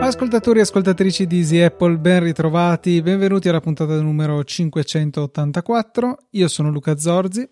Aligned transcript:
Ascoltatori 0.00 0.58
e 0.58 0.62
ascoltatrici 0.62 1.26
di 1.26 1.38
Easy 1.38 1.60
Apple, 1.60 1.98
ben 1.98 2.22
ritrovati, 2.22 3.02
benvenuti 3.02 3.48
alla 3.48 3.60
puntata 3.60 4.00
numero 4.00 4.42
584. 4.42 6.16
Io 6.30 6.48
sono 6.48 6.70
Luca 6.70 6.96
Zorzi. 6.96 7.48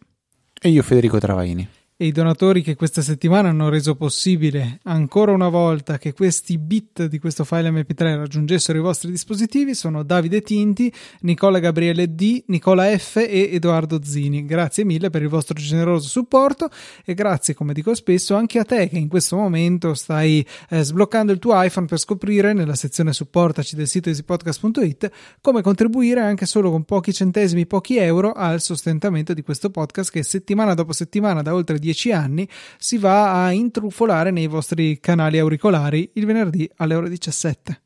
E 0.61 0.69
io 0.69 0.83
Federico 0.83 1.19
Travaini 1.19 1.76
e 1.99 2.05
i 2.05 2.13
donatori 2.13 2.61
che 2.61 2.75
questa 2.75 3.01
settimana 3.01 3.49
hanno 3.49 3.71
reso 3.71 3.95
possibile 3.95 4.81
ancora 4.83 5.33
una 5.33 5.49
volta 5.49 5.97
che 5.97 6.13
questi 6.13 6.59
bit 6.59 7.07
di 7.07 7.19
questo 7.19 7.43
file 7.45 7.71
MP3 7.71 8.17
raggiungessero 8.17 8.77
i 8.77 8.83
vostri 8.83 9.11
dispositivi 9.11 9.75
sono 9.75 10.03
Davide 10.03 10.43
Tinti, 10.43 10.93
Nicola 11.21 11.59
Gabriele 11.59 12.15
D, 12.15 12.45
Nicola 12.49 12.87
F 12.99 13.17
e 13.17 13.49
Edoardo 13.51 14.01
Zini. 14.05 14.45
Grazie 14.45 14.85
mille 14.85 15.09
per 15.09 15.23
il 15.23 15.29
vostro 15.29 15.55
generoso 15.55 16.07
supporto 16.07 16.69
e 17.03 17.15
grazie, 17.15 17.55
come 17.55 17.73
dico 17.73 17.95
spesso, 17.95 18.35
anche 18.35 18.59
a 18.59 18.65
te 18.65 18.91
che 18.91 18.99
in 18.99 19.09
questo 19.09 19.37
momento 19.37 19.95
stai 19.95 20.47
eh, 20.69 20.83
sbloccando 20.83 21.33
il 21.33 21.39
tuo 21.39 21.59
iPhone 21.63 21.87
per 21.87 21.99
scoprire 21.99 22.53
nella 22.53 22.75
sezione 22.75 23.15
supportaci 23.15 23.75
del 23.75 23.89
sito 23.89 24.11
easypodcast.it 24.11 25.11
come 25.41 25.63
contribuire 25.63 26.21
anche 26.21 26.45
solo 26.45 26.71
con 26.71 26.85
pochi 26.85 27.15
centesimi, 27.15 27.65
pochi 27.65 27.97
euro 27.97 28.33
al 28.33 28.61
sostentamento 28.61 29.33
di 29.33 29.41
questo 29.41 29.71
podcast 29.71 30.11
che 30.11 30.23
settimana 30.23 30.75
dopo 30.75 30.93
settimana 30.93 31.41
da 31.41 31.55
oltre 31.55 31.79
10 31.79 31.85
anni 32.13 32.49
si 32.79 32.99
va 32.99 33.45
a 33.45 33.53
intrufolare 33.53 34.31
nei 34.31 34.47
vostri 34.47 34.99
canali 35.01 35.39
auricolari 35.39 36.11
il 36.15 36.27
venerdì 36.27 36.69
alle 36.77 36.95
ore 36.95 37.09
17. 37.09 37.81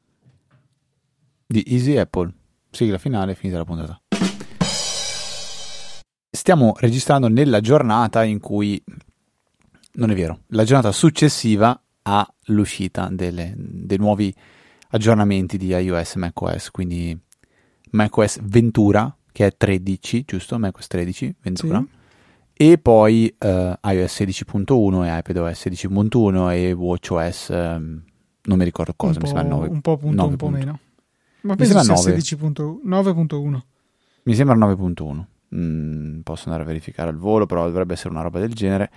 Di 1.46 1.64
Easy 1.66 1.96
Apple, 1.96 2.32
sigla 2.70 2.98
finale, 2.98 3.34
finita 3.34 3.58
la 3.58 3.64
puntata. 3.64 4.00
Stiamo 6.30 6.74
registrando 6.78 7.28
nella 7.28 7.60
giornata 7.60 8.22
in 8.22 8.38
cui, 8.38 8.82
non 9.94 10.10
è 10.10 10.14
vero, 10.14 10.42
la 10.48 10.64
giornata 10.64 10.92
successiva 10.92 11.80
all'uscita 12.02 13.08
delle, 13.10 13.52
dei 13.56 13.98
nuovi 13.98 14.32
aggiornamenti 14.90 15.58
di 15.58 15.68
iOS 15.68 16.14
e 16.14 16.18
macOS, 16.18 16.70
quindi 16.70 17.18
macOS 17.90 18.38
Ventura, 18.42 19.14
che 19.32 19.46
è 19.46 19.56
13, 19.56 20.24
giusto? 20.24 20.58
macOS 20.58 20.86
13, 20.86 21.34
Ventura. 21.40 21.78
Sì 21.78 21.98
e 22.62 22.76
poi 22.76 23.34
uh, 23.38 23.88
iOS 23.88 24.20
16.1 24.20 25.04
e 25.06 25.18
iPadOS 25.18 25.64
16.1 25.64 26.52
e 26.52 26.72
WatchOS 26.72 27.48
um, 27.48 28.02
non 28.42 28.58
mi 28.58 28.64
ricordo 28.64 28.92
cosa, 28.94 29.18
mi 29.18 29.28
sembra 29.28 29.44
9. 29.44 29.68
Un 29.68 29.80
po' 29.80 29.96
punto, 29.96 30.26
un 30.26 30.36
po' 30.36 30.50
meno. 30.50 30.78
Ma 31.40 31.52
mi 31.52 31.56
penso 31.56 31.72
sia 31.96 32.12
9.1. 32.84 33.60
Mi 34.24 34.34
sembra 34.34 34.54
9.1. 34.56 35.24
Mm, 35.56 36.20
posso 36.20 36.42
andare 36.50 36.64
a 36.64 36.66
verificare 36.66 37.08
al 37.08 37.16
volo, 37.16 37.46
però 37.46 37.64
dovrebbe 37.64 37.94
essere 37.94 38.10
una 38.10 38.20
roba 38.20 38.38
del 38.40 38.52
genere. 38.52 38.90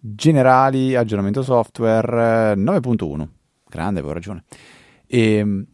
Generali, 0.00 0.96
aggiornamento 0.96 1.44
software 1.44 2.54
9.1. 2.56 3.28
Grande, 3.68 4.00
avevo 4.00 4.14
ragione. 4.14 4.42
E 5.06 5.64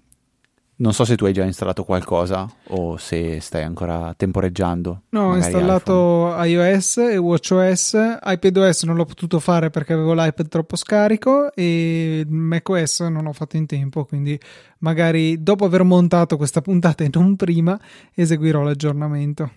non 0.82 0.92
so 0.92 1.04
se 1.04 1.14
tu 1.14 1.24
hai 1.24 1.32
già 1.32 1.44
installato 1.44 1.84
qualcosa 1.84 2.46
o 2.70 2.96
se 2.96 3.40
stai 3.40 3.62
ancora 3.62 4.12
temporeggiando. 4.16 5.02
No, 5.10 5.30
ho 5.30 5.36
installato 5.36 6.34
iPhone. 6.36 6.48
iOS 6.48 6.96
e 6.96 7.16
WatchOS. 7.16 8.18
iPadOS 8.20 8.82
non 8.82 8.96
l'ho 8.96 9.04
potuto 9.04 9.38
fare 9.38 9.70
perché 9.70 9.92
avevo 9.92 10.12
l'iPad 10.12 10.48
troppo 10.48 10.74
scarico 10.74 11.54
e 11.54 12.26
macOS 12.28 13.00
non 13.02 13.26
ho 13.26 13.32
fatto 13.32 13.56
in 13.56 13.66
tempo, 13.66 14.04
quindi 14.04 14.38
magari 14.78 15.40
dopo 15.40 15.64
aver 15.64 15.84
montato 15.84 16.36
questa 16.36 16.60
puntata 16.60 17.04
e 17.04 17.10
non 17.12 17.36
prima 17.36 17.78
eseguirò 18.12 18.62
l'aggiornamento. 18.62 19.50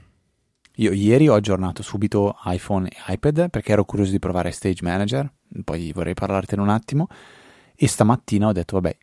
Io 0.75 0.91
ieri 0.91 1.27
ho 1.27 1.33
aggiornato 1.33 1.81
subito 1.81 2.35
iPhone 2.45 2.87
e 2.87 3.13
iPad 3.13 3.49
perché 3.49 3.71
ero 3.71 3.83
curioso 3.83 4.11
di 4.11 4.19
provare 4.19 4.51
Stage 4.51 4.83
Manager, 4.83 5.31
poi 5.63 5.91
vorrei 5.91 6.13
parlartene 6.13 6.61
un 6.61 6.69
attimo 6.69 7.07
e 7.75 7.87
stamattina 7.87 8.47
ho 8.47 8.51
detto 8.51 8.79
vabbè 8.79 8.95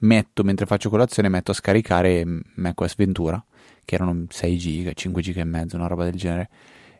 metto 0.00 0.42
mentre 0.42 0.66
faccio 0.66 0.90
colazione 0.90 1.28
metto 1.28 1.50
a 1.50 1.54
scaricare 1.54 2.24
macOS 2.54 2.96
Ventura 2.96 3.42
che 3.84 3.94
erano 3.94 4.26
6 4.28 4.58
giga 4.58 4.92
5 4.92 5.22
giga 5.22 5.40
e 5.40 5.44
mezzo 5.44 5.76
una 5.76 5.86
roba 5.86 6.04
del 6.04 6.14
genere. 6.14 6.48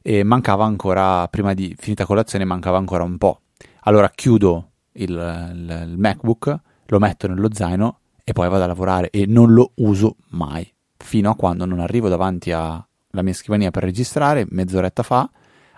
E 0.02 0.22
mancava 0.22 0.64
ancora 0.64 1.28
prima 1.28 1.52
di 1.52 1.74
finita 1.78 2.06
colazione 2.06 2.44
mancava 2.44 2.78
ancora 2.78 3.04
un 3.04 3.18
po' 3.18 3.42
allora 3.80 4.10
chiudo 4.10 4.70
il, 4.92 5.10
il, 5.10 5.88
il 5.90 5.98
MacBook 5.98 6.58
lo 6.86 6.98
metto 6.98 7.28
nello 7.28 7.48
zaino 7.52 7.98
e 8.24 8.32
poi 8.32 8.48
vado 8.48 8.64
a 8.64 8.66
lavorare 8.66 9.10
e 9.10 9.26
non 9.26 9.52
lo 9.52 9.72
uso 9.76 10.16
mai. 10.30 10.70
Fino 10.96 11.30
a 11.30 11.36
quando 11.36 11.64
non 11.64 11.80
arrivo 11.80 12.08
davanti 12.08 12.52
alla 12.52 12.86
mia 13.22 13.32
scrivania 13.32 13.70
per 13.70 13.84
registrare 13.84 14.46
mezz'oretta 14.48 15.02
fa 15.02 15.30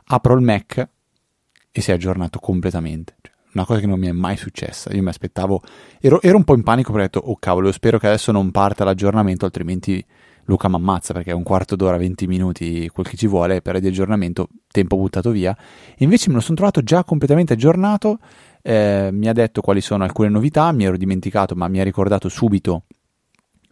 apro 0.04 0.34
il 0.34 0.42
Mac 0.42 0.88
e 1.70 1.80
si 1.80 1.90
è 1.90 1.94
aggiornato 1.94 2.38
completamente. 2.38 3.16
cioè, 3.22 3.31
una 3.54 3.64
cosa 3.64 3.80
che 3.80 3.86
non 3.86 3.98
mi 3.98 4.08
è 4.08 4.12
mai 4.12 4.36
successa. 4.36 4.92
Io 4.92 5.02
mi 5.02 5.08
aspettavo, 5.08 5.62
ero, 6.00 6.20
ero 6.22 6.36
un 6.36 6.44
po' 6.44 6.54
in 6.54 6.62
panico 6.62 6.92
perché 6.92 7.18
ho 7.18 7.20
detto, 7.20 7.32
oh 7.32 7.36
cavolo, 7.38 7.72
spero 7.72 7.98
che 7.98 8.06
adesso 8.06 8.32
non 8.32 8.50
parta 8.50 8.84
l'aggiornamento, 8.84 9.44
altrimenti 9.44 10.04
Luca 10.46 10.68
mi 10.68 10.74
ammazza 10.74 11.12
perché 11.12 11.30
è 11.30 11.34
un 11.34 11.42
quarto 11.42 11.76
d'ora, 11.76 11.96
20 11.96 12.26
minuti, 12.26 12.88
quel 12.88 13.06
che 13.06 13.16
ci 13.16 13.26
vuole 13.26 13.62
per 13.62 13.76
il 13.76 13.86
aggiornamento, 13.86 14.48
tempo 14.70 14.96
buttato 14.96 15.30
via. 15.30 15.56
E 15.96 16.04
invece 16.04 16.28
me 16.28 16.36
lo 16.36 16.40
sono 16.40 16.56
trovato 16.56 16.82
già 16.82 17.04
completamente 17.04 17.52
aggiornato, 17.52 18.18
eh, 18.62 19.10
mi 19.12 19.28
ha 19.28 19.32
detto 19.32 19.60
quali 19.60 19.80
sono 19.80 20.04
alcune 20.04 20.28
novità, 20.28 20.72
mi 20.72 20.84
ero 20.84 20.96
dimenticato, 20.96 21.54
ma 21.54 21.68
mi 21.68 21.80
ha 21.80 21.84
ricordato 21.84 22.28
subito 22.28 22.84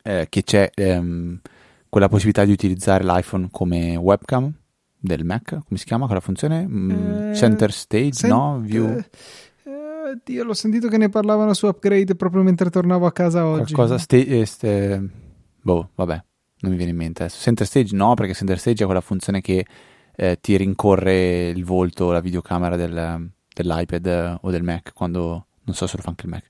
eh, 0.03 0.27
che 0.29 0.43
c'è 0.45 0.71
ehm, 0.73 1.41
quella 1.89 2.09
possibilità 2.09 2.45
di 2.45 2.53
utilizzare 2.53 3.05
l'iPhone 3.05 3.49
come 3.51 3.97
webcam 3.97 4.53
del 4.97 5.25
Mac, 5.25 5.51
come 5.51 5.79
si 5.79 5.85
chiama 5.85 6.05
quella 6.07 6.21
funzione? 6.21 6.67
Mm, 6.67 6.91
eh, 7.31 7.35
center 7.35 7.73
stage, 7.73 8.13
cent- 8.13 8.33
no? 8.33 8.61
View. 8.61 9.03
Eh, 10.11 10.19
Dio, 10.25 10.45
l'ho 10.45 10.55
sentito 10.55 10.89
che 10.89 10.99
ne 10.99 11.09
parlavano 11.09 11.55
su 11.55 11.67
Upgrade 11.67 12.17
proprio 12.17 12.43
mentre 12.43 12.71
tornavo 12.71 13.07
a 13.07 13.13
casa 13.13 13.47
oggi. 13.47 13.73
Qualcosa, 13.73 13.99
sta- 13.99 14.17
este... 14.17 15.09
boh, 15.61 15.91
vabbè, 15.95 16.25
non 16.61 16.71
mi 16.73 16.77
viene 16.77 16.93
in 16.93 16.97
mente 16.97 17.23
adesso. 17.23 17.41
Center 17.41 17.67
Stage 17.67 17.95
no, 17.95 18.15
perché 18.15 18.35
Center 18.35 18.59
Stage 18.59 18.83
è 18.83 18.87
quella 18.87 19.01
funzione 19.01 19.41
che 19.41 19.65
eh, 20.17 20.39
ti 20.41 20.57
rincorre 20.57 21.49
il 21.49 21.65
volto, 21.65 22.11
la 22.11 22.21
videocamera 22.21 22.77
del, 22.77 23.31
dell'iPad 23.55 24.39
o 24.41 24.51
del 24.51 24.63
Mac, 24.63 24.93
quando, 24.93 25.47
non 25.63 25.75
so 25.75 25.87
se 25.87 25.97
lo 25.97 26.03
fa 26.03 26.09
anche 26.09 26.27
il 26.27 26.33
Mac. 26.33 26.47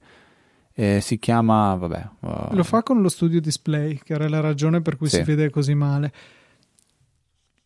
Eh, 0.73 1.01
si 1.03 1.19
chiama, 1.19 1.75
vabbè... 1.75 2.09
Uh... 2.21 2.55
Lo 2.55 2.65
fa 2.65 2.83
con 2.83 3.03
lo 3.03 3.11
studio 3.11 3.41
display, 3.41 4.01
che 4.03 4.15
era 4.15 4.29
la 4.29 4.41
ragione 4.41 4.81
per 4.81 4.97
cui 4.97 5.09
sì. 5.09 5.17
si 5.17 5.23
vede 5.23 5.51
così 5.51 5.75
male. 5.75 6.13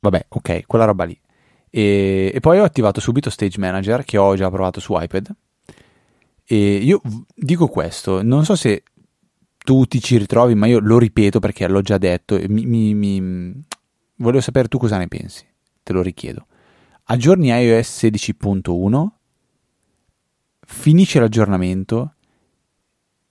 Vabbè, 0.00 0.26
ok, 0.28 0.66
quella 0.66 0.84
roba 0.84 1.04
lì. 1.04 1.18
E, 1.70 2.32
e, 2.34 2.40
poi 2.40 2.58
ho 2.58 2.64
attivato 2.64 3.00
subito 3.00 3.30
Stage 3.30 3.58
Manager 3.60 4.04
che 4.04 4.18
ho 4.18 4.34
già 4.34 4.50
provato 4.50 4.80
su 4.80 4.94
iPad 4.96 5.34
e 6.46 6.76
io 6.76 7.00
dico 7.34 7.68
questo, 7.68 8.22
non 8.22 8.44
so 8.44 8.54
se 8.54 8.82
tu 9.64 9.86
ti 9.86 10.00
ci 10.00 10.18
ritrovi, 10.18 10.54
ma 10.54 10.66
io 10.66 10.78
lo 10.78 10.98
ripeto 10.98 11.40
perché 11.40 11.66
l'ho 11.66 11.80
già 11.80 11.96
detto. 11.96 12.38
Mi, 12.48 12.66
mi, 12.66 12.94
mi... 12.94 13.64
Volevo 14.16 14.42
sapere 14.42 14.68
tu 14.68 14.78
cosa 14.78 14.98
ne 14.98 15.08
pensi, 15.08 15.46
te 15.82 15.92
lo 15.94 16.02
richiedo. 16.02 16.46
Aggiorni 17.04 17.48
iOS 17.48 18.04
16.1, 18.04 19.08
finisce 20.60 21.18
l'aggiornamento 21.18 22.14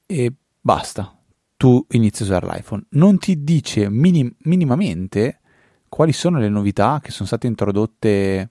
e 0.07 0.33
basta. 0.59 1.15
Tu 1.55 1.85
inizi 1.91 2.23
a 2.23 2.25
usare 2.25 2.47
l'iPhone. 2.47 2.85
Non 2.89 3.19
ti 3.19 3.43
dice 3.43 3.89
minim- 3.89 4.35
minimamente 4.39 5.39
quali 5.87 6.11
sono 6.11 6.39
le 6.39 6.49
novità 6.49 6.99
che 7.01 7.11
sono 7.11 7.27
state 7.27 7.45
introdotte 7.45 8.49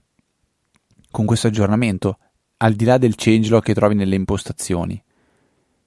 con 1.11 1.25
questo 1.25 1.47
aggiornamento 1.47 2.17
al 2.63 2.73
di 2.73 2.85
là 2.85 2.97
del 2.97 3.15
changelog 3.15 3.61
che 3.61 3.73
trovi 3.73 3.93
nelle 3.93 4.15
impostazioni, 4.15 5.01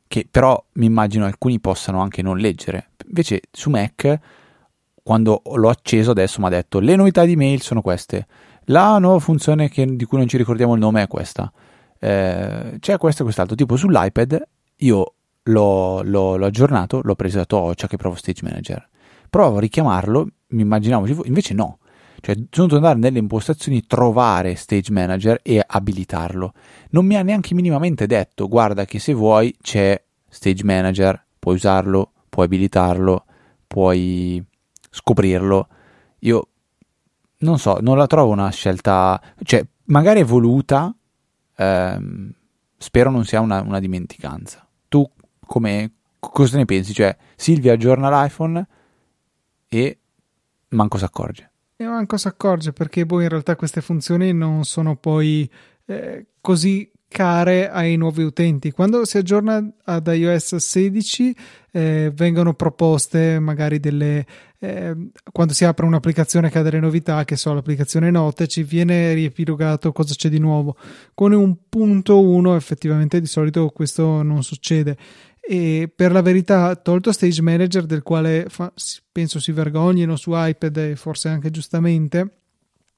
che 0.06 0.28
però 0.30 0.62
mi 0.74 0.84
immagino 0.84 1.24
alcuni 1.24 1.58
possano 1.58 2.00
anche 2.00 2.20
non 2.20 2.36
leggere. 2.36 2.90
Invece 3.06 3.40
su 3.50 3.70
Mac, 3.70 4.18
quando 5.02 5.40
l'ho 5.54 5.68
acceso 5.70 6.10
adesso 6.10 6.40
mi 6.40 6.46
ha 6.46 6.50
detto 6.50 6.78
le 6.78 6.94
novità 6.94 7.24
di 7.24 7.34
mail 7.34 7.62
sono 7.62 7.80
queste, 7.80 8.26
la 8.64 8.98
nuova 8.98 9.18
funzione 9.20 9.70
che, 9.70 9.86
di 9.86 10.04
cui 10.04 10.18
non 10.18 10.28
ci 10.28 10.36
ricordiamo 10.36 10.74
il 10.74 10.80
nome 10.80 11.02
è 11.02 11.06
questa, 11.06 11.50
eh, 11.98 12.76
c'è 12.78 12.98
questo 12.98 13.22
e 13.22 13.24
quest'altro, 13.24 13.56
tipo 13.56 13.76
sull'iPad 13.76 14.46
io 14.78 15.14
l'ho, 15.44 16.02
l'ho, 16.02 16.36
l'ho 16.36 16.46
aggiornato, 16.46 17.00
l'ho 17.02 17.14
preso 17.14 17.38
da 17.38 17.46
Toccia 17.46 17.86
che 17.86 17.96
provo 17.96 18.16
Stage 18.16 18.42
Manager, 18.42 18.86
provo 19.30 19.56
a 19.56 19.60
richiamarlo, 19.60 20.26
mi 20.48 20.60
immaginavo, 20.60 21.24
invece 21.24 21.54
no, 21.54 21.78
cioè, 22.20 22.34
sono 22.50 22.66
dovuto 22.66 22.76
andare 22.76 22.98
nelle 22.98 23.18
impostazioni, 23.18 23.86
trovare 23.86 24.54
Stage 24.54 24.92
Manager 24.92 25.40
e 25.42 25.62
abilitarlo. 25.66 26.52
Non 26.90 27.06
mi 27.06 27.16
ha 27.16 27.22
neanche 27.22 27.54
minimamente 27.54 28.06
detto, 28.06 28.48
guarda 28.48 28.84
che 28.84 28.98
se 28.98 29.12
vuoi 29.12 29.54
c'è 29.60 30.02
Stage 30.28 30.64
Manager, 30.64 31.24
puoi 31.38 31.54
usarlo, 31.54 32.12
puoi 32.28 32.46
abilitarlo, 32.46 33.24
puoi 33.66 34.44
scoprirlo. 34.90 35.68
Io 36.20 36.48
non 37.38 37.58
so, 37.58 37.78
non 37.80 37.96
la 37.96 38.06
trovo 38.06 38.32
una 38.32 38.50
scelta, 38.50 39.20
cioè, 39.42 39.64
magari 39.84 40.20
è 40.20 40.24
voluta, 40.24 40.94
ehm, 41.56 42.32
spero 42.78 43.10
non 43.10 43.24
sia 43.24 43.40
una, 43.40 43.60
una 43.60 43.80
dimenticanza. 43.80 44.66
Tu 44.88 45.08
come, 45.46 45.92
cosa 46.18 46.56
ne 46.56 46.64
pensi? 46.64 46.92
Cioè, 46.92 47.16
Silvia 47.36 47.74
aggiorna 47.74 48.10
l'iPhone, 48.10 48.66
e 49.68 49.98
manco 50.68 50.98
si 50.98 51.04
accorge. 51.04 51.50
E 51.78 51.84
manco 51.84 52.16
si 52.16 52.26
accorge 52.26 52.72
perché 52.72 53.04
boh, 53.04 53.20
in 53.20 53.28
realtà 53.28 53.54
queste 53.54 53.82
funzioni 53.82 54.32
non 54.32 54.64
sono 54.64 54.96
poi 54.96 55.48
eh, 55.84 56.26
così 56.40 56.90
care 57.08 57.70
ai 57.70 57.96
nuovi 57.96 58.22
utenti. 58.22 58.70
Quando 58.70 59.04
si 59.04 59.18
aggiorna 59.18 59.62
ad 59.84 60.06
iOS 60.06 60.56
16 60.56 61.36
eh, 61.72 62.12
vengono 62.14 62.54
proposte 62.54 63.38
magari 63.38 63.78
delle 63.78 64.24
eh, 64.58 64.96
quando 65.32 65.52
si 65.52 65.64
apre 65.64 65.86
un'applicazione 65.86 66.50
che 66.50 66.58
ha 66.58 66.62
delle 66.62 66.80
novità, 66.80 67.24
che 67.24 67.36
so, 67.36 67.52
l'applicazione 67.52 68.10
note, 68.10 68.48
ci 68.48 68.62
viene 68.62 69.12
riepilogato 69.12 69.92
cosa 69.92 70.14
c'è 70.14 70.28
di 70.28 70.38
nuovo. 70.38 70.76
Con 71.14 71.32
un 71.32 71.56
punto 71.68 72.20
1 72.20 72.56
effettivamente 72.56 73.20
di 73.20 73.26
solito 73.26 73.68
questo 73.68 74.22
non 74.22 74.42
succede. 74.42 74.96
E 75.48 75.92
per 75.94 76.10
la 76.10 76.22
verità, 76.22 76.74
tolto 76.74 77.12
Stage 77.12 77.40
Manager, 77.40 77.86
del 77.86 78.02
quale 78.02 78.46
fa, 78.48 78.72
penso 79.12 79.38
si 79.38 79.52
vergognino 79.52 80.16
su 80.16 80.32
iPad 80.34 80.76
e 80.78 80.96
forse 80.96 81.28
anche 81.28 81.50
giustamente, 81.50 82.38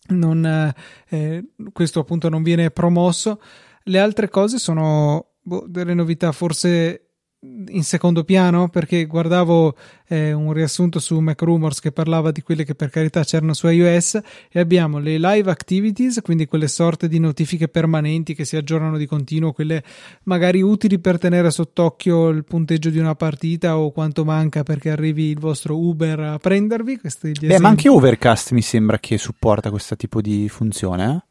non, 0.09 0.73
eh, 1.09 1.45
questo 1.73 2.01
appunto 2.01 2.29
non 2.29 2.43
viene 2.43 2.71
promosso. 2.71 3.41
Le 3.85 3.99
altre 3.99 4.29
cose 4.29 4.59
sono 4.59 5.35
boh, 5.43 5.67
delle 5.69 5.95
novità 5.95 6.33
forse 6.33 7.08
in 7.41 7.85
secondo 7.85 8.25
piano 8.25 8.69
perché 8.69 9.05
guardavo 9.07 9.77
eh, 10.09 10.33
un 10.33 10.53
riassunto 10.53 10.99
su 10.99 11.17
Mac 11.21 11.41
Rumors 11.41 11.79
che 11.79 11.93
parlava 11.93 12.33
di 12.33 12.43
quelle 12.43 12.65
che 12.65 12.75
per 12.75 12.91
carità 12.91 13.23
c'erano 13.23 13.53
su 13.53 13.69
iOS 13.69 14.21
e 14.51 14.59
abbiamo 14.59 14.99
le 14.99 15.19
live 15.19 15.49
activities, 15.49 16.21
quindi 16.21 16.47
quelle 16.47 16.67
sorte 16.67 17.07
di 17.07 17.21
notifiche 17.21 17.69
permanenti 17.69 18.35
che 18.35 18.45
si 18.45 18.57
aggiornano 18.57 18.97
di 18.97 19.07
continuo, 19.07 19.53
quelle 19.53 19.85
magari 20.25 20.63
utili 20.63 20.99
per 20.99 21.19
tenere 21.19 21.53
sott'occhio 21.53 22.29
il 22.29 22.45
punteggio 22.45 22.91
di 22.91 22.99
una 22.99 23.15
partita 23.15 23.79
o 23.79 23.93
quanto 23.93 24.25
manca 24.25 24.65
perché 24.65 24.91
arrivi 24.91 25.31
il 25.31 25.39
vostro 25.39 25.79
Uber 25.79 26.19
a 26.19 26.39
prendervi. 26.39 27.01
Beh, 27.41 27.61
ma 27.61 27.69
anche 27.69 27.89
Overcast 27.89 28.51
mi 28.51 28.63
sembra 28.63 28.99
che 28.99 29.17
supporta 29.17 29.71
questo 29.71 29.95
tipo 29.95 30.21
di 30.21 30.49
funzione. 30.49 31.11
Eh? 31.13 31.27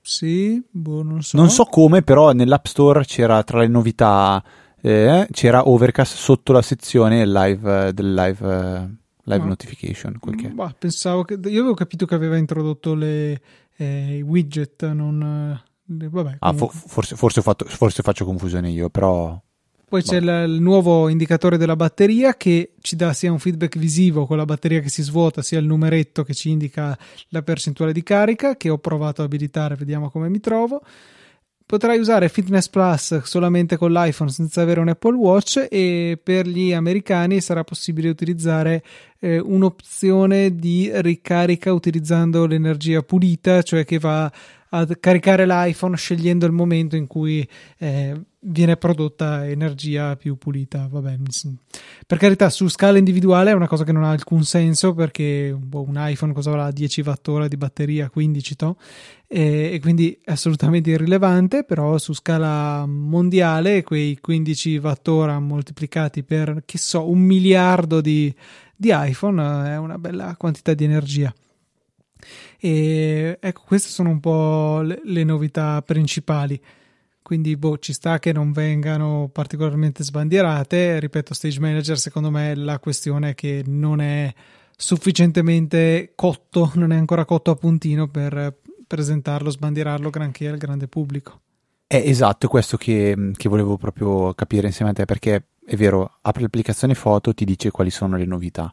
Sì, 0.00 0.62
boh, 0.70 1.02
non 1.02 1.22
so. 1.22 1.36
Non 1.36 1.50
so 1.50 1.64
come, 1.64 2.02
però 2.02 2.32
nell'App 2.32 2.66
Store 2.66 3.04
c'era 3.04 3.42
tra 3.42 3.60
le 3.60 3.68
novità 3.68 4.42
eh, 4.82 5.28
c'era 5.30 5.68
Overcast 5.68 6.16
sotto 6.16 6.52
la 6.52 6.60
sezione 6.60 7.24
live, 7.24 7.88
eh, 7.88 7.92
del 7.92 8.12
live, 8.12 8.44
uh, 8.44 8.90
live 9.22 9.44
notification. 9.44 10.18
Quel 10.18 10.34
che... 10.34 10.48
Bah, 10.48 10.74
pensavo 10.76 11.22
che 11.22 11.34
io 11.34 11.60
avevo 11.60 11.74
capito 11.74 12.04
che 12.04 12.16
aveva 12.16 12.36
introdotto 12.36 12.94
le 12.94 13.40
eh, 13.76 14.20
widget, 14.26 14.90
non. 14.90 15.60
Le, 15.84 16.08
vabbè, 16.08 16.36
ah, 16.40 16.52
fo- 16.52 16.68
forse, 16.68 17.14
forse, 17.14 17.42
fatto, 17.42 17.64
forse 17.66 18.02
faccio 18.02 18.24
confusione 18.24 18.70
io, 18.70 18.90
però. 18.90 19.40
Poi 19.88 20.02
c'è 20.02 20.16
il, 20.16 20.44
il, 20.48 20.60
nuovo 20.60 21.08
indicatore 21.08 21.58
della 21.58 21.76
batteria 21.76 22.34
che 22.34 22.72
ci 22.80 22.96
dà 22.96 23.12
sia 23.12 23.30
un 23.30 23.38
feedback 23.38 23.78
visivo 23.78 24.24
con 24.24 24.38
la 24.38 24.46
batteria 24.46 24.80
che 24.80 24.88
si 24.88 25.02
svuota, 25.02 25.42
sia 25.42 25.58
il 25.58 25.66
numeretto 25.66 26.24
che 26.24 26.32
ci 26.32 26.48
indica 26.48 26.98
la 27.28 27.42
percentuale 27.42 27.92
di 27.92 28.02
carica, 28.02 28.56
che 28.56 28.70
ho 28.70 28.78
provato 28.78 29.20
a 29.20 29.26
abilitare, 29.26 29.76
vediamo 29.76 30.10
come 30.10 30.30
mi 30.30 30.40
trovo 30.40 30.82
potrai 31.72 31.98
usare 31.98 32.28
Fitness 32.28 32.68
Plus 32.68 33.22
solamente 33.22 33.78
con 33.78 33.92
l'iPhone 33.92 34.28
senza 34.28 34.60
avere 34.60 34.80
un 34.80 34.88
Apple 34.88 35.14
Watch 35.14 35.68
e 35.70 36.20
per 36.22 36.46
gli 36.46 36.70
americani 36.70 37.40
sarà 37.40 37.64
possibile 37.64 38.10
utilizzare 38.10 38.82
eh, 39.18 39.38
un'opzione 39.38 40.54
di 40.54 40.90
ricarica 40.92 41.72
utilizzando 41.72 42.44
l'energia 42.44 43.00
pulita, 43.00 43.62
cioè 43.62 43.86
che 43.86 43.98
va 43.98 44.30
a 44.74 44.86
caricare 44.98 45.46
l'iPhone 45.46 45.96
scegliendo 45.96 46.46
il 46.46 46.52
momento 46.52 46.96
in 46.96 47.06
cui 47.06 47.46
eh, 47.78 48.18
viene 48.44 48.76
prodotta 48.76 49.46
energia 49.46 50.16
più 50.16 50.36
pulita. 50.36 50.88
Vabbè, 50.90 51.16
per 52.06 52.18
carità, 52.18 52.48
su 52.48 52.68
scala 52.68 52.96
individuale 52.96 53.50
è 53.50 53.54
una 53.54 53.68
cosa 53.68 53.84
che 53.84 53.92
non 53.92 54.04
ha 54.04 54.10
alcun 54.10 54.44
senso 54.44 54.94
perché 54.94 55.54
boh, 55.56 55.86
un 55.86 55.96
iPhone 55.98 56.32
cosa 56.32 56.50
avrà 56.50 56.70
10 56.70 57.02
watt 57.02 57.46
di 57.46 57.56
batteria, 57.56 58.08
15 58.08 58.56
to, 58.56 58.76
e, 59.26 59.70
e, 59.74 59.80
quindi 59.80 60.18
è 60.24 60.32
assolutamente 60.32 60.90
irrilevante, 60.90 61.64
però 61.64 61.98
su 61.98 62.14
scala 62.14 62.86
mondiale 62.86 63.82
quei 63.82 64.18
15 64.18 64.78
watt 64.78 65.08
moltiplicati 65.08 66.22
per, 66.22 66.62
che 66.64 66.78
so, 66.78 67.08
un 67.08 67.20
miliardo 67.20 68.00
di, 68.00 68.34
di 68.74 68.90
iPhone 68.90 69.70
è 69.70 69.76
una 69.76 69.98
bella 69.98 70.34
quantità 70.38 70.72
di 70.72 70.84
energia. 70.84 71.32
E 72.58 73.38
ecco, 73.40 73.62
queste 73.66 73.88
sono 73.88 74.10
un 74.10 74.20
po' 74.20 74.80
le, 74.80 75.00
le 75.04 75.24
novità 75.24 75.82
principali 75.82 76.60
quindi 77.22 77.56
boh, 77.56 77.78
ci 77.78 77.92
sta 77.92 78.18
che 78.18 78.32
non 78.32 78.52
vengano 78.52 79.30
particolarmente 79.32 80.02
sbandierate. 80.02 80.98
Ripeto, 80.98 81.32
Stage 81.32 81.60
Manager 81.60 81.98
secondo 81.98 82.30
me 82.30 82.54
la 82.54 82.78
questione 82.78 83.30
è 83.30 83.34
che 83.34 83.62
non 83.64 84.00
è 84.00 84.30
sufficientemente 84.76 86.12
cotto, 86.14 86.72
non 86.74 86.92
è 86.92 86.96
ancora 86.96 87.24
cotto 87.24 87.52
a 87.52 87.54
puntino 87.54 88.08
per 88.08 88.58
presentarlo, 88.86 89.48
sbandierarlo 89.48 90.10
granché 90.10 90.48
al 90.48 90.58
grande 90.58 90.88
pubblico. 90.88 91.40
È 91.86 91.96
esatto, 91.96 92.46
è 92.46 92.48
questo 92.48 92.76
che, 92.76 93.30
che 93.36 93.48
volevo 93.48 93.76
proprio 93.76 94.34
capire 94.34 94.66
insieme 94.66 94.90
a 94.90 94.94
te, 94.94 95.04
perché 95.04 95.44
è 95.64 95.76
vero, 95.76 96.18
apri 96.22 96.42
l'applicazione 96.42 96.94
foto, 96.94 97.32
ti 97.32 97.44
dice 97.44 97.70
quali 97.70 97.90
sono 97.90 98.16
le 98.16 98.26
novità. 98.26 98.72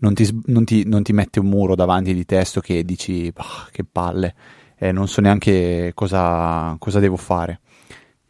Non 0.00 0.14
ti, 0.14 0.42
non 0.46 0.64
ti, 0.64 0.84
non 0.86 1.02
ti 1.02 1.12
mette 1.12 1.40
un 1.40 1.46
muro 1.46 1.74
davanti 1.74 2.14
di 2.14 2.24
testo 2.24 2.60
che 2.60 2.84
dici, 2.84 3.32
bah, 3.32 3.68
che 3.72 3.84
palle, 3.84 4.34
eh, 4.76 4.92
non 4.92 5.08
so 5.08 5.20
neanche 5.20 5.90
cosa, 5.94 6.76
cosa 6.78 7.00
devo 7.00 7.16
fare. 7.16 7.60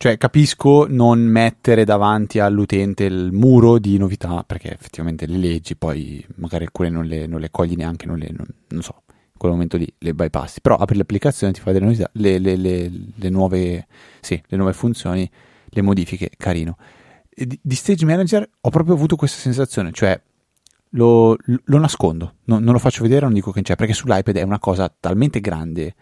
Cioè, 0.01 0.17
capisco 0.17 0.87
non 0.89 1.19
mettere 1.19 1.85
davanti 1.85 2.39
all'utente 2.39 3.03
il 3.03 3.33
muro 3.33 3.81
di 3.81 3.99
novità, 3.99 4.45
perché 4.45 4.73
effettivamente 4.73 5.27
le 5.27 5.39
leggi, 5.39 5.75
poi 5.75 6.25
magari 6.37 6.65
alcune 6.65 6.89
non 6.89 7.05
le, 7.05 7.27
non 7.27 7.41
le 7.41 7.51
cogli 7.51 7.75
neanche, 7.75 8.07
non, 8.07 8.17
le, 8.17 8.31
non, 8.31 8.47
non, 8.69 8.81
so, 8.81 9.03
in 9.09 9.37
quel 9.37 9.51
momento 9.51 9.77
lì 9.77 9.93
le 9.99 10.15
bypassi. 10.15 10.61
Però 10.61 10.77
apri 10.77 10.97
l'applicazione, 10.97 11.53
ti 11.53 11.59
fa 11.59 11.73
delle 11.73 11.87
novità, 11.87 12.09
le, 12.13 12.39
le, 12.39 13.29
nuove, 13.29 13.89
sì, 14.21 14.41
le 14.47 14.57
nuove 14.57 14.73
funzioni, 14.73 15.29
le 15.65 15.83
modifiche, 15.83 16.31
carino. 16.37 16.77
Di, 17.29 17.59
di, 17.61 17.75
Stage 17.75 18.05
Manager 18.05 18.49
ho 18.61 18.71
proprio 18.71 18.95
avuto 18.95 19.17
questa 19.17 19.41
sensazione, 19.41 19.91
cioè 19.91 20.21
lo, 20.91 21.37
lo 21.65 21.79
nascondo, 21.79 22.35
no, 22.45 22.59
non 22.59 22.73
lo 22.73 22.79
faccio 22.79 23.03
vedere, 23.03 23.23
non 23.23 23.35
dico 23.35 23.51
che 23.51 23.63
c'è, 23.63 23.77
perché 23.77 23.93
sull'iPad 23.93 24.37
è 24.37 24.43
una 24.43 24.59
cosa 24.59 24.93
talmente 24.99 25.41
grande 25.41 25.95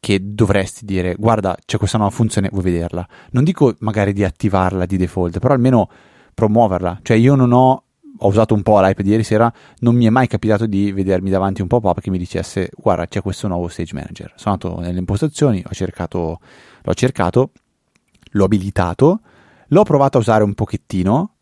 che 0.00 0.18
dovresti 0.22 0.86
dire 0.86 1.14
guarda 1.14 1.54
c'è 1.64 1.76
questa 1.76 1.98
nuova 1.98 2.12
funzione, 2.12 2.48
vuoi 2.50 2.64
vederla? 2.64 3.06
Non 3.32 3.44
dico 3.44 3.74
magari 3.80 4.12
di 4.12 4.24
attivarla 4.24 4.86
di 4.86 4.96
default, 4.96 5.38
però 5.38 5.52
almeno 5.52 5.90
promuoverla. 6.32 7.00
Cioè 7.02 7.16
io 7.16 7.34
non 7.34 7.52
ho 7.52 7.84
ho 8.22 8.28
usato 8.28 8.54
un 8.54 8.62
po' 8.62 8.80
l'iPad 8.80 9.06
ieri 9.06 9.22
sera, 9.22 9.52
non 9.78 9.94
mi 9.94 10.04
è 10.04 10.10
mai 10.10 10.26
capitato 10.26 10.66
di 10.66 10.92
vedermi 10.92 11.30
davanti 11.30 11.62
un 11.62 11.68
pop-up 11.68 12.00
che 12.00 12.10
mi 12.10 12.18
dicesse 12.18 12.70
guarda 12.76 13.06
c'è 13.06 13.22
questo 13.22 13.48
nuovo 13.48 13.68
Stage 13.68 13.94
Manager. 13.94 14.32
Sono 14.36 14.58
andato 14.60 14.80
nelle 14.80 14.98
impostazioni, 14.98 15.62
ho 15.66 15.72
cercato, 15.72 16.40
l'ho 16.82 16.94
cercato, 16.94 17.52
l'ho 18.32 18.44
abilitato, 18.44 19.20
l'ho 19.68 19.82
provato 19.84 20.18
a 20.18 20.20
usare 20.20 20.44
un 20.44 20.54
pochettino, 20.54 21.34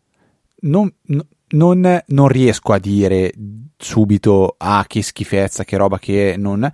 non, 0.61 0.89
non, 1.49 2.01
non 2.07 2.27
riesco 2.27 2.73
a 2.73 2.79
dire 2.79 3.31
subito 3.77 4.55
ah 4.57 4.83
che 4.87 5.01
schifezza, 5.01 5.63
che 5.63 5.77
roba 5.77 5.99
che 5.99 6.35
non 6.37 6.69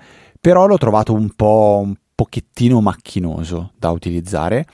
però 0.46 0.68
l'ho 0.68 0.78
trovato 0.78 1.12
un 1.12 1.32
po' 1.36 1.82
un 1.84 1.96
pochettino 2.14 2.80
macchinoso 2.80 3.72
da 3.80 3.90
utilizzare 3.90 4.68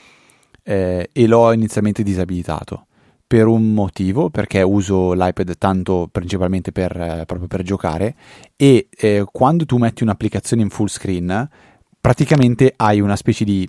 eh, 0.64 1.10
e 1.14 1.28
l'ho 1.28 1.54
inizialmente 1.54 2.04
disabilitato. 2.04 2.88
Per 3.26 3.48
un 3.48 3.74
motivo, 3.74 4.30
perché 4.30 4.62
uso 4.62 5.14
l'iPad 5.14 5.58
tanto 5.58 6.10
principalmente 6.12 6.74
per, 6.74 6.92
eh, 7.00 7.24
proprio 7.26 7.48
per 7.48 7.64
giocare 7.64 8.16
e 8.58 8.90
eh, 8.98 9.24
quando 9.32 9.66
tu 9.66 9.78
metti 9.78 10.04
un'applicazione 10.04 10.62
in 10.62 10.70
full 10.70 10.88
screen 10.88 11.50
praticamente 12.02 12.74
hai 12.76 13.00
una 13.00 13.16
specie 13.16 13.46
di 13.46 13.66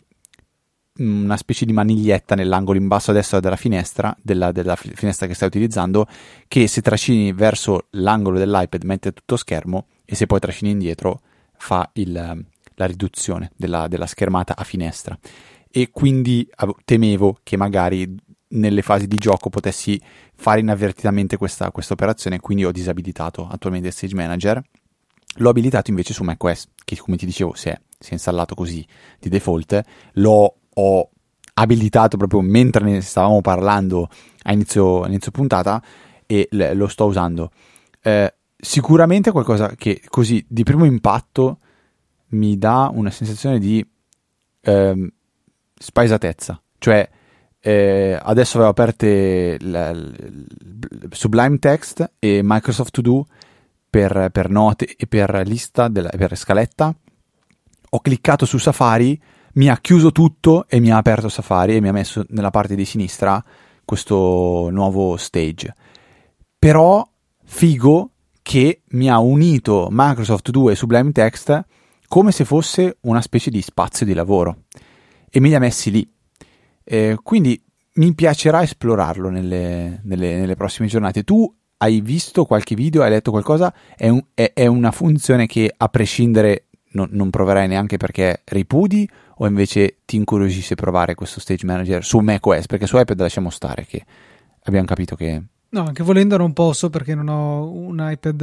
una 0.98 1.36
specie 1.36 1.64
di 1.64 1.72
maniglietta 1.72 2.34
nell'angolo 2.34 2.78
in 2.78 2.86
basso 2.86 3.10
a 3.10 3.14
destra 3.14 3.40
della 3.40 3.56
finestra, 3.56 4.14
della, 4.20 4.52
della 4.52 4.76
finestra 4.76 5.26
che 5.26 5.34
stai 5.34 5.48
utilizzando, 5.48 6.06
che 6.48 6.66
se 6.68 6.82
trascini 6.82 7.32
verso 7.32 7.86
l'angolo 7.90 8.38
dell'iPad 8.38 8.84
mette 8.84 9.12
tutto 9.12 9.36
schermo 9.36 9.86
e 10.04 10.14
se 10.14 10.26
poi 10.26 10.40
trascini 10.40 10.70
indietro 10.70 11.22
fa 11.56 11.88
il, 11.94 12.12
la 12.74 12.86
riduzione 12.86 13.52
della, 13.56 13.88
della, 13.88 14.06
schermata 14.06 14.54
a 14.56 14.64
finestra. 14.64 15.18
E 15.70 15.90
quindi 15.90 16.46
temevo 16.84 17.38
che 17.42 17.56
magari 17.56 18.14
nelle 18.48 18.82
fasi 18.82 19.06
di 19.06 19.16
gioco 19.16 19.48
potessi 19.48 20.00
fare 20.34 20.60
inavvertitamente 20.60 21.38
questa, 21.38 21.72
operazione 21.72 22.40
quindi 22.40 22.64
ho 22.64 22.72
disabilitato 22.72 23.48
attualmente 23.48 23.90
Stage 23.90 24.14
Manager. 24.14 24.62
L'ho 25.36 25.48
abilitato 25.48 25.88
invece 25.88 26.12
su 26.12 26.24
macOS 26.24 26.68
che 26.84 26.98
come 26.98 27.16
ti 27.16 27.24
dicevo 27.24 27.54
si 27.54 27.70
è, 27.70 27.80
si 27.98 28.10
è 28.10 28.12
installato 28.12 28.54
così 28.54 28.86
di 29.18 29.30
default. 29.30 29.80
L'ho 30.14 30.56
ho 30.74 31.10
abilitato 31.54 32.16
proprio 32.16 32.40
mentre 32.40 32.84
ne 32.84 33.00
stavamo 33.00 33.40
parlando 33.40 34.08
a 34.44 34.52
inizio, 34.52 35.02
a 35.02 35.08
inizio 35.08 35.30
puntata 35.30 35.82
e 36.26 36.48
lo 36.50 36.88
sto 36.88 37.06
usando 37.06 37.50
eh, 38.02 38.34
sicuramente 38.56 39.30
qualcosa 39.30 39.74
che 39.76 40.02
così 40.08 40.44
di 40.48 40.64
primo 40.64 40.84
impatto 40.84 41.58
mi 42.28 42.58
dà 42.58 42.90
una 42.92 43.10
sensazione 43.10 43.58
di 43.58 43.86
ehm, 44.60 45.08
spaesatezza. 45.74 46.60
Cioè, 46.78 47.08
eh, 47.60 48.18
adesso 48.20 48.56
avevo 48.56 48.70
aperte 48.70 49.56
la, 49.60 49.94
Sublime 51.10 51.58
Text 51.58 52.12
e 52.18 52.40
Microsoft 52.42 52.92
To 52.92 53.00
Do 53.02 53.26
per, 53.88 54.30
per 54.32 54.48
note 54.48 54.94
e 54.96 55.06
per 55.06 55.42
lista, 55.44 55.88
della, 55.88 56.08
per 56.08 56.36
scaletta, 56.36 56.94
ho 57.90 58.00
cliccato 58.00 58.46
su 58.46 58.58
Safari, 58.58 59.20
mi 59.54 59.68
ha 59.68 59.76
chiuso 59.78 60.12
tutto 60.12 60.66
e 60.68 60.80
mi 60.80 60.90
ha 60.90 60.96
aperto 60.96 61.28
Safari 61.28 61.76
e 61.76 61.80
mi 61.80 61.88
ha 61.88 61.92
messo 61.92 62.24
nella 62.28 62.50
parte 62.50 62.74
di 62.74 62.84
sinistra 62.84 63.42
questo 63.84 64.68
nuovo 64.70 65.16
stage. 65.16 65.74
Però 66.58 67.06
figo 67.44 68.10
che 68.42 68.82
mi 68.90 69.08
ha 69.10 69.18
unito 69.18 69.88
Microsoft 69.90 70.50
2 70.50 70.72
e 70.72 70.76
Sublime 70.76 71.12
Text 71.12 71.64
come 72.08 72.32
se 72.32 72.44
fosse 72.44 72.98
una 73.02 73.22
specie 73.22 73.50
di 73.50 73.62
spazio 73.62 74.04
di 74.04 74.12
lavoro 74.12 74.64
e 75.30 75.40
me 75.40 75.48
li 75.48 75.54
ha 75.54 75.58
messi 75.58 75.90
lì. 75.90 76.10
Eh, 76.84 77.16
quindi 77.22 77.60
mi 77.94 78.14
piacerà 78.14 78.62
esplorarlo 78.62 79.28
nelle, 79.28 80.00
nelle, 80.04 80.36
nelle, 80.36 80.54
prossime 80.54 80.88
giornate. 80.88 81.24
Tu 81.24 81.50
hai 81.78 82.00
visto 82.00 82.44
qualche 82.44 82.74
video, 82.74 83.02
hai 83.02 83.10
letto 83.10 83.30
qualcosa? 83.30 83.72
È, 83.96 84.08
un, 84.08 84.22
è, 84.34 84.52
è 84.54 84.66
una 84.66 84.90
funzione 84.90 85.46
che 85.46 85.72
a 85.74 85.88
prescindere 85.88 86.66
non, 86.92 87.08
non, 87.12 87.30
proverai 87.30 87.66
neanche 87.68 87.96
perché 87.96 88.42
ripudi 88.44 89.08
o 89.42 89.46
invece 89.46 89.98
ti 90.04 90.14
incuriosisce 90.14 90.76
provare 90.76 91.16
questo 91.16 91.40
Stage 91.40 91.66
Manager 91.66 92.04
su 92.04 92.18
macOS? 92.20 92.66
Perché 92.66 92.86
su 92.86 92.96
iPad 92.96 93.20
lasciamo 93.20 93.50
stare 93.50 93.84
che 93.84 94.04
abbiamo 94.62 94.86
capito 94.86 95.16
che... 95.16 95.42
No, 95.70 95.84
anche 95.84 96.04
volendo 96.04 96.36
non 96.36 96.52
posso 96.52 96.90
perché 96.90 97.16
non 97.16 97.28
ho 97.28 97.68
un 97.68 98.06
iPad 98.08 98.42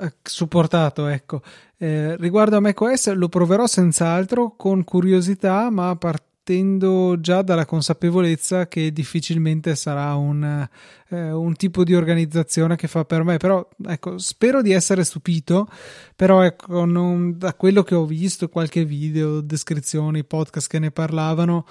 eh, 0.00 0.14
supportato, 0.20 1.06
ecco. 1.06 1.40
Eh, 1.76 2.16
riguardo 2.16 2.56
a 2.56 2.60
macOS 2.60 3.12
lo 3.12 3.28
proverò 3.28 3.66
senz'altro 3.66 4.54
con 4.56 4.82
curiosità, 4.82 5.70
ma 5.70 5.94
partendo 5.94 6.27
partendo 6.48 7.20
già 7.20 7.42
dalla 7.42 7.66
consapevolezza 7.66 8.68
che 8.68 8.90
difficilmente 8.90 9.76
sarà 9.76 10.14
un, 10.14 10.66
eh, 11.10 11.30
un, 11.30 11.54
tipo 11.56 11.84
di 11.84 11.94
organizzazione 11.94 12.74
che 12.74 12.88
fa 12.88 13.04
per 13.04 13.22
me. 13.22 13.36
Però 13.36 13.68
ecco, 13.86 14.16
spero 14.16 14.62
di 14.62 14.72
essere 14.72 15.04
stupito. 15.04 15.68
Però 16.16 16.40
ecco, 16.40 16.86
non, 16.86 17.36
da 17.36 17.52
quello 17.52 17.82
che 17.82 17.94
ho 17.94 18.06
visto, 18.06 18.48
qualche 18.48 18.86
video, 18.86 19.42
descrizioni, 19.42 20.24
podcast 20.24 20.68
che 20.70 20.78
ne 20.78 20.90
parlavano, 20.90 21.66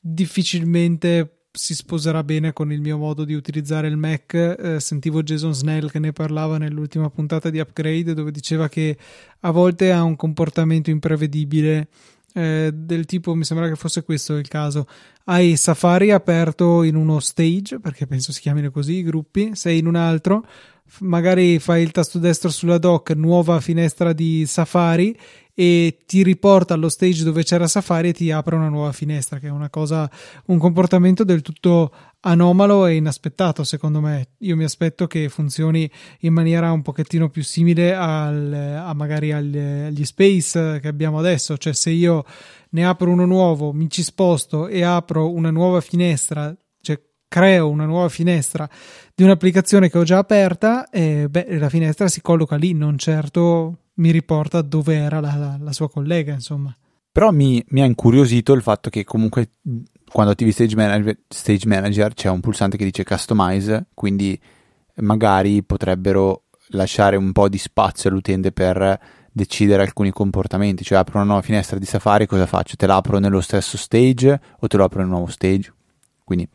difficilmente 0.00 1.40
si 1.54 1.74
sposerà 1.74 2.24
bene 2.24 2.54
con 2.54 2.72
il 2.72 2.80
mio 2.80 2.96
modo 2.96 3.24
di 3.24 3.34
utilizzare 3.34 3.86
il 3.86 3.98
Mac. 3.98 4.32
Eh, 4.32 4.80
sentivo 4.80 5.22
Jason 5.22 5.52
Snell 5.52 5.90
che 5.90 5.98
ne 5.98 6.12
parlava 6.12 6.56
nell'ultima 6.56 7.10
puntata 7.10 7.50
di 7.50 7.58
Upgrade, 7.58 8.14
dove 8.14 8.30
diceva 8.30 8.70
che 8.70 8.96
a 9.40 9.50
volte 9.50 9.92
ha 9.92 10.02
un 10.02 10.16
comportamento 10.16 10.88
imprevedibile 10.88 11.88
eh, 12.34 12.70
del 12.72 13.04
tipo, 13.06 13.34
mi 13.34 13.44
sembra 13.44 13.68
che 13.68 13.76
fosse 13.76 14.02
questo 14.02 14.36
il 14.36 14.48
caso. 14.48 14.86
Hai 15.24 15.56
Safari 15.56 16.10
aperto 16.10 16.82
in 16.82 16.96
uno 16.96 17.20
stage, 17.20 17.78
perché 17.78 18.06
penso 18.06 18.32
si 18.32 18.40
chiamino 18.40 18.70
così 18.70 18.94
i 18.94 19.02
gruppi, 19.02 19.54
sei 19.54 19.78
in 19.78 19.86
un 19.86 19.94
altro, 19.94 20.44
magari 21.00 21.58
fai 21.58 21.82
il 21.82 21.90
tasto 21.90 22.18
destro 22.18 22.50
sulla 22.50 22.78
dock, 22.78 23.10
nuova 23.14 23.60
finestra 23.60 24.12
di 24.12 24.44
Safari 24.46 25.16
e 25.54 25.98
ti 26.06 26.22
riporta 26.22 26.74
allo 26.74 26.88
stage 26.88 27.24
dove 27.24 27.42
c'era 27.42 27.66
Safari 27.66 28.08
e 28.08 28.12
ti 28.12 28.30
apre 28.30 28.56
una 28.56 28.68
nuova 28.68 28.92
finestra, 28.92 29.38
che 29.38 29.48
è 29.48 29.50
una 29.50 29.68
cosa, 29.68 30.10
un 30.46 30.58
comportamento 30.58 31.24
del 31.24 31.42
tutto 31.42 31.92
anomalo 32.20 32.86
e 32.86 32.94
inaspettato 32.94 33.64
secondo 33.64 34.00
me. 34.00 34.28
Io 34.38 34.56
mi 34.56 34.64
aspetto 34.64 35.06
che 35.06 35.28
funzioni 35.28 35.90
in 36.20 36.32
maniera 36.32 36.72
un 36.72 36.82
pochettino 36.82 37.28
più 37.28 37.42
simile 37.42 37.94
al, 37.94 38.52
a 38.52 38.92
magari 38.94 39.32
agli, 39.32 40.04
space 40.04 40.80
che 40.80 40.88
abbiamo 40.88 41.18
adesso, 41.18 41.58
cioè 41.58 41.74
se 41.74 41.90
io 41.90 42.24
ne 42.70 42.86
apro 42.86 43.10
uno 43.10 43.26
nuovo, 43.26 43.72
mi 43.72 43.90
ci 43.90 44.02
sposto 44.02 44.68
e 44.68 44.82
apro 44.82 45.30
una 45.30 45.50
nuova 45.50 45.80
finestra, 45.80 46.54
creo 47.32 47.70
una 47.70 47.86
nuova 47.86 48.10
finestra 48.10 48.68
di 49.14 49.22
un'applicazione 49.22 49.88
che 49.88 49.96
ho 49.96 50.02
già 50.02 50.18
aperta, 50.18 50.90
e 50.90 51.28
beh, 51.30 51.58
la 51.58 51.70
finestra 51.70 52.06
si 52.06 52.20
colloca 52.20 52.56
lì, 52.56 52.74
non 52.74 52.98
certo 52.98 53.78
mi 53.94 54.10
riporta 54.10 54.60
dove 54.60 54.96
era 54.96 55.18
la, 55.18 55.34
la, 55.36 55.56
la 55.58 55.72
sua 55.72 55.88
collega, 55.88 56.34
insomma. 56.34 56.76
Però 57.10 57.30
mi, 57.30 57.64
mi, 57.68 57.80
ha 57.80 57.86
incuriosito 57.86 58.52
il 58.52 58.60
fatto 58.60 58.90
che 58.90 59.04
comunque 59.04 59.48
quando 60.10 60.32
attivi 60.32 60.52
Stage 60.52 60.76
Manager, 60.76 61.18
Stage 61.26 61.66
Manager 61.66 62.12
c'è 62.12 62.28
un 62.28 62.40
pulsante 62.40 62.76
che 62.76 62.84
dice 62.84 63.02
Customize, 63.02 63.86
quindi 63.94 64.38
magari 64.96 65.62
potrebbero 65.62 66.44
lasciare 66.68 67.16
un 67.16 67.32
po' 67.32 67.48
di 67.48 67.58
spazio 67.58 68.10
all'utente 68.10 68.52
per 68.52 69.00
decidere 69.32 69.82
alcuni 69.82 70.10
comportamenti, 70.10 70.84
cioè 70.84 70.98
apro 70.98 71.16
una 71.16 71.26
nuova 71.26 71.40
finestra 71.40 71.78
di 71.78 71.86
Safari, 71.86 72.26
cosa 72.26 72.44
faccio? 72.44 72.76
Te 72.76 72.86
l'apro 72.86 73.18
nello 73.18 73.40
stesso 73.40 73.78
stage 73.78 74.38
o 74.58 74.66
te 74.66 74.76
lo 74.76 74.84
apro 74.84 75.00
nel 75.00 75.08
nuovo 75.08 75.28
stage? 75.28 75.72
Quindi 76.24 76.46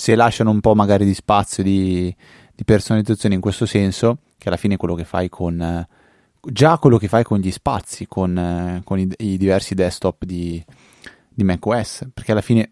se 0.00 0.14
lasciano 0.14 0.50
un 0.50 0.60
po' 0.60 0.74
magari 0.74 1.04
di 1.04 1.12
spazio 1.12 1.62
di, 1.62 2.14
di 2.54 2.64
personalizzazione 2.64 3.34
in 3.34 3.42
questo 3.42 3.66
senso, 3.66 4.20
che 4.38 4.48
alla 4.48 4.56
fine 4.56 4.74
è 4.74 4.76
quello 4.78 4.94
che 4.94 5.04
fai 5.04 5.28
con 5.28 5.86
già 6.42 6.78
quello 6.78 6.96
che 6.96 7.06
fai 7.06 7.22
con 7.22 7.38
gli 7.38 7.50
spazi, 7.50 8.06
con, 8.06 8.34
eh, 8.38 8.80
con 8.82 8.98
i, 8.98 9.06
i, 9.18 9.36
diversi 9.36 9.74
desktop 9.74 10.24
di, 10.24 10.64
di 11.28 11.44
macOS, 11.44 12.08
perché 12.14 12.32
alla 12.32 12.40
fine 12.40 12.70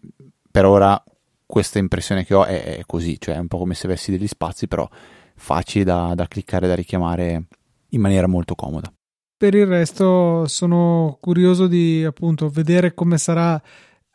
per 0.49 0.65
ora 0.65 1.01
questa 1.45 1.77
impressione 1.77 2.25
che 2.25 2.33
ho 2.33 2.45
è, 2.45 2.77
è, 2.77 2.81
così, 2.87 3.19
cioè 3.19 3.35
è 3.35 3.39
un 3.39 3.47
po' 3.47 3.59
come 3.59 3.75
se 3.75 3.85
avessi 3.85 4.09
degli 4.09 4.25
spazi, 4.25 4.67
però 4.67 4.89
facili 5.35 5.83
da, 5.83 6.13
da 6.15 6.27
cliccare, 6.27 6.67
da 6.67 6.73
richiamare 6.73 7.43
in 7.89 8.01
maniera 8.01 8.25
molto 8.25 8.55
comoda. 8.55 8.91
Per 9.37 9.53
il 9.53 9.67
resto 9.67 10.47
sono 10.47 11.15
curioso 11.21 11.67
di 11.67 12.03
appunto 12.03 12.49
vedere 12.49 12.95
come 12.95 13.19
sarà 13.19 13.61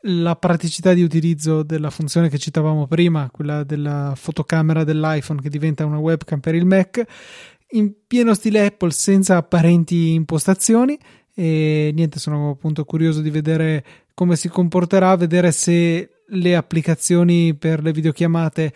la 0.06 0.36
praticità 0.36 0.92
di 0.92 1.02
utilizzo 1.02 1.62
della 1.62 1.90
funzione 1.90 2.28
che 2.28 2.38
citavamo 2.38 2.86
prima, 2.86 3.30
quella 3.30 3.64
della 3.64 4.12
fotocamera 4.16 4.84
dell'iPhone 4.84 5.40
che 5.40 5.48
diventa 5.48 5.86
una 5.86 5.98
webcam 5.98 6.40
per 6.40 6.54
il 6.54 6.66
Mac 6.66 7.02
in 7.70 7.92
pieno 8.06 8.34
stile 8.34 8.66
Apple 8.66 8.90
senza 8.90 9.36
apparenti 9.36 10.12
impostazioni. 10.12 10.98
E 11.34 11.90
niente 11.94 12.18
sono 12.18 12.50
appunto 12.50 12.84
curioso 12.84 13.20
di 13.20 13.30
vedere 13.30 13.84
come 14.14 14.36
si 14.36 14.48
comporterà 14.48 15.16
vedere 15.16 15.50
se 15.50 16.22
le 16.26 16.56
applicazioni 16.56 17.54
per 17.56 17.82
le 17.82 17.92
videochiamate 17.92 18.72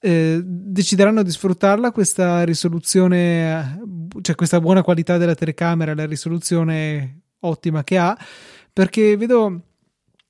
eh, 0.00 0.40
decideranno 0.44 1.22
di 1.22 1.30
sfruttarla 1.30 1.90
questa 1.90 2.44
risoluzione 2.44 3.80
cioè 4.20 4.34
questa 4.34 4.60
buona 4.60 4.82
qualità 4.82 5.16
della 5.16 5.34
telecamera 5.34 5.94
la 5.94 6.04
risoluzione 6.04 7.22
ottima 7.40 7.82
che 7.82 7.96
ha 7.96 8.16
perché 8.70 9.16
vedo 9.16 9.73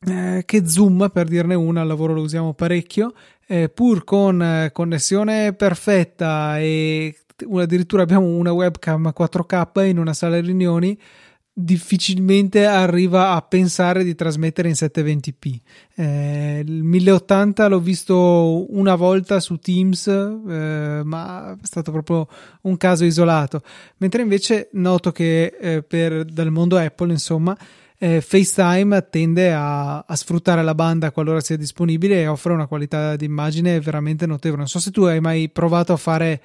eh, 0.07 0.43
che 0.45 0.69
Zoom 0.69 1.11
per 1.13 1.27
dirne 1.29 1.55
una 1.55 1.81
al 1.83 1.87
lavoro 1.87 2.13
lo 2.13 2.23
usiamo 2.23 2.55
parecchio 2.55 3.13
eh, 3.47 3.69
pur 3.69 4.05
con 4.05 4.43
eh, 4.43 4.71
connessione 4.73 5.53
perfetta 5.53 6.59
e 6.59 7.17
addirittura 7.57 8.03
abbiamo 8.03 8.27
una 8.27 8.53
webcam 8.53 9.13
4K 9.17 9.87
in 9.87 9.99
una 9.99 10.15
sala 10.15 10.41
riunioni 10.41 10.99
difficilmente 11.57 12.67
arriva 12.67 13.31
a 13.31 13.43
pensare 13.43 14.03
di 14.03 14.17
trasmettere 14.17 14.67
in 14.67 14.75
720p. 14.75 15.61
Eh, 15.95 16.63
il 16.67 16.83
1080 16.83 17.69
l'ho 17.69 17.79
visto 17.79 18.67
una 18.75 18.97
volta 18.97 19.39
su 19.39 19.59
Teams, 19.59 20.09
eh, 20.09 21.03
ma 21.05 21.53
è 21.53 21.65
stato 21.65 21.93
proprio 21.93 22.27
un 22.63 22.77
caso 22.77 23.05
isolato. 23.05 23.63
Mentre 23.99 24.23
invece 24.23 24.69
noto 24.73 25.13
che 25.13 25.57
eh, 25.61 25.83
per, 25.85 26.25
dal 26.25 26.51
mondo 26.51 26.77
Apple, 26.77 27.13
insomma, 27.13 27.57
eh, 27.99 28.21
FaceTime 28.21 29.09
tende 29.09 29.53
a, 29.53 29.99
a, 29.99 30.17
sfruttare 30.17 30.63
la 30.63 30.75
banda 30.75 31.11
qualora 31.11 31.41
sia 31.41 31.57
disponibile 31.57 32.23
e 32.23 32.27
offre 32.27 32.53
una 32.53 32.67
qualità 32.67 33.17
di 33.17 33.25
immagine 33.25 33.81
veramente 33.81 34.27
notevole. 34.27 34.61
Non 34.61 34.69
so 34.69 34.79
se 34.79 34.91
tu 34.91 35.03
hai 35.03 35.21
mai 35.21 35.49
provato 35.49 35.93
a 35.93 35.97
fare 35.97 36.41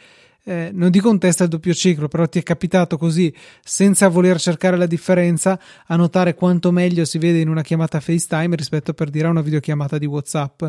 eh, 0.50 0.72
non 0.74 0.90
dico 0.90 1.10
un 1.10 1.20
test 1.20 1.42
al 1.42 1.48
doppio 1.48 1.74
ciclo, 1.74 2.08
però 2.08 2.26
ti 2.28 2.40
è 2.40 2.44
capitato 2.44 2.98
così, 2.98 3.34
senza 3.64 4.08
voler 4.08 4.40
cercare 4.40 4.78
la 4.78 4.88
differenza, 4.88 5.60
a 5.86 5.96
notare 5.96 6.34
quanto 6.34 6.72
meglio 6.72 7.06
si 7.06 7.20
vede 7.20 7.40
in 7.40 7.50
una 7.50 7.62
chiamata 7.62 8.00
FaceTime 8.00 8.56
rispetto 8.56 8.94
per 8.94 9.10
dire 9.10 9.28
a 9.28 9.32
una 9.32 9.42
videochiamata 9.42 9.98
di 9.98 10.08
WhatsApp. 10.08 10.64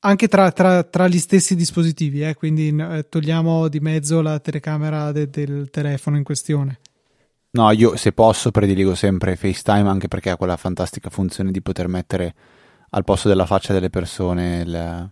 Anche 0.00 0.28
tra, 0.28 0.50
tra, 0.50 0.82
tra 0.82 1.06
gli 1.06 1.18
stessi 1.18 1.54
dispositivi, 1.54 2.22
eh, 2.22 2.34
quindi 2.34 2.74
eh, 2.74 3.06
togliamo 3.08 3.68
di 3.68 3.80
mezzo 3.80 4.22
la 4.22 4.40
telecamera 4.40 5.12
de, 5.12 5.28
del 5.28 5.68
telefono 5.70 6.16
in 6.16 6.24
questione. 6.24 6.80
No, 7.52 7.70
io 7.72 7.96
se 7.96 8.12
posso 8.12 8.50
prediligo 8.50 8.94
sempre 8.94 9.34
FaceTime 9.34 9.88
anche 9.88 10.06
perché 10.06 10.30
ha 10.30 10.36
quella 10.36 10.56
fantastica 10.56 11.10
funzione 11.10 11.50
di 11.50 11.60
poter 11.60 11.88
mettere 11.88 12.34
al 12.90 13.04
posto 13.04 13.28
della 13.28 13.46
faccia 13.46 13.72
delle 13.72 13.90
persone 13.90 14.60
il, 14.60 15.10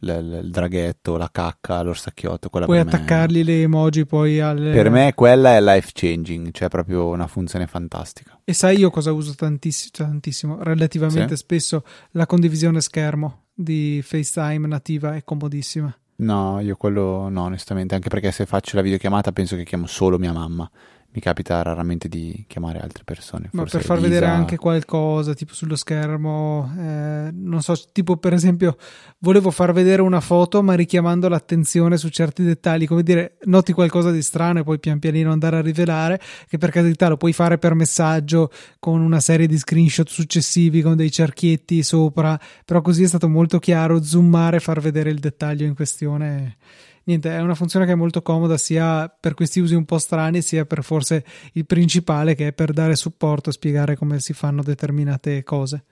il, 0.00 0.40
il 0.44 0.50
draghetto, 0.50 1.18
la 1.18 1.28
cacca, 1.30 1.82
l'orsacchiotto. 1.82 2.48
Puoi 2.48 2.78
attaccargli 2.78 3.38
me... 3.38 3.44
le 3.44 3.62
emoji 3.62 4.06
poi 4.06 4.40
alle... 4.40 4.72
Per 4.72 4.88
me 4.88 5.12
quella 5.14 5.56
è 5.56 5.60
life 5.60 5.90
changing, 5.92 6.52
cioè 6.52 6.68
proprio 6.68 7.08
una 7.08 7.26
funzione 7.26 7.66
fantastica. 7.66 8.40
E 8.44 8.54
sai 8.54 8.78
io 8.78 8.88
cosa 8.90 9.12
uso 9.12 9.34
tantiss- 9.34 9.90
tantissimo, 9.90 10.62
relativamente 10.62 11.36
sì? 11.36 11.42
spesso, 11.42 11.84
la 12.12 12.24
condivisione 12.24 12.80
schermo 12.80 13.42
di 13.52 14.00
FaceTime 14.02 14.66
nativa 14.66 15.14
è 15.14 15.22
comodissima. 15.22 15.94
No, 16.16 16.60
io 16.60 16.76
quello 16.76 17.28
no, 17.28 17.42
onestamente, 17.42 17.94
anche 17.94 18.08
perché 18.08 18.30
se 18.30 18.46
faccio 18.46 18.76
la 18.76 18.82
videochiamata 18.82 19.32
penso 19.32 19.56
che 19.56 19.64
chiamo 19.64 19.86
solo 19.86 20.18
mia 20.18 20.32
mamma. 20.32 20.70
Mi 21.14 21.20
capita 21.20 21.62
raramente 21.62 22.08
di 22.08 22.44
chiamare 22.48 22.80
altre 22.80 23.04
persone. 23.04 23.48
Ma 23.52 23.62
per 23.62 23.82
far 23.84 23.98
Lisa- 23.98 24.08
vedere 24.08 24.26
anche 24.26 24.56
qualcosa, 24.56 25.32
tipo 25.32 25.54
sullo 25.54 25.76
schermo, 25.76 26.74
eh, 26.76 27.30
non 27.32 27.62
so, 27.62 27.74
tipo 27.92 28.16
per 28.16 28.32
esempio, 28.32 28.76
volevo 29.18 29.52
far 29.52 29.72
vedere 29.72 30.02
una 30.02 30.20
foto, 30.20 30.60
ma 30.60 30.74
richiamando 30.74 31.28
l'attenzione 31.28 31.98
su 31.98 32.08
certi 32.08 32.42
dettagli, 32.42 32.88
come 32.88 33.04
dire, 33.04 33.36
noti 33.44 33.72
qualcosa 33.72 34.10
di 34.10 34.22
strano 34.22 34.58
e 34.58 34.64
poi 34.64 34.80
pian 34.80 34.98
pianino 34.98 35.30
andare 35.30 35.58
a 35.58 35.60
rivelare, 35.60 36.20
che 36.48 36.58
per 36.58 36.70
carità 36.70 37.06
lo 37.06 37.16
puoi 37.16 37.32
fare 37.32 37.58
per 37.58 37.74
messaggio 37.74 38.50
con 38.80 39.00
una 39.00 39.20
serie 39.20 39.46
di 39.46 39.56
screenshot 39.56 40.08
successivi 40.08 40.82
con 40.82 40.96
dei 40.96 41.12
cerchietti 41.12 41.84
sopra, 41.84 42.36
però 42.64 42.80
così 42.80 43.04
è 43.04 43.06
stato 43.06 43.28
molto 43.28 43.60
chiaro 43.60 44.02
zoomare 44.02 44.56
e 44.56 44.60
far 44.60 44.80
vedere 44.80 45.10
il 45.10 45.20
dettaglio 45.20 45.64
in 45.64 45.76
questione 45.76 46.56
niente, 47.04 47.30
è 47.30 47.40
una 47.40 47.54
funzione 47.54 47.86
che 47.86 47.92
è 47.92 47.96
molto 47.96 48.22
comoda 48.22 48.56
sia 48.56 49.08
per 49.08 49.34
questi 49.34 49.60
usi 49.60 49.74
un 49.74 49.84
po' 49.84 49.98
strani, 49.98 50.42
sia 50.42 50.64
per 50.64 50.82
forse 50.82 51.24
il 51.52 51.66
principale 51.66 52.34
che 52.34 52.48
è 52.48 52.52
per 52.52 52.72
dare 52.72 52.96
supporto 52.96 53.50
e 53.50 53.52
spiegare 53.52 53.96
come 53.96 54.20
si 54.20 54.32
fanno 54.32 54.62
determinate 54.62 55.42
cose. 55.42 55.84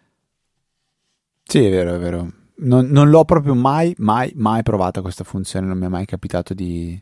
Sì, 1.44 1.64
è 1.64 1.70
vero, 1.70 1.94
è 1.94 1.98
vero. 1.98 2.32
Non, 2.64 2.86
non 2.86 3.10
l'ho 3.10 3.24
proprio 3.24 3.54
mai, 3.54 3.94
mai, 3.98 4.32
mai 4.36 4.62
provata 4.62 5.00
questa 5.00 5.24
funzione, 5.24 5.66
non 5.66 5.78
mi 5.78 5.86
è 5.86 5.88
mai 5.88 6.06
capitato 6.06 6.54
di 6.54 7.00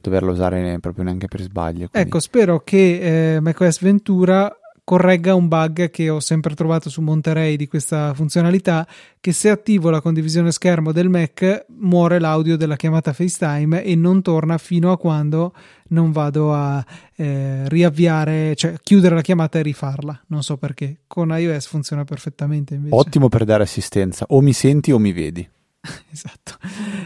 doverla 0.00 0.30
usare 0.32 0.78
proprio 0.80 1.04
neanche 1.04 1.28
per 1.28 1.40
sbaglio. 1.42 1.88
quindi- 1.88 2.08
Ecco, 2.08 2.20
spero 2.20 2.60
che 2.60 3.34
eh, 3.34 3.40
macOS 3.40 3.80
Ventura 3.80 4.54
corregga 4.84 5.34
un 5.34 5.48
bug 5.48 5.90
che 5.90 6.10
ho 6.10 6.20
sempre 6.20 6.54
trovato 6.54 6.90
su 6.90 7.00
Monterey 7.02 7.56
di 7.56 7.68
questa 7.68 8.12
funzionalità 8.14 8.86
che 9.20 9.32
se 9.32 9.48
attivo 9.48 9.90
la 9.90 10.00
condivisione 10.00 10.50
schermo 10.50 10.90
del 10.90 11.08
Mac 11.08 11.66
muore 11.78 12.18
l'audio 12.18 12.56
della 12.56 12.76
chiamata 12.76 13.12
FaceTime 13.12 13.84
e 13.84 13.94
non 13.94 14.22
torna 14.22 14.58
fino 14.58 14.90
a 14.90 14.98
quando 14.98 15.54
non 15.88 16.10
vado 16.10 16.52
a 16.52 16.84
eh, 17.14 17.68
riavviare, 17.68 18.54
cioè 18.56 18.74
chiudere 18.82 19.14
la 19.14 19.20
chiamata 19.20 19.58
e 19.58 19.62
rifarla. 19.62 20.24
Non 20.28 20.42
so 20.42 20.56
perché. 20.56 21.00
Con 21.06 21.28
iOS 21.36 21.66
funziona 21.66 22.04
perfettamente 22.04 22.74
invece. 22.74 22.94
Ottimo 22.94 23.28
per 23.28 23.44
dare 23.44 23.62
assistenza, 23.62 24.24
o 24.28 24.40
mi 24.40 24.52
senti 24.52 24.90
o 24.90 24.98
mi 24.98 25.12
vedi. 25.12 25.48
Esatto. 26.12 26.52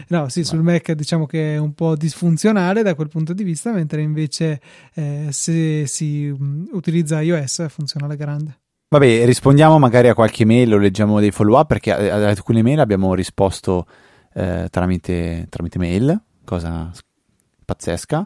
No, 0.09 0.29
sì, 0.29 0.43
sul 0.43 0.61
Mac 0.61 0.91
diciamo 0.91 1.25
che 1.25 1.55
è 1.55 1.57
un 1.57 1.73
po' 1.73 1.95
disfunzionale 1.95 2.83
da 2.83 2.93
quel 2.95 3.07
punto 3.07 3.33
di 3.33 3.43
vista, 3.43 3.71
mentre 3.71 4.01
invece 4.01 4.61
eh, 4.93 5.27
se 5.31 5.87
si 5.87 6.27
mh, 6.27 6.69
utilizza 6.73 7.21
iOS 7.21 7.67
funziona 7.69 8.05
alla 8.05 8.15
grande. 8.15 8.59
Vabbè, 8.89 9.25
rispondiamo 9.25 9.79
magari 9.79 10.07
a 10.07 10.13
qualche 10.13 10.45
mail 10.45 10.73
o 10.73 10.77
leggiamo 10.77 11.19
dei 11.19 11.31
follow 11.31 11.59
up 11.59 11.67
perché 11.67 11.91
a- 11.91 12.15
ad 12.15 12.23
alcune 12.23 12.61
mail 12.61 12.79
abbiamo 12.79 13.13
risposto 13.15 13.85
eh, 14.33 14.67
tramite, 14.69 15.47
tramite 15.49 15.77
mail, 15.79 16.21
cosa 16.45 16.91
pazzesca. 17.65 18.25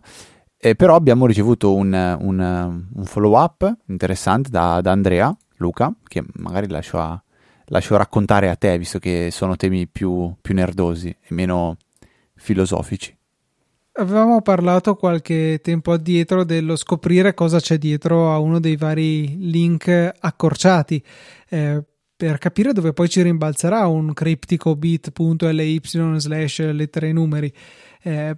Eh, 0.57 0.75
però 0.75 0.95
abbiamo 0.95 1.25
ricevuto 1.25 1.73
un, 1.73 1.91
un- 2.19 2.85
un 2.93 3.05
follow 3.05 3.35
up 3.41 3.71
interessante 3.87 4.49
da, 4.51 4.81
da 4.81 4.91
Andrea 4.91 5.35
Luca, 5.55 5.91
che 6.07 6.23
magari 6.33 6.67
lascio, 6.67 6.99
a- 6.99 7.19
lascio 7.71 7.97
raccontare 7.97 8.49
a 8.49 8.55
te, 8.55 8.77
visto 8.77 8.99
che 8.99 9.29
sono 9.31 9.55
temi 9.55 9.87
più, 9.87 10.33
più 10.41 10.53
nerdosi 10.53 11.07
e 11.07 11.33
meno 11.33 11.77
filosofici. 12.35 13.15
Avevamo 13.93 14.41
parlato 14.41 14.95
qualche 14.95 15.59
tempo 15.61 15.91
addietro 15.91 16.43
dello 16.43 16.75
scoprire 16.75 17.33
cosa 17.33 17.59
c'è 17.59 17.77
dietro 17.77 18.31
a 18.31 18.39
uno 18.39 18.59
dei 18.59 18.75
vari 18.77 19.49
link 19.49 20.11
accorciati. 20.19 21.03
eh, 21.49 21.83
per 22.15 22.37
capire 22.37 22.71
dove 22.71 22.93
poi 22.93 23.09
ci 23.09 23.23
rimbalzerà 23.23 23.87
un 23.87 24.13
criptico 24.13 24.75
bit.ly 24.75 25.81
slash 26.17 26.71
lettere 26.71 27.09
e 27.09 27.13
numeri. 27.13 27.51
Eh, 28.03 28.37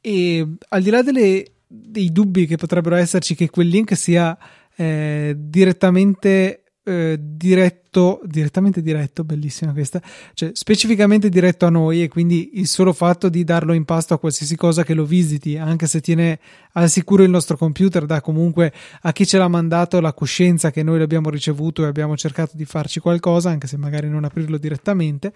e 0.00 0.48
al 0.70 0.82
di 0.82 0.90
là 0.90 1.02
delle- 1.02 1.44
dei 1.66 2.10
dubbi 2.10 2.46
che 2.46 2.56
potrebbero 2.56 2.96
esserci 2.96 3.34
che 3.34 3.50
quel 3.50 3.68
link 3.68 3.94
sia 3.94 4.36
eh, 4.76 5.34
direttamente 5.36 6.61
eh, 6.84 7.18
diretto, 7.20 8.20
direttamente 8.24 8.82
diretto, 8.82 9.24
bellissima 9.24 9.72
questa, 9.72 10.00
cioè 10.34 10.50
specificamente 10.52 11.28
diretto 11.28 11.66
a 11.66 11.70
noi 11.70 12.02
e 12.02 12.08
quindi 12.08 12.52
il 12.54 12.66
solo 12.66 12.92
fatto 12.92 13.28
di 13.28 13.44
darlo 13.44 13.72
in 13.72 13.84
pasto 13.84 14.14
a 14.14 14.18
qualsiasi 14.18 14.56
cosa 14.56 14.82
che 14.82 14.94
lo 14.94 15.04
visiti, 15.04 15.56
anche 15.56 15.86
se 15.86 16.00
tiene 16.00 16.40
al 16.72 16.88
sicuro 16.90 17.22
il 17.22 17.30
nostro 17.30 17.56
computer, 17.56 18.04
dà 18.06 18.20
comunque 18.20 18.72
a 19.02 19.12
chi 19.12 19.26
ce 19.26 19.38
l'ha 19.38 19.48
mandato 19.48 20.00
la 20.00 20.12
coscienza 20.12 20.70
che 20.70 20.82
noi 20.82 20.98
l'abbiamo 20.98 21.30
ricevuto 21.30 21.84
e 21.84 21.86
abbiamo 21.86 22.16
cercato 22.16 22.56
di 22.56 22.64
farci 22.64 22.98
qualcosa, 22.98 23.50
anche 23.50 23.66
se 23.66 23.76
magari 23.76 24.08
non 24.08 24.24
aprirlo 24.24 24.58
direttamente 24.58 25.32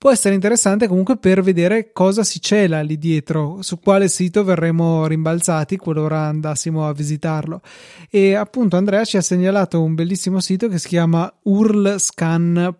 può 0.00 0.10
essere 0.10 0.34
interessante 0.34 0.88
comunque 0.88 1.18
per 1.18 1.42
vedere 1.42 1.92
cosa 1.92 2.24
si 2.24 2.40
cela 2.40 2.80
lì 2.80 2.96
dietro, 2.96 3.58
su 3.60 3.78
quale 3.80 4.08
sito 4.08 4.42
verremo 4.42 5.06
rimbalzati 5.06 5.76
qualora 5.76 6.20
andassimo 6.20 6.88
a 6.88 6.94
visitarlo. 6.94 7.60
E 8.08 8.32
appunto 8.34 8.78
Andrea 8.78 9.04
ci 9.04 9.18
ha 9.18 9.20
segnalato 9.20 9.82
un 9.82 9.94
bellissimo 9.94 10.40
sito 10.40 10.68
che 10.68 10.78
si 10.78 10.88
chiama 10.88 11.30
urlscan.io 11.42 12.78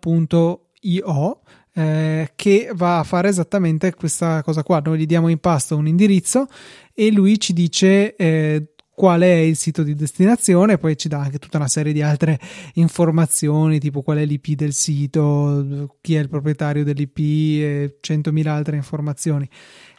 eh, 1.73 2.31
che 2.35 2.71
va 2.73 2.97
a 2.97 3.03
fare 3.03 3.29
esattamente 3.29 3.93
questa 3.93 4.41
cosa 4.41 4.63
qua. 4.63 4.81
Noi 4.83 4.97
gli 4.97 5.05
diamo 5.05 5.27
in 5.27 5.37
pasto 5.37 5.77
un 5.77 5.87
indirizzo 5.87 6.47
e 6.91 7.11
lui 7.11 7.39
ci 7.39 7.53
dice 7.53 8.15
eh, 8.15 8.70
qual 8.93 9.21
è 9.21 9.33
il 9.33 9.55
sito 9.55 9.83
di 9.83 9.95
destinazione, 9.95 10.77
poi 10.77 10.97
ci 10.97 11.07
dà 11.07 11.19
anche 11.19 11.39
tutta 11.39 11.57
una 11.57 11.67
serie 11.67 11.93
di 11.93 12.01
altre 12.01 12.39
informazioni, 12.73 13.79
tipo 13.79 14.01
qual 14.01 14.17
è 14.17 14.25
l'IP 14.25 14.49
del 14.49 14.73
sito, 14.73 15.97
chi 16.01 16.15
è 16.15 16.19
il 16.19 16.29
proprietario 16.29 16.83
dell'IP 16.83 17.17
e 17.17 17.97
100.000 18.01 18.47
altre 18.47 18.75
informazioni. 18.75 19.49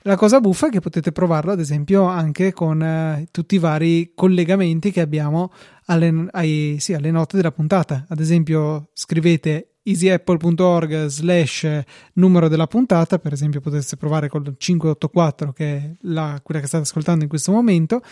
La 0.04 0.16
cosa 0.16 0.40
buffa 0.40 0.66
è 0.66 0.70
che 0.70 0.80
potete 0.80 1.12
provarlo, 1.12 1.52
ad 1.52 1.60
esempio, 1.60 2.04
anche 2.04 2.52
con 2.52 2.82
eh, 2.82 3.28
tutti 3.30 3.54
i 3.54 3.58
vari 3.58 4.12
collegamenti 4.14 4.90
che 4.90 5.00
abbiamo 5.00 5.52
alle, 5.86 6.26
ai- 6.32 6.76
sì, 6.80 6.92
alle 6.92 7.12
note 7.12 7.36
della 7.36 7.52
puntata. 7.52 8.06
Ad 8.08 8.18
esempio, 8.18 8.88
scrivete 8.94 9.74
easyapple.org 9.84 11.06
slash 11.06 11.82
numero 12.14 12.48
della 12.48 12.66
puntata, 12.66 13.18
per 13.18 13.32
esempio 13.32 13.60
potete 13.60 13.96
provare 13.96 14.28
col 14.28 14.42
584 14.56 15.52
che 15.52 15.76
è 15.76 15.92
la- 16.02 16.40
quella 16.42 16.60
che 16.60 16.66
state 16.66 16.82
ascoltando 16.82 17.22
in 17.22 17.28
questo 17.28 17.52
momento 17.52 18.02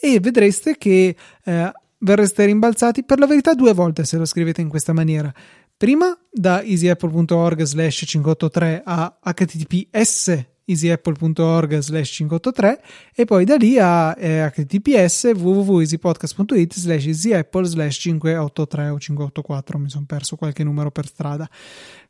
e 0.00 0.18
vedreste 0.18 0.76
che 0.76 1.16
eh, 1.44 1.72
verreste 1.98 2.44
rimbalzati 2.44 3.04
per 3.04 3.18
la 3.18 3.26
verità 3.26 3.54
due 3.54 3.72
volte 3.72 4.04
se 4.04 4.16
lo 4.16 4.24
scrivete 4.24 4.60
in 4.60 4.68
questa 4.68 4.92
maniera. 4.92 5.32
Prima 5.76 6.16
da 6.30 6.62
easyapple.org 6.62 7.62
slash 7.62 8.04
583 8.06 8.82
a 8.84 9.18
https 9.22 10.54
easyapple.org 10.66 11.78
slash 11.78 12.10
583 12.10 12.80
e 13.14 13.24
poi 13.24 13.44
da 13.44 13.56
lì 13.56 13.78
a 13.78 14.14
eh, 14.18 14.50
https 14.50 15.32
www.easypodcast.it 15.34 16.74
slash 16.74 17.06
easyapple 17.06 17.64
slash 17.64 17.96
583 17.96 18.88
o 18.88 18.98
584 18.98 19.78
mi 19.78 19.88
sono 19.88 20.04
perso 20.06 20.36
qualche 20.36 20.64
numero 20.64 20.90
per 20.90 21.06
strada. 21.06 21.48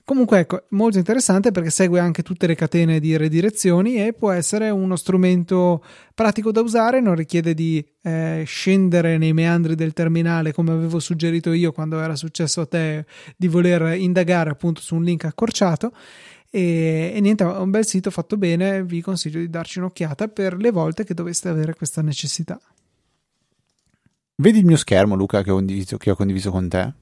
Comunque 0.07 0.39
ecco 0.39 0.63
molto 0.69 0.99
interessante 0.99 1.51
perché 1.51 1.69
segue 1.69 1.99
anche 1.99 2.23
tutte 2.23 2.47
le 2.47 2.55
catene 2.55 3.01
di 3.01 3.17
redirezioni 3.17 3.97
e 3.97 4.13
può 4.13 4.31
essere 4.31 4.71
uno 4.71 4.95
strumento 4.95 5.83
pratico 6.15 6.53
da 6.53 6.61
usare 6.61 7.01
non 7.01 7.17
richiede 7.17 7.55
di 7.55 7.85
eh, 8.03 8.45
scendere 8.47 9.19
nei 9.19 9.33
meandri 9.33 9.75
del 9.75 9.93
terminale 9.93 10.53
come 10.53 10.71
avevo 10.71 11.01
suggerito 11.01 11.53
io 11.53 11.73
quando 11.73 11.99
era 11.99 12.15
successo 12.15 12.61
a 12.61 12.67
te 12.67 13.05
di 13.37 13.49
voler 13.49 13.99
indagare 13.99 14.49
appunto 14.49 14.81
su 14.81 14.95
un 14.95 15.03
link 15.03 15.25
accorciato 15.25 15.93
e, 16.57 17.13
e 17.15 17.21
niente, 17.21 17.45
è 17.45 17.59
un 17.59 17.71
bel 17.71 17.85
sito 17.85 18.11
fatto 18.11 18.39
bene, 18.39 18.83
vi 18.83 19.03
consiglio 19.03 19.41
di 19.41 19.51
darci 19.51 19.79
un'occhiata 19.79 20.29
per 20.29 20.57
le 20.57 20.71
volte 20.71 21.05
che 21.05 21.13
doveste 21.13 21.51
avere 21.51 21.75
questa 21.75 22.01
necessità. 22.01 22.59
Vedi 24.37 24.61
il 24.61 24.65
mio 24.65 24.79
schermo, 24.79 25.17
Luca, 25.17 25.43
che 25.43 25.51
ho 25.51 25.57
condiviso, 25.57 25.99
che 25.99 26.11
ho 26.11 26.17
condiviso 26.17 26.51
con 26.51 26.67
te? 26.67 26.93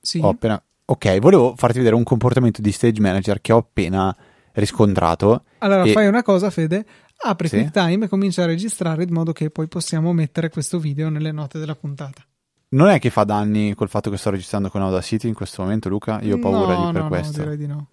Sì. 0.00 0.20
Appena... 0.22 0.62
Ok, 0.86 1.18
volevo 1.18 1.54
farti 1.56 1.76
vedere 1.76 1.94
un 1.94 2.04
comportamento 2.04 2.62
di 2.62 2.72
stage 2.72 3.02
manager 3.02 3.42
che 3.42 3.52
ho 3.52 3.58
appena 3.58 4.16
riscontrato. 4.52 5.44
Allora 5.58 5.84
e- 5.84 5.92
fai 5.92 6.06
una 6.06 6.22
cosa, 6.22 6.48
Fede, 6.48 6.86
apri 7.24 7.48
Sì. 7.48 7.56
QuickTime 7.56 8.06
e 8.06 8.08
comincia 8.08 8.44
a 8.44 8.46
registrare 8.46 9.02
in 9.02 9.12
modo 9.12 9.32
che 9.32 9.50
poi 9.50 9.68
possiamo 9.68 10.14
mettere 10.14 10.48
questo 10.48 10.78
video 10.78 11.10
nelle 11.10 11.32
note 11.32 11.58
della 11.58 11.74
puntata. 11.74 12.24
Non 12.70 12.88
è 12.88 12.98
che 12.98 13.10
fa 13.10 13.24
danni 13.24 13.74
col 13.74 13.90
fatto 13.90 14.08
che 14.08 14.16
sto 14.16 14.30
registrando 14.30 14.70
con 14.70 14.80
Audacity 14.80 15.28
in 15.28 15.34
questo 15.34 15.60
momento, 15.60 15.90
Luca? 15.90 16.22
Io 16.22 16.36
ho 16.36 16.38
paura 16.38 16.74
no, 16.78 16.86
di 16.86 16.92
per 16.92 17.02
no, 17.02 17.08
questo. 17.08 17.36
No, 17.36 17.42
direi 17.42 17.58
di 17.58 17.66
no. 17.66 17.88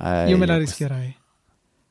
Eh, 0.00 0.28
Io 0.30 0.38
me 0.38 0.46
la 0.46 0.56
questo- 0.56 0.84
rischierei. 0.84 1.16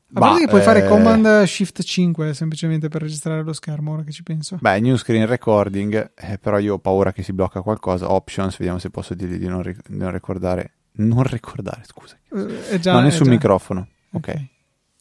A 0.09 0.19
Bah, 0.19 0.19
parte 0.21 0.39
che 0.43 0.47
puoi 0.47 0.61
eh, 0.61 0.63
fare 0.63 0.87
Command 0.87 1.43
Shift 1.43 1.81
5 1.83 2.33
semplicemente 2.33 2.87
per 2.87 3.01
registrare 3.01 3.43
lo 3.43 3.51
schermo, 3.51 3.91
ora 3.91 4.03
che 4.03 4.11
ci 4.13 4.23
penso. 4.23 4.57
Beh, 4.61 4.79
new 4.79 4.95
screen 4.95 5.25
recording, 5.25 6.13
eh, 6.15 6.37
però 6.37 6.59
io 6.59 6.75
ho 6.75 6.79
paura 6.79 7.11
che 7.11 7.23
si 7.23 7.33
blocca 7.33 7.61
qualcosa. 7.61 8.09
Options, 8.11 8.55
vediamo 8.57 8.79
se 8.79 8.89
posso 8.89 9.13
dirgli 9.13 9.37
di 9.37 9.47
non, 9.47 9.61
ri- 9.63 9.75
di 9.85 9.97
non 9.97 10.11
ricordare. 10.11 10.71
Non 10.99 11.23
ricordare, 11.23 11.81
scusa. 11.83 12.17
Eh, 12.31 12.69
è 12.69 12.79
già, 12.79 12.93
non 12.93 13.03
è 13.03 13.07
è 13.07 13.11
sul 13.11 13.25
già- 13.25 13.31
microfono. 13.31 13.87
Ok. 14.11 14.45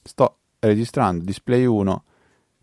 Sto 0.03 0.39
registrando, 0.59 1.23
display 1.25 1.65
1. 1.65 2.05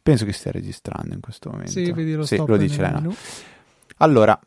Penso 0.03 0.25
che 0.25 0.33
stia 0.33 0.51
registrando 0.51 1.13
in 1.13 1.21
questo 1.21 1.49
momento. 1.49 1.71
Sì, 1.71 1.89
vedi 1.93 2.13
lo 2.13 2.25
Sì, 2.25 2.35
lo 2.45 2.57
dice 2.57 2.81
Lena. 2.81 3.01
Allora, 3.99 4.37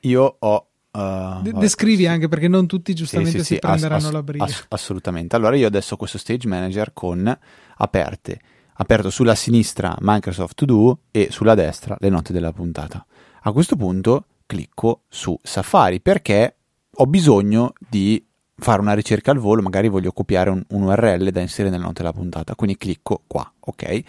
io 0.00 0.36
ho... 0.38 0.66
uh, 0.92 1.40
descrivi 1.58 2.06
anche 2.06 2.28
perché 2.28 2.48
non 2.48 2.66
tutti 2.66 2.94
giustamente 2.94 3.38
Sì, 3.38 3.44
sì, 3.44 3.44
si 3.44 3.54
sì, 3.54 3.60
prenderanno 3.60 4.06
ass- 4.06 4.12
la 4.12 4.22
briga. 4.22 4.44
ass- 4.44 4.64
assolutamente. 4.68 5.36
Allora 5.36 5.56
io 5.56 5.66
adesso 5.66 5.94
ho 5.94 5.96
questo 5.96 6.18
stage 6.18 6.46
manager 6.48 6.92
con 6.92 7.38
aperte 7.76 8.40
aperto 8.74 9.10
sulla 9.10 9.34
sinistra 9.34 9.94
Microsoft 10.00 10.54
To 10.54 10.64
Do 10.64 10.98
e 11.10 11.28
sulla 11.30 11.54
destra 11.54 11.96
le 12.00 12.08
note 12.08 12.32
della 12.32 12.52
puntata. 12.52 13.04
A 13.42 13.52
questo 13.52 13.76
punto 13.76 14.26
clicco 14.46 15.02
su 15.08 15.38
Safari 15.42 16.00
perché 16.00 16.56
ho 16.94 17.06
bisogno 17.06 17.72
di 17.78 18.24
fare 18.56 18.80
una 18.80 18.94
ricerca 18.94 19.30
al 19.30 19.38
volo, 19.38 19.62
magari 19.62 19.88
voglio 19.88 20.12
copiare 20.12 20.50
un, 20.50 20.62
un 20.68 20.82
URL 20.82 21.30
da 21.30 21.40
inserire 21.40 21.70
nelle 21.70 21.84
note 21.84 22.02
della 22.02 22.12
puntata, 22.12 22.54
quindi 22.54 22.76
clicco 22.76 23.22
qua, 23.26 23.50
ok? 23.58 24.02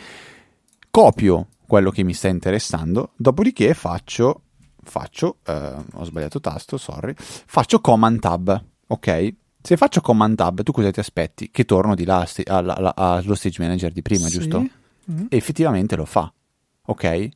Copio 0.92 1.48
quello 1.66 1.90
che 1.90 2.04
mi 2.04 2.14
sta 2.14 2.28
interessando, 2.28 3.12
dopodiché 3.16 3.74
faccio, 3.74 4.42
faccio 4.84 5.38
eh, 5.46 5.76
ho 5.94 6.04
sbagliato 6.04 6.40
tasto, 6.40 6.78
sorry, 6.78 7.14
faccio 7.18 7.80
Command 7.80 8.20
Tab, 8.20 8.64
ok? 8.88 9.34
Se 9.62 9.78
faccio 9.78 10.02
Command 10.02 10.36
Tab, 10.36 10.62
tu 10.64 10.72
cosa 10.72 10.92
ti 10.92 11.00
aspetti? 11.00 11.50
Che 11.50 11.66
torno 11.66 11.96
di 11.96 12.04
là 12.06 12.28
allo 12.46 13.36
Stage 13.36 13.62
Manager 13.62 13.92
di 13.92 14.02
prima, 14.02 14.28
sì. 14.28 14.40
giusto? 14.40 14.60
Mm-hmm. 14.60 15.26
E 15.30 15.38
effettivamente 15.38 15.96
lo 15.96 16.06
fa, 16.06 16.32
ok? 16.86 17.30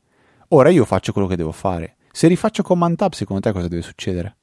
Ora 0.49 0.69
io 0.69 0.85
faccio 0.85 1.11
quello 1.11 1.27
che 1.27 1.35
devo 1.35 1.51
fare. 1.51 1.95
Se 2.11 2.27
rifaccio 2.27 2.63
Command 2.63 2.97
Tab, 2.97 3.13
secondo 3.13 3.41
te 3.41 3.51
cosa 3.51 3.67
deve 3.67 3.81
succedere? 3.81 4.35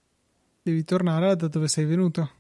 Devi 0.63 0.85
tornare 0.85 1.37
da 1.37 1.49
dove 1.49 1.69
sei 1.69 1.85
venuto. 1.85 2.31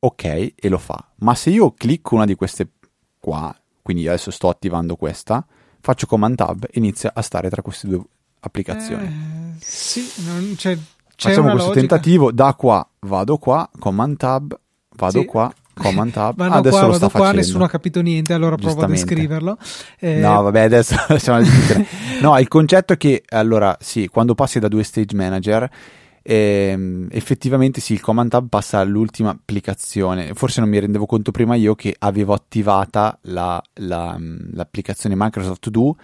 Ok, 0.00 0.24
e 0.54 0.68
lo 0.68 0.78
fa. 0.78 1.12
Ma 1.16 1.34
se 1.34 1.50
io 1.50 1.72
clicco 1.72 2.14
una 2.14 2.24
di 2.24 2.34
queste 2.34 2.70
qua, 3.18 3.54
quindi 3.82 4.06
adesso 4.06 4.30
sto 4.30 4.48
attivando 4.48 4.96
questa, 4.96 5.46
faccio 5.80 6.06
Command 6.06 6.36
Tab 6.36 6.64
e 6.64 6.78
inizia 6.78 7.12
a 7.14 7.22
stare 7.22 7.50
tra 7.50 7.62
queste 7.62 7.88
due 7.88 8.02
applicazioni. 8.40 9.06
Eh, 9.06 9.56
sì, 9.60 10.06
non 10.26 10.54
c'è, 10.56 10.76
c'è 11.16 11.28
Facciamo 11.28 11.50
questo 11.50 11.68
logica. 11.68 11.86
tentativo, 11.86 12.32
da 12.32 12.54
qua 12.54 12.86
vado 13.00 13.36
qua, 13.38 13.68
Command 13.78 14.16
Tab, 14.16 14.58
vado 14.96 15.20
sì. 15.20 15.26
qua, 15.26 15.52
Command 15.74 16.12
Tab. 16.12 16.36
Vado 16.36 16.54
adesso 16.54 16.78
qua, 16.78 16.86
lo 16.86 16.92
sta 16.92 17.08
qua, 17.08 17.18
facendo. 17.20 17.40
nessuno 17.40 17.64
ha 17.64 17.68
capito 17.68 18.00
niente, 18.00 18.32
allora 18.32 18.56
provo 18.56 18.82
a 18.82 18.86
descriverlo. 18.86 19.56
Eh... 19.98 20.18
No, 20.18 20.42
vabbè, 20.42 20.60
adesso 20.60 20.96
lasciamo 21.08 21.40
discutere. 21.40 21.86
no, 22.20 22.38
il 22.38 22.48
concetto 22.48 22.92
è 22.92 22.96
che, 22.96 23.22
allora, 23.28 23.76
sì, 23.80 24.08
quando 24.08 24.34
passi 24.34 24.58
da 24.58 24.68
due 24.68 24.82
stage 24.82 25.14
manager 25.16 25.70
e, 26.22 27.06
effettivamente 27.10 27.80
sì, 27.80 27.94
il 27.94 28.00
Command 28.00 28.30
Tab 28.30 28.48
passa 28.48 28.80
all'ultima 28.80 29.30
applicazione. 29.30 30.34
Forse 30.34 30.60
non 30.60 30.68
mi 30.68 30.78
rendevo 30.78 31.06
conto 31.06 31.30
prima 31.30 31.54
io 31.54 31.74
che 31.74 31.94
avevo 31.98 32.34
attivata 32.34 33.18
la, 33.22 33.62
la, 33.76 34.14
l'applicazione 34.52 35.14
Microsoft 35.16 35.60
To 35.60 35.70
Do, 35.70 35.96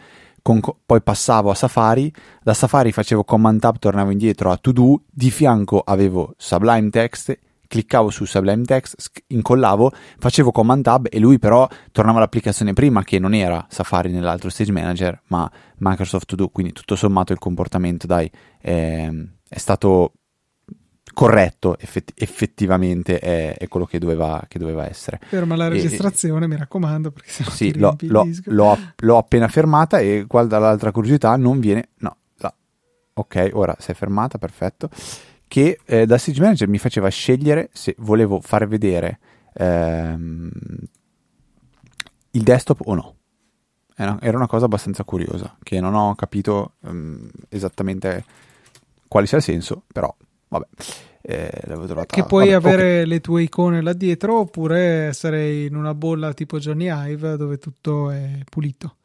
con, 0.45 0.61
poi 0.85 1.01
passavo 1.01 1.51
a 1.51 1.55
Safari, 1.55 2.13
da 2.43 2.53
Safari 2.53 2.93
facevo 2.93 3.25
Command 3.25 3.61
Tab, 3.61 3.79
tornavo 3.79 4.11
indietro 4.11 4.51
a 4.51 4.59
To 4.59 4.73
Do, 4.73 5.01
di 5.11 5.31
fianco 5.31 5.81
avevo 5.81 6.35
Sublime 6.37 6.91
Text 6.91 7.39
cliccavo 7.67 8.11
su 8.11 8.27
Sublime 8.27 8.63
Text, 8.65 9.11
incollavo, 9.29 9.91
facevo 10.19 10.53
Command 10.53 10.85
Tab 10.85 11.07
e 11.11 11.19
lui 11.19 11.39
però 11.39 11.67
tornava 11.91 12.19
all'applicazione 12.19 12.75
prima 12.75 13.03
che 13.03 13.19
non 13.19 13.35
era 13.35 13.67
Safari 13.69 14.13
nell'altro 14.13 14.51
Stage 14.51 14.71
Manager, 14.71 15.23
ma 15.29 15.51
Microsoft 15.79 16.27
To 16.27 16.37
Do, 16.37 16.49
quindi 16.51 16.73
tutto 16.73 16.95
sommato 16.95 17.33
il 17.33 17.39
comportamento, 17.39 18.07
dai, 18.07 18.31
eh, 18.61 19.29
è 19.49 19.59
stato 19.59 20.13
corretto 21.15 21.79
effett- 21.79 22.13
effettivamente 22.15 23.19
è, 23.19 23.57
è, 23.57 23.69
quello 23.69 23.87
che 23.87 23.99
doveva, 23.99 24.45
che 24.47 24.59
doveva 24.59 24.87
essere. 24.87 25.19
Ferma 25.25 25.57
la 25.57 25.69
registrazione, 25.69 26.45
e, 26.45 26.49
mi 26.49 26.57
raccomando, 26.57 27.11
perché 27.11 27.31
se 27.31 27.45
sì, 27.45 27.79
l'ho, 27.79 27.97
l'ho, 28.01 28.29
l'ho, 28.45 28.79
l'ho, 28.97 29.17
appena 29.17 29.49
fermata 29.49 29.99
e 29.99 30.27
qua 30.29 30.45
dall'altra 30.45 30.93
curiosità 30.93 31.35
non 31.37 31.61
viene... 31.61 31.89
No, 31.99 32.17
là. 32.39 32.55
ok, 33.15 33.51
ora 33.55 33.75
si 33.79 33.93
è 33.93 33.95
fermata, 33.95 34.37
perfetto. 34.37 34.91
Che 35.49 35.79
eh, 35.85 36.05
da 36.05 36.19
Stage 36.19 36.41
Manager 36.41 36.69
mi 36.69 36.79
faceva 36.79 37.09
scegliere 37.09 37.71
se 37.73 37.95
volevo 37.99 38.41
far 38.41 38.67
vedere 38.67 39.19
ehm, 39.55 40.51
il 42.33 42.43
desktop 42.43 42.81
o 42.85 42.95
no. 42.95 43.15
Era 43.97 44.19
una 44.37 44.49
cosa 44.49 44.65
abbastanza 44.65 45.05
curiosa, 45.05 45.57
che 45.63 45.79
non 45.79 45.95
ho 45.95 46.17
capito 46.17 46.73
um, 46.81 47.31
esattamente 47.49 48.25
quale 49.07 49.27
sia 49.29 49.37
il 49.37 49.45
senso, 49.45 49.85
però 49.93 50.13
vabbè. 50.59 50.67
Eh. 51.27 51.51
Che 52.07 52.25
puoi 52.25 52.51
vabbè, 52.51 52.55
avere 52.55 52.93
okay. 52.97 53.07
le 53.07 53.21
tue 53.21 53.43
icone 53.45 53.81
là 53.81 53.95
dietro 53.95 54.41
oppure 54.41 55.07
essere 55.07 55.65
in 55.65 55.75
una 55.75 55.95
bolla 55.95 56.35
tipo 56.35 56.59
Johnny 56.59 56.89
Hive 56.91 57.37
dove 57.37 57.57
tutto 57.57 58.11
è 58.11 58.41
pulito. 58.49 58.97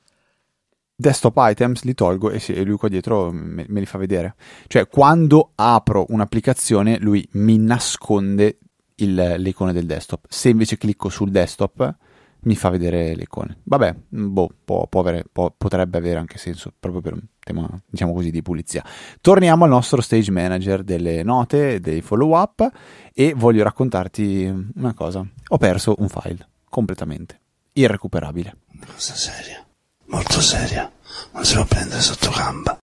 Desktop 0.93 1.35
items 1.37 1.83
li 1.83 1.93
tolgo 1.93 2.29
e, 2.29 2.39
sì, 2.39 2.51
e 2.51 2.63
lui 2.63 2.75
qua 2.75 2.89
dietro 2.89 3.31
me, 3.31 3.63
me, 3.65 3.79
li 3.79 3.85
fa 3.85 3.97
vedere. 3.97 4.35
Cioè, 4.67 4.89
quando 4.89 5.51
apro 5.55 6.05
un'applicazione, 6.09 6.97
lui 6.99 7.25
mi 7.33 7.57
nasconde 7.57 8.57
il, 8.95 9.13
le 9.13 9.49
icone 9.49 9.71
del 9.71 9.85
desktop. 9.85 10.25
Se 10.27 10.49
invece 10.49 10.77
clicco 10.77 11.07
sul 11.07 11.31
desktop, 11.31 11.95
mi 12.41 12.55
fa 12.55 12.69
vedere 12.69 13.15
le 13.15 13.23
icone. 13.23 13.57
Vabbè, 13.63 13.95
boh, 14.07 14.49
può, 14.63 14.87
può 14.87 15.01
avere, 15.01 15.25
può, 15.31 15.53
potrebbe 15.55 15.97
avere 15.97 16.19
anche 16.19 16.37
senso 16.37 16.71
proprio 16.77 17.01
per 17.01 17.13
un 17.13 17.21
tema, 17.39 17.67
diciamo 17.85 18.13
così, 18.13 18.31
di 18.31 18.41
pulizia. 18.41 18.83
Torniamo 19.19 19.65
al 19.65 19.69
nostro 19.69 20.01
stage 20.01 20.31
manager 20.31 20.83
delle 20.83 21.23
note, 21.23 21.79
dei 21.79 22.01
follow 22.01 22.37
up 22.37 22.69
e 23.13 23.33
voglio 23.35 23.63
raccontarti 23.63 24.71
una 24.75 24.93
cosa. 24.93 25.25
Ho 25.47 25.57
perso 25.57 25.95
un 25.97 26.07
file 26.07 26.47
completamente 26.69 27.39
irrecuperabile. 27.73 28.55
Cosa 28.85 29.13
seria, 29.13 29.65
molto 30.05 30.39
seria, 30.39 30.89
non 31.33 31.43
si 31.43 31.55
può 31.55 31.65
prendere 31.65 32.01
sotto 32.01 32.31
gamba. 32.31 32.77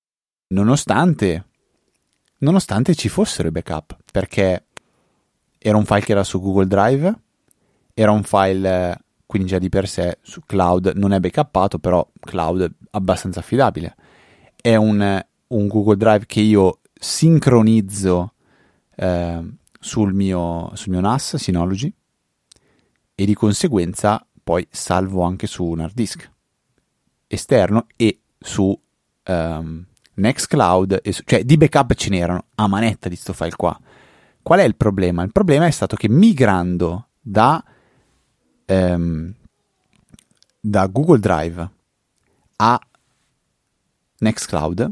Nonostante, 0.49 1.45
nonostante 2.39 2.95
ci 2.95 3.09
fossero 3.09 3.49
i 3.49 3.51
backup, 3.51 3.97
perché 4.13 4.67
era 5.59 5.77
un 5.77 5.85
file 5.85 6.01
che 6.01 6.13
era 6.13 6.25
su 6.25 6.41
Google 6.41 6.67
Drive, 6.67 7.15
era 7.95 8.11
un 8.13 8.23
file 8.23 9.05
quindi 9.27 9.49
già 9.49 9.59
di 9.59 9.69
per 9.69 9.89
sé 9.89 10.19
su 10.23 10.43
cloud 10.47 10.93
non 10.95 11.13
è 11.13 11.21
backuppato, 11.21 11.79
però 11.79 12.07
cloud 12.21 12.63
è 12.63 12.71
abbastanza 12.93 13.41
affidabile. 13.41 13.97
È 14.55 14.77
un, 14.77 15.25
un 15.49 15.67
Google 15.67 15.97
Drive 15.97 16.27
che 16.27 16.41
io 16.41 16.81
sincronizzo 16.93 18.33
eh, 18.95 19.53
sul, 19.79 20.15
mio, 20.15 20.71
sul 20.75 20.93
mio 20.93 21.01
NAS 21.01 21.37
Synology 21.37 21.93
e 23.15 23.25
di 23.25 23.35
conseguenza 23.35 24.25
poi 24.43 24.67
salvo 24.71 25.23
anche 25.23 25.47
su 25.47 25.65
un 25.65 25.81
hard 25.81 25.95
disk 25.95 26.31
esterno 27.27 27.87
e 27.97 28.21
su 28.39 28.79
um, 29.27 29.85
Nextcloud, 30.15 31.01
cioè 31.25 31.45
di 31.45 31.57
backup 31.57 31.95
ce 31.95 32.11
n'erano 32.11 32.45
a 32.55 32.67
manetta 32.69 33.09
di 33.09 33.17
sto 33.17 33.33
file 33.33 33.57
qua. 33.57 33.79
Qual 34.41 34.61
è 34.61 34.63
il 34.63 34.77
problema? 34.77 35.23
Il 35.25 35.33
problema 35.33 35.67
è 35.67 35.71
stato 35.71 35.97
che 35.97 36.09
migrando 36.09 37.09
da 37.21 37.63
ehm, 38.67 39.35
da 40.61 40.87
Google 40.87 41.19
Drive 41.19 41.71
a 42.57 42.81
Nextcloud 44.19 44.91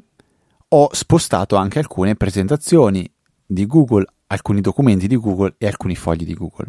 ho 0.68 0.88
spostato 0.92 1.56
anche 1.56 1.78
alcune 1.78 2.14
presentazioni 2.14 3.10
di 3.46 3.66
Google, 3.66 4.06
alcuni 4.28 4.60
documenti 4.60 5.06
di 5.06 5.16
Google 5.16 5.54
e 5.58 5.66
alcuni 5.66 5.94
fogli 5.94 6.24
di 6.24 6.34
Google. 6.34 6.68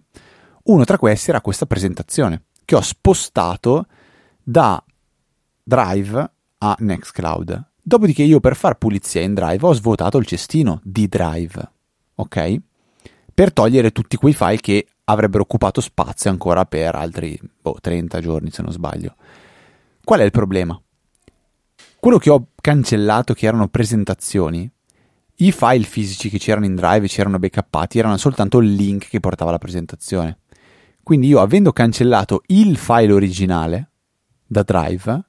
Uno 0.64 0.84
tra 0.84 0.98
questi 0.98 1.30
era 1.30 1.42
questa 1.42 1.66
presentazione 1.66 2.46
che 2.66 2.76
ho 2.76 2.82
spostato 2.82 3.86
da 4.44 4.84
Drive 5.64 6.32
a 6.58 6.76
Nextcloud. 6.80 7.72
Dopodiché 7.82 8.24
io 8.24 8.40
per 8.40 8.56
far 8.56 8.78
pulizia 8.78 9.22
in 9.22 9.34
Drive 9.34 9.66
ho 9.66 9.74
svuotato 9.74 10.18
il 10.18 10.26
cestino 10.26 10.80
di 10.84 11.08
Drive, 11.08 11.72
ok? 12.16 12.56
Per 13.34 13.54
togliere 13.54 13.92
tutti 13.92 14.18
quei 14.18 14.34
file 14.34 14.60
che 14.60 14.88
avrebbero 15.06 15.44
occupato 15.44 15.82
spazio 15.82 16.30
ancora 16.30 16.66
per 16.66 16.96
altri 16.96 17.40
boh, 17.62 17.78
30 17.80 18.20
giorni 18.22 18.52
se 18.52 18.62
non 18.62 18.72
sbaglio. 18.72 19.16
Qual 20.04 20.20
è 20.20 20.24
il 20.24 20.32
problema? 20.32 20.80
Quello 22.00 22.18
che 22.18 22.30
ho 22.30 22.48
cancellato 22.62 23.34
che 23.34 23.48
erano 23.48 23.68
presentazioni, 23.68 24.70
i 25.40 25.52
file 25.52 25.84
fisici 25.84 26.30
che 26.30 26.38
c'erano 26.38 26.66
in 26.66 26.76
Drive 26.76 27.06
e 27.06 27.10
c'erano 27.10 27.40
backuppati 27.40 28.00
erano 28.00 28.18
soltanto 28.18 28.60
il 28.60 28.74
link 28.74 29.10
che 29.10 29.20
portava 29.20 29.50
alla 29.50 29.60
presentazione. 29.60 30.40
Quindi 31.04 31.28
io 31.28 31.40
avendo 31.40 31.72
cancellato 31.72 32.44
il 32.48 32.78
file 32.78 33.14
originale 33.14 33.90
da 34.46 34.64
Drive, 34.64 35.24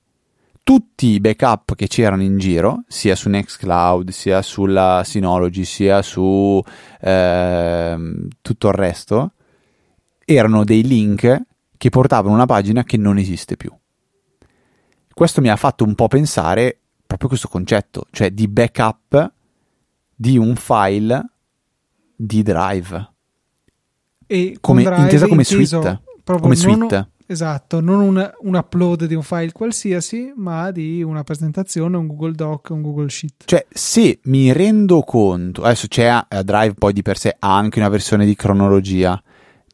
tutti 0.62 1.06
i 1.08 1.20
backup 1.20 1.74
che 1.74 1.86
c'erano 1.86 2.22
in 2.22 2.38
giro, 2.38 2.82
sia 2.88 3.14
su 3.14 3.28
Nextcloud, 3.28 4.10
sia 4.10 4.42
sulla 4.42 5.02
Synology, 5.04 5.64
sia 5.64 6.02
su 6.02 6.62
eh, 7.00 7.96
tutto 8.42 8.68
il 8.68 8.74
resto, 8.74 9.32
erano 10.26 10.64
dei 10.64 10.82
link 10.82 11.42
che 11.78 11.88
portavano 11.88 12.32
a 12.32 12.36
una 12.36 12.46
pagina 12.46 12.84
che 12.84 12.98
non 12.98 13.16
esiste 13.16 13.56
più. 13.56 13.72
Questo 15.14 15.40
mi 15.40 15.48
ha 15.48 15.56
fatto 15.56 15.84
un 15.84 15.94
po' 15.94 16.08
pensare 16.08 16.78
proprio 17.06 17.28
questo 17.28 17.48
concetto, 17.48 18.06
cioè 18.10 18.30
di 18.32 18.48
backup 18.48 19.32
di 20.14 20.36
un 20.36 20.56
file 20.56 21.30
di 22.14 22.42
Drive. 22.42 23.12
E 24.26 24.58
come, 24.60 24.82
drive 24.82 25.02
intesa 25.02 25.28
come 25.28 25.44
suite. 25.44 26.02
Come 26.24 26.56
suite. 26.56 27.10
Esatto, 27.28 27.80
non 27.80 28.00
un, 28.00 28.32
un, 28.40 28.54
upload 28.54 29.04
di 29.06 29.14
un 29.14 29.22
file 29.22 29.52
qualsiasi, 29.52 30.32
ma 30.36 30.70
di 30.70 31.02
una 31.02 31.24
presentazione, 31.24 31.96
un 31.96 32.06
Google 32.06 32.32
Doc, 32.32 32.68
un 32.70 32.82
Google 32.82 33.08
Sheet. 33.08 33.44
Cioè, 33.46 33.66
se 33.68 34.20
mi 34.24 34.52
rendo 34.52 35.00
conto, 35.02 35.62
adesso 35.62 35.88
c'è 35.88 36.04
a 36.04 36.26
eh, 36.28 36.44
Drive 36.44 36.74
poi 36.74 36.92
di 36.92 37.02
per 37.02 37.18
sé 37.18 37.34
ha 37.36 37.56
anche 37.56 37.80
una 37.80 37.88
versione 37.88 38.24
di 38.24 38.36
cronologia, 38.36 39.20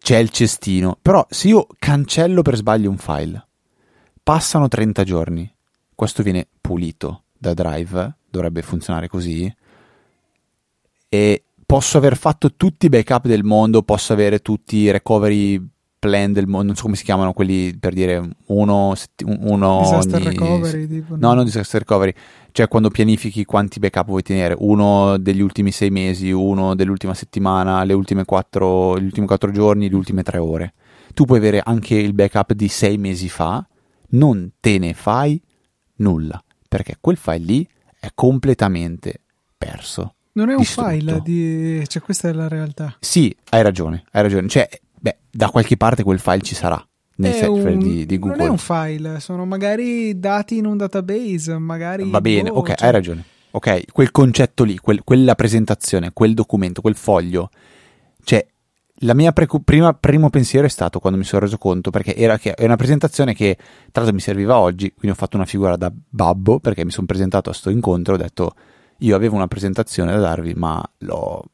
c'è 0.03 0.19
il 0.19 0.31
cestino, 0.31 0.99
però 1.01 1.25
se 1.31 1.49
io 1.49 1.67
cancello 1.79 2.43
per 2.43 2.57
sbaglio 2.57 2.91
un 2.91 2.99
file, 2.99 3.47
passano 4.21 4.67
30 4.67 5.05
giorni, 5.05 5.55
questo 5.95 6.25
viene 6.25 6.49
pulito 6.61 7.25
da 7.39 7.55
Drive, 7.55 8.17
dovrebbe 8.29 8.63
funzionare 8.63 9.07
così, 9.07 9.55
e 11.09 11.45
posso 11.65 11.99
aver 11.99 12.17
fatto 12.17 12.55
tutti 12.55 12.87
i 12.87 12.89
backup 12.89 13.27
del 13.27 13.45
mondo, 13.45 13.85
posso 13.85 14.13
avere 14.13 14.41
tutti 14.41 14.79
i 14.79 14.91
recovery 14.91 15.65
plan 16.03 16.33
del 16.33 16.49
mondo, 16.49 16.67
non 16.67 16.75
so 16.75 16.83
come 16.83 16.97
si 16.97 17.05
chiamano 17.05 17.33
quelli 17.33 17.77
per 17.79 17.93
dire 17.93 18.29
uno, 18.47 18.93
uno 19.25 19.81
disaster 19.83 20.21
ogni... 20.21 20.31
recovery 20.31 20.89
tipo, 20.89 21.17
no, 21.17 21.33
non 21.33 21.45
disaster 21.45 21.83
recovery. 21.83 22.13
Cioè 22.51 22.67
quando 22.67 22.91
pianifichi 22.91 23.45
quanti 23.45 23.79
backup 23.79 24.07
vuoi 24.07 24.23
tenere 24.23 24.57
uno 24.59 25.17
degli 25.17 25.41
ultimi 25.41 25.71
sei 25.71 25.91
mesi 25.91 26.33
uno 26.33 26.75
dell'ultima 26.75 27.15
settimana 27.15 27.85
le 27.85 27.93
ultime 27.93 28.25
quattro, 28.25 28.99
gli 28.99 29.05
ultimi 29.05 29.29
quattro 29.29 29.53
giorni 29.53 29.89
le 29.89 29.95
ultime 29.95 30.25
tre 30.25 30.39
ore. 30.39 30.75
Tu 31.15 31.25
puoi 31.25 31.39
avere 31.39 31.61
anche 31.63 31.95
il 31.95 32.15
backup 32.15 32.53
di 32.53 32.67
sei 32.67 32.99
mesi 32.99 33.29
fa 33.29 33.65
non 34.09 34.55
te 34.59 34.79
ne 34.79 34.95
fai 34.95 35.41
nulla 35.99 36.43
perché 36.69 36.97
quel 37.01 37.17
file 37.17 37.45
lì 37.45 37.69
è 38.01 38.09
completamente 38.13 39.21
perso 39.57 40.15
non 40.33 40.49
è 40.49 40.55
un 40.55 40.59
distrutto. 40.59 40.89
file 40.89 41.21
di... 41.23 41.85
cioè 41.87 42.03
questa 42.03 42.29
è 42.29 42.33
la 42.33 42.49
realtà. 42.49 42.97
Sì 42.99 43.35
hai 43.51 43.63
ragione 43.63 44.03
hai 44.11 44.23
ragione. 44.23 44.49
Cioè 44.49 44.69
beh, 45.03 45.17
da 45.31 45.51
qualche 45.51 45.77
parte 45.77 46.05
quel 46.05 46.21
file 46.21 46.43
ci 46.43 46.55
sarà 46.55 46.85
nel 47.17 47.35
server 47.35 47.77
di, 47.77 48.07
di, 48.07 48.19
Google. 48.19 48.37
Non 48.37 48.47
è 48.47 48.51
un 48.51 48.59
file, 48.59 49.21
sono 49.21 49.45
magari 49.45 50.19
dati 50.19 50.57
in 50.57 50.67
un 50.67 50.77
database, 50.77 51.59
magari... 51.59 52.09
Va 52.09 52.21
bene, 52.21 52.51
boh, 52.51 52.59
ok, 52.59 52.75
cioè... 52.75 52.87
hai 52.87 52.93
ragione. 52.93 53.25
Ok, 53.51 53.93
quel 53.93 54.11
concetto 54.11 54.65
lì, 54.65 54.79
quel, 54.79 55.03
quella 55.05 55.35
presentazione, 55.35 56.13
quel 56.13 56.35
documento, 56.35 56.81
quel 56.81 56.95
foglio, 56.95 57.51
cioè 58.25 58.47
la 59.05 59.15
mia 59.15 59.33
precu- 59.33 59.63
prima, 59.63 59.93
primo 59.93 60.31
pensiero 60.31 60.65
è 60.65 60.71
stato 60.71 61.01
quando 61.01 61.19
mi 61.19 61.25
sono 61.25 61.43
reso 61.43 61.59
conto, 61.59 61.91
perché 61.91 62.15
era 62.15 62.39
che 62.39 62.55
è 62.55 62.65
una 62.65 62.77
presentazione 62.77 63.35
che 63.35 63.57
tra 63.57 64.03
l'altro 64.03 64.15
mi 64.15 64.21
serviva 64.21 64.59
oggi, 64.59 64.93
quindi 64.95 65.11
ho 65.11 65.21
fatto 65.21 65.37
una 65.37 65.45
figura 65.45 65.77
da 65.77 65.93
babbo, 65.93 66.61
perché 66.61 66.85
mi 66.85 66.93
sono 66.93 67.07
presentato 67.07 67.51
a 67.51 67.53
sto 67.53 67.69
incontro, 67.69 68.15
ho 68.15 68.19
detto 68.19 68.55
io 68.99 69.17
avevo 69.17 69.35
una 69.35 69.49
presentazione 69.49 70.13
da 70.13 70.21
darvi, 70.21 70.55
ma 70.55 70.83
l'ho 70.99 71.45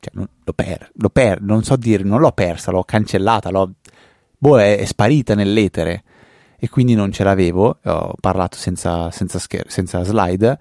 cioè, 0.00 0.12
non, 0.14 0.28
l'ho, 0.44 0.52
per, 0.52 0.90
l'ho 0.94 1.08
per, 1.08 1.40
non 1.40 1.62
so 1.62 1.76
dire, 1.76 2.02
non 2.02 2.20
l'ho 2.20 2.32
persa, 2.32 2.70
l'ho 2.70 2.84
cancellata, 2.84 3.50
l'ho, 3.50 3.72
boh, 4.36 4.58
è, 4.58 4.78
è, 4.78 4.84
sparita 4.84 5.34
nell'etere 5.34 6.04
e 6.58 6.68
quindi 6.68 6.94
non 6.94 7.12
ce 7.12 7.24
l'avevo. 7.24 7.78
Ho 7.82 8.14
parlato 8.20 8.56
senza, 8.56 9.10
senza, 9.10 9.38
scher- 9.38 9.68
senza 9.68 10.02
slide, 10.04 10.58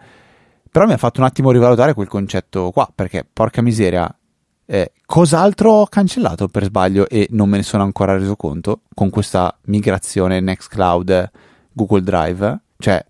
però 0.71 0.85
mi 0.85 0.93
ha 0.93 0.97
fatto 0.97 1.19
un 1.19 1.25
attimo 1.25 1.51
rivalutare 1.51 1.93
quel 1.93 2.07
concetto 2.07 2.71
qua 2.71 2.89
perché, 2.93 3.25
porca 3.31 3.61
miseria, 3.61 4.13
eh, 4.67 4.93
cos'altro 5.05 5.71
ho 5.71 5.85
cancellato 5.87 6.47
per 6.47 6.63
sbaglio 6.63 7.07
e 7.07 7.27
non 7.31 7.49
me 7.49 7.57
ne 7.57 7.63
sono 7.63 7.83
ancora 7.83 8.17
reso 8.17 8.35
conto 8.35 8.81
con 8.95 9.11
questa 9.11 9.55
migrazione 9.65 10.39
Nextcloud 10.39 11.31
Google 11.71 12.01
Drive? 12.01 12.59
Cioè, 12.77 13.05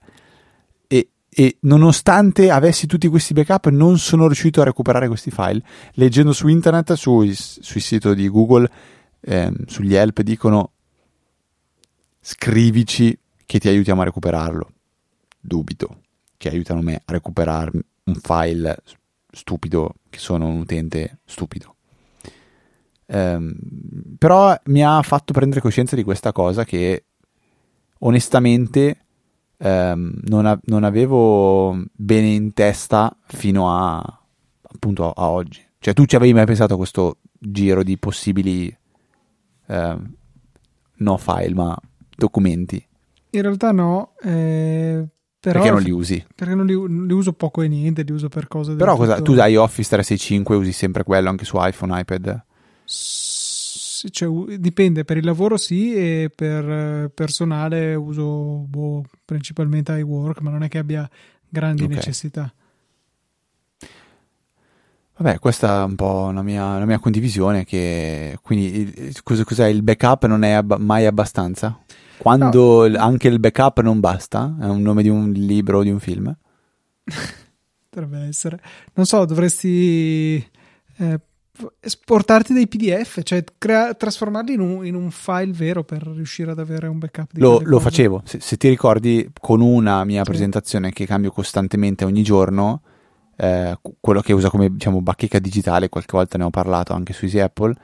e 1.37 1.57
nonostante 1.61 2.49
avessi 2.49 2.87
tutti 2.87 3.09
questi 3.09 3.33
backup 3.33 3.67
non 3.67 3.97
sono 3.97 4.25
riuscito 4.27 4.61
a 4.61 4.63
recuperare 4.63 5.09
questi 5.09 5.31
file. 5.31 5.61
Leggendo 5.95 6.31
su 6.31 6.47
internet, 6.47 6.93
sui, 6.93 7.33
sui 7.35 7.81
siti 7.81 8.15
di 8.15 8.29
Google, 8.29 8.71
ehm, 9.19 9.65
sugli 9.65 9.95
help 9.95 10.21
dicono 10.21 10.71
scrivici 12.21 13.19
che 13.45 13.59
ti 13.59 13.67
aiutiamo 13.67 13.99
a 13.99 14.05
recuperarlo. 14.05 14.71
Dubito 15.37 16.03
che 16.37 16.47
aiutano 16.47 16.81
me 16.81 16.95
a 16.95 17.11
recuperare 17.11 17.71
un 18.05 18.15
file 18.15 18.77
stupido 19.29 19.95
che 20.09 20.19
sono 20.19 20.47
un 20.47 20.59
utente 20.59 21.19
stupido. 21.25 21.75
Um, 23.07 23.53
però 24.17 24.55
mi 24.67 24.85
ha 24.85 25.01
fatto 25.01 25.33
prendere 25.33 25.59
coscienza 25.59 25.97
di 25.97 26.03
questa 26.03 26.31
cosa 26.31 26.63
che 26.63 27.03
onestamente 27.99 29.04
ehm, 29.65 30.19
non, 30.25 30.45
a- 30.45 30.59
non, 30.65 30.83
avevo 30.83 31.75
bene 31.91 32.27
in 32.27 32.53
testa 32.53 33.15
fino 33.25 33.71
a 33.75 33.97
appunto 34.61 35.11
a, 35.11 35.23
a, 35.23 35.29
oggi. 35.29 35.63
Cioè, 35.79 35.93
tu 35.93 36.05
ci 36.05 36.15
avevi 36.15 36.33
mai 36.33 36.45
pensato 36.45 36.75
a 36.75 36.77
questo 36.77 37.17
giro 37.39 37.83
di 37.83 37.97
possibili 37.97 38.75
ehm, 39.67 40.13
no 40.97 41.17
file, 41.17 41.53
ma 41.53 41.77
documenti? 42.15 42.85
In 43.31 43.41
realtà 43.41 43.71
no, 43.71 44.13
eh, 44.21 45.03
però 45.39 45.59
perché 45.59 45.71
non 45.71 45.81
li 45.81 45.91
usi? 45.91 46.25
Perché 46.35 46.55
non 46.55 46.65
li, 46.65 46.73
li, 47.05 47.13
uso 47.13 47.33
poco 47.33 47.61
e 47.61 47.67
niente, 47.67 48.03
li 48.03 48.11
uso 48.11 48.29
per 48.29 48.47
cose. 48.47 48.75
Però 48.75 48.95
cosa, 48.95 49.21
tu 49.21 49.33
hai 49.33 49.55
Office 49.55 49.89
365 49.89 50.55
usi 50.55 50.71
sempre 50.71 51.03
quello 51.03 51.29
anche 51.29 51.43
su 51.43 51.57
iPhone, 51.59 51.99
iPad? 51.99 52.43
Cioè, 54.09 54.57
dipende, 54.57 55.05
per 55.05 55.17
il 55.17 55.25
lavoro 55.25 55.57
sì 55.57 55.93
e 55.93 56.31
per 56.33 56.69
eh, 56.69 57.11
personale 57.13 57.95
uso 57.95 58.65
boh, 58.67 59.03
principalmente 59.23 59.97
iWork, 59.97 60.41
ma 60.41 60.51
non 60.51 60.63
è 60.63 60.67
che 60.67 60.77
abbia 60.77 61.09
grandi 61.47 61.83
okay. 61.83 61.95
necessità. 61.95 62.53
Vabbè, 65.17 65.39
questa 65.39 65.81
è 65.81 65.85
un 65.85 65.95
po' 65.95 66.29
la 66.31 66.41
mia, 66.41 66.77
la 66.77 66.85
mia 66.85 66.99
condivisione, 66.99 67.63
che 67.63 68.37
quindi 68.41 69.13
cos'è 69.23 69.67
il 69.67 69.81
backup 69.81 70.25
non 70.25 70.43
è 70.43 70.51
ab- 70.51 70.77
mai 70.77 71.05
abbastanza? 71.05 71.79
Quando 72.17 72.87
no. 72.87 72.97
anche 72.97 73.29
il 73.29 73.39
backup 73.39 73.81
non 73.81 74.01
basta? 74.01 74.55
È 74.59 74.65
un 74.65 74.81
nome 74.81 75.03
di 75.03 75.09
un 75.09 75.31
libro 75.31 75.79
o 75.79 75.83
di 75.83 75.89
un 75.89 75.99
film? 75.99 76.35
Dovrebbe 77.89 78.27
essere. 78.27 78.59
Non 78.93 79.05
so, 79.05 79.23
dovresti 79.23 80.45
eh, 80.97 81.19
esportarti 81.79 82.53
dei 82.53 82.67
PDF, 82.67 83.21
cioè 83.23 83.43
crea- 83.57 83.93
trasformarli 83.93 84.53
in 84.53 84.59
un, 84.59 84.85
in 84.85 84.95
un, 84.95 85.11
file 85.11 85.51
vero 85.51 85.83
per 85.83 86.03
riuscire 86.03 86.51
ad 86.51 86.59
avere 86.59 86.87
un 86.87 86.99
backup 86.99 87.31
di 87.31 87.39
Lo, 87.39 87.61
lo 87.63 87.79
facevo, 87.79 88.23
se, 88.25 88.39
se, 88.39 88.57
ti 88.57 88.69
ricordi, 88.69 89.29
con 89.39 89.61
una 89.61 90.03
mia 90.03 90.23
sì. 90.23 90.29
presentazione 90.29 90.91
che 90.91 91.05
cambio 91.05 91.31
costantemente 91.31 92.05
ogni 92.05 92.23
giorno, 92.23 92.81
eh, 93.37 93.77
quello 93.99 94.21
che 94.21 94.33
usa 94.33 94.49
come 94.49 94.69
diciamo 94.69 95.01
bacheca 95.01 95.39
digitale, 95.39 95.89
qualche 95.89 96.15
volta 96.15 96.37
ne 96.37 96.43
ho 96.43 96.49
parlato 96.49 96.93
anche 96.93 97.13
su 97.13 97.25
Easy 97.25 97.39
Apple, 97.39 97.75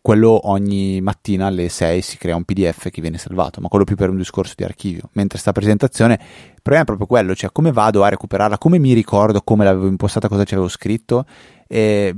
quello 0.00 0.48
ogni 0.48 1.00
mattina 1.00 1.46
alle 1.46 1.68
6 1.68 2.00
si 2.00 2.16
crea 2.16 2.36
un 2.36 2.44
PDF 2.44 2.88
che 2.88 3.00
viene 3.00 3.18
salvato, 3.18 3.60
ma 3.60 3.68
quello 3.68 3.84
più 3.84 3.96
per 3.96 4.10
un 4.10 4.16
discorso 4.16 4.54
di 4.56 4.64
archivio. 4.64 5.10
Mentre 5.12 5.38
sta 5.38 5.52
presentazione, 5.52 6.14
il 6.14 6.62
problema 6.62 6.82
è 6.82 6.86
proprio 6.86 7.06
quello, 7.06 7.34
cioè 7.34 7.50
come 7.52 7.72
vado 7.72 8.02
a 8.04 8.08
recuperarla, 8.08 8.58
come 8.58 8.78
mi 8.78 8.92
ricordo 8.92 9.42
come 9.42 9.64
l'avevo 9.64 9.86
impostata, 9.86 10.28
cosa 10.28 10.44
ci 10.44 10.54
avevo 10.54 10.68
scritto. 10.68 11.26
E 11.66 12.14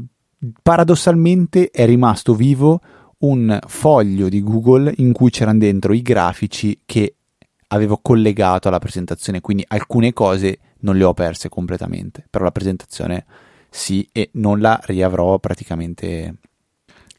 paradossalmente 0.62 1.70
è 1.70 1.84
rimasto 1.86 2.34
vivo 2.34 2.80
un 3.18 3.58
foglio 3.66 4.28
di 4.28 4.42
Google 4.42 4.92
in 4.96 5.12
cui 5.12 5.30
c'erano 5.30 5.58
dentro 5.58 5.92
i 5.92 6.02
grafici 6.02 6.80
che 6.86 7.16
avevo 7.68 7.98
collegato 8.00 8.68
alla 8.68 8.78
presentazione, 8.78 9.40
quindi 9.40 9.64
alcune 9.68 10.12
cose 10.12 10.58
non 10.80 10.96
le 10.96 11.04
ho 11.04 11.14
perse 11.14 11.48
completamente, 11.48 12.26
però 12.28 12.44
la 12.44 12.52
presentazione 12.52 13.24
sì 13.68 14.08
e 14.12 14.30
non 14.34 14.60
la 14.60 14.80
riavrò 14.84 15.38
praticamente 15.38 16.34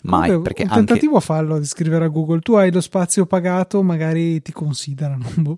mai. 0.01 0.27
Comunque, 0.27 0.41
perché 0.41 0.63
un 0.63 0.69
anche... 0.69 0.85
tentativo 0.85 1.17
a 1.17 1.21
farlo 1.21 1.59
di 1.59 1.65
scrivere 1.65 2.05
a 2.05 2.09
Google, 2.09 2.39
tu 2.39 2.53
hai 2.53 2.71
lo 2.71 2.81
spazio 2.81 3.25
pagato, 3.25 3.81
magari 3.83 4.41
ti 4.41 4.51
considerano. 4.51 5.25
Boh. 5.37 5.57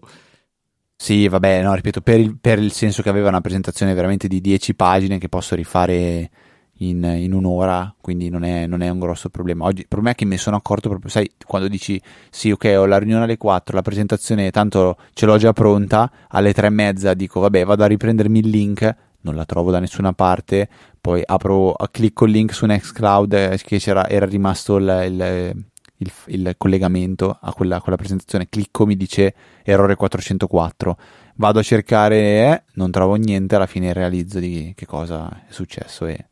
Sì, 0.96 1.28
vabbè, 1.28 1.64
no, 1.64 1.74
ripeto, 1.74 2.02
per 2.02 2.20
il, 2.20 2.38
per 2.40 2.60
il 2.60 2.72
senso 2.72 3.02
che 3.02 3.10
aveva 3.10 3.30
una 3.30 3.42
presentazione 3.42 3.94
veramente 3.94 4.28
di 4.28 4.40
10 4.40 4.76
pagine 4.76 5.18
che 5.18 5.28
posso 5.28 5.56
rifare 5.56 6.30
in, 6.78 7.04
in 7.04 7.34
un'ora, 7.34 7.94
quindi 8.02 8.30
non 8.30 8.44
è, 8.44 8.66
non 8.66 8.82
è, 8.82 8.90
un 8.90 9.00
grosso 9.00 9.30
problema. 9.30 9.66
Oggi 9.66 9.82
il 9.82 9.88
problema 9.88 10.14
è 10.14 10.18
che 10.18 10.26
mi 10.26 10.38
sono 10.38 10.56
accorto 10.56 10.90
proprio, 10.90 11.10
sai, 11.10 11.32
quando 11.46 11.68
dici 11.68 12.02
sì, 12.30 12.52
ok, 12.52 12.76
ho 12.78 12.86
la 12.86 12.98
riunione 12.98 13.24
alle 13.24 13.38
4, 13.38 13.76
la 13.76 13.82
presentazione 13.82 14.52
tanto 14.52 14.98
ce 15.14 15.26
l'ho 15.26 15.38
già 15.38 15.54
pronta, 15.54 16.12
alle 16.30 16.54
3 16.54 16.68
e 16.68 16.70
mezza 16.70 17.14
dico 17.14 17.40
vabbè, 17.40 17.66
vado 17.66 17.84
a 17.84 17.88
riprendermi 17.88 18.40
il 18.40 18.50
link, 18.50 18.96
non 19.22 19.36
la 19.36 19.46
trovo 19.46 19.72
da 19.72 19.80
nessuna 19.80 20.14
parte, 20.14 20.68
poi 21.00 21.22
apro, 21.24 21.76
clicco 21.92 22.26
il 22.26 22.32
link 22.32 22.54
su 22.54 22.66
Nextcloud 22.66 23.34
eh, 23.34 23.60
che 23.64 23.82
era 23.86 24.26
rimasto 24.26 24.78
il, 24.78 25.06
il 25.08 25.66
il, 25.98 26.12
il, 26.26 26.56
collegamento 26.58 27.38
a 27.40 27.54
quella, 27.54 27.80
quella, 27.80 27.96
presentazione, 27.96 28.50
clicco, 28.50 28.86
mi 28.86 28.98
dice 28.98 29.34
errore 29.64 29.96
404, 29.96 30.98
vado 31.36 31.60
a 31.60 31.64
cercare, 31.64 32.18
eh, 32.18 32.64
non 32.74 32.92
trovo 32.92 33.16
niente, 33.16 33.56
alla 33.56 33.68
fine 33.68 33.94
realizzo 33.94 34.40
di 34.40 34.74
che 34.76 34.86
cosa 34.86 35.44
è 35.48 35.52
successo 35.52 36.06
e 36.06 36.28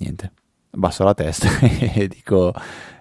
niente, 0.00 0.32
abbasso 0.70 1.04
la 1.04 1.14
testa 1.14 1.48
e 1.60 2.08
dico, 2.08 2.52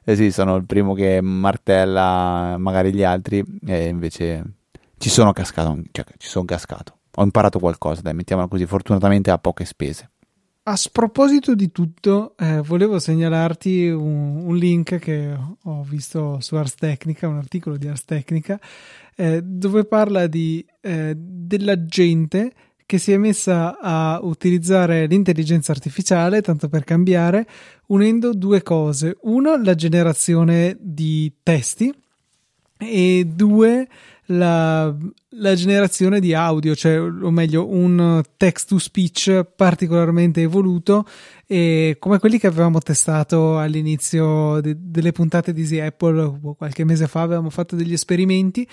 eh 0.04 0.16
sì, 0.16 0.32
sono 0.32 0.56
il 0.56 0.66
primo 0.66 0.94
che 0.94 1.22
martella 1.22 2.56
magari 2.58 2.94
gli 2.94 3.04
altri 3.04 3.44
e 3.66 3.88
invece 3.88 4.44
ci 4.98 5.10
sono 5.10 5.32
cascato, 5.34 5.82
cioè, 5.92 6.06
ci 6.18 6.28
sono 6.28 6.46
cascato. 6.46 6.98
Ho 7.16 7.24
imparato 7.24 7.60
qualcosa, 7.60 8.02
dai, 8.02 8.14
mettiamola 8.14 8.48
così, 8.48 8.66
fortunatamente 8.66 9.32
a 9.32 9.38
poche 9.38 9.66
spese. 9.66 10.12
A 10.64 10.76
sproposito 10.76 11.56
di 11.56 11.72
tutto, 11.72 12.36
eh, 12.38 12.62
volevo 12.62 13.00
segnalarti 13.00 13.88
un, 13.90 14.44
un, 14.46 14.56
link 14.56 15.00
che 15.00 15.36
ho 15.64 15.84
visto 15.84 16.40
su 16.42 16.56
Ars 16.56 16.76
Technica, 16.76 17.28
un 17.28 17.38
articolo 17.38 17.76
di 17.78 17.88
Ars 17.88 18.06
Technica, 18.06 18.60
eh, 19.16 19.42
dove 19.42 19.86
parla 19.86 20.28
di, 20.28 20.64
eh, 20.82 21.14
della 21.18 21.86
gente 21.86 22.54
che 22.90 22.98
si 22.98 23.12
è 23.12 23.18
messa 23.18 23.78
a 23.80 24.20
utilizzare 24.24 25.06
l'intelligenza 25.06 25.72
artificiale, 25.72 26.42
tanto 26.42 26.70
per 26.70 26.84
cambiare, 26.84 27.46
unendo 27.90 28.34
due 28.34 28.64
cose. 28.64 29.16
Una, 29.22 29.62
la 29.64 29.76
generazione 29.76 30.76
di 30.80 31.32
testi 31.44 31.94
e 32.80 33.28
due, 33.32 33.88
la, 34.26 34.92
la 35.30 35.54
generazione 35.54 36.20
di 36.20 36.34
audio, 36.34 36.74
cioè, 36.74 37.00
o 37.00 37.30
meglio, 37.30 37.70
un 37.70 38.24
text 38.38 38.70
to 38.70 38.80
speech 38.80 39.46
particolarmente 39.56 40.42
evoluto, 40.42 41.06
e 41.46 41.96
come 42.00 42.18
quelli 42.18 42.40
che 42.40 42.48
avevamo 42.48 42.80
testato 42.80 43.60
all'inizio 43.60 44.62
de- 44.62 44.76
delle 44.80 45.12
puntate 45.12 45.54
di 45.54 45.62
Easy 45.62 45.80
Apple 45.80 46.40
qualche 46.58 46.84
mese 46.86 47.06
fa, 47.06 47.22
avevamo 47.22 47.52
fatto 47.52 47.76
degli 47.76 47.94
esperimenti 47.94 48.68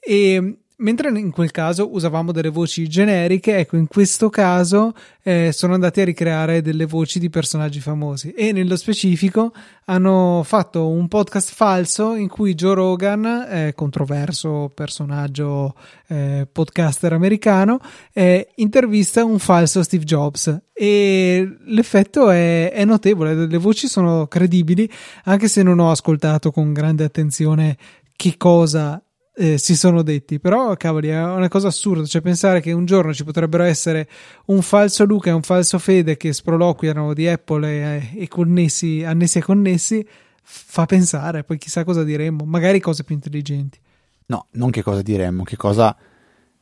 e 0.00 0.56
mentre 0.76 1.08
in 1.10 1.30
quel 1.30 1.50
caso 1.50 1.92
usavamo 1.92 2.32
delle 2.32 2.48
voci 2.48 2.88
generiche, 2.88 3.58
ecco, 3.58 3.76
in 3.76 3.86
questo 3.86 4.30
caso 4.30 4.92
eh, 5.22 5.50
sono 5.52 5.74
andati 5.74 6.00
a 6.00 6.04
ricreare 6.04 6.62
delle 6.62 6.86
voci 6.86 7.18
di 7.18 7.30
personaggi 7.30 7.80
famosi. 7.80 8.30
E 8.32 8.52
nello 8.52 8.76
specifico 8.76 9.52
hanno 9.86 10.42
fatto 10.44 10.88
un 10.88 11.08
podcast 11.08 11.52
falso 11.52 12.14
in 12.14 12.28
cui 12.28 12.54
Joe 12.54 12.74
Rogan, 12.74 13.46
eh, 13.48 13.72
controverso 13.74 14.70
personaggio 14.74 15.74
eh, 16.08 16.48
podcaster 16.50 17.12
americano, 17.12 17.78
eh, 18.12 18.48
intervista 18.56 19.24
un 19.24 19.38
falso 19.38 19.82
Steve 19.82 20.04
Jobs. 20.04 20.60
E 20.72 21.58
l'effetto 21.66 22.30
è, 22.30 22.72
è 22.72 22.84
notevole, 22.84 23.46
le 23.46 23.58
voci 23.58 23.86
sono 23.86 24.26
credibili 24.26 24.90
anche 25.24 25.46
se 25.48 25.62
non 25.62 25.78
ho 25.78 25.90
ascoltato 25.90 26.50
con 26.50 26.72
grande 26.72 27.04
attenzione 27.04 27.76
che 28.16 28.36
cosa 28.36 29.02
eh, 29.34 29.56
si 29.56 29.76
sono 29.76 30.02
detti, 30.02 30.38
però 30.38 30.76
cavoli 30.76 31.08
è 31.08 31.22
una 31.24 31.48
cosa 31.48 31.68
assurda, 31.68 32.04
cioè 32.04 32.20
pensare 32.20 32.60
che 32.60 32.72
un 32.72 32.84
giorno 32.84 33.14
ci 33.14 33.24
potrebbero 33.24 33.62
essere 33.62 34.08
un 34.46 34.60
falso 34.62 35.04
Luca 35.04 35.30
e 35.30 35.32
un 35.32 35.42
falso 35.42 35.78
Fede 35.78 36.16
che 36.16 36.32
sproloquiano 36.32 37.14
di 37.14 37.26
Apple 37.28 37.68
e, 37.68 38.10
e 38.14 38.28
connessi, 38.28 39.02
annessi 39.04 39.38
e 39.38 39.42
connessi, 39.42 40.06
fa 40.42 40.84
pensare, 40.86 41.44
poi 41.44 41.58
chissà 41.58 41.84
cosa 41.84 42.04
diremmo, 42.04 42.44
magari 42.44 42.80
cose 42.80 43.04
più 43.04 43.14
intelligenti. 43.14 43.80
No, 44.26 44.46
non 44.52 44.70
che 44.70 44.82
cosa 44.82 45.02
diremmo, 45.02 45.44
che 45.44 45.56
cosa 45.56 45.96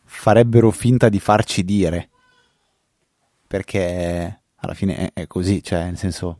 farebbero 0.04 0.70
finta 0.70 1.08
di 1.08 1.18
farci 1.18 1.64
dire, 1.64 2.08
perché 3.46 4.42
alla 4.56 4.74
fine 4.74 5.12
è, 5.12 5.22
è 5.22 5.26
così, 5.26 5.62
cioè 5.62 5.84
nel 5.84 5.98
senso... 5.98 6.38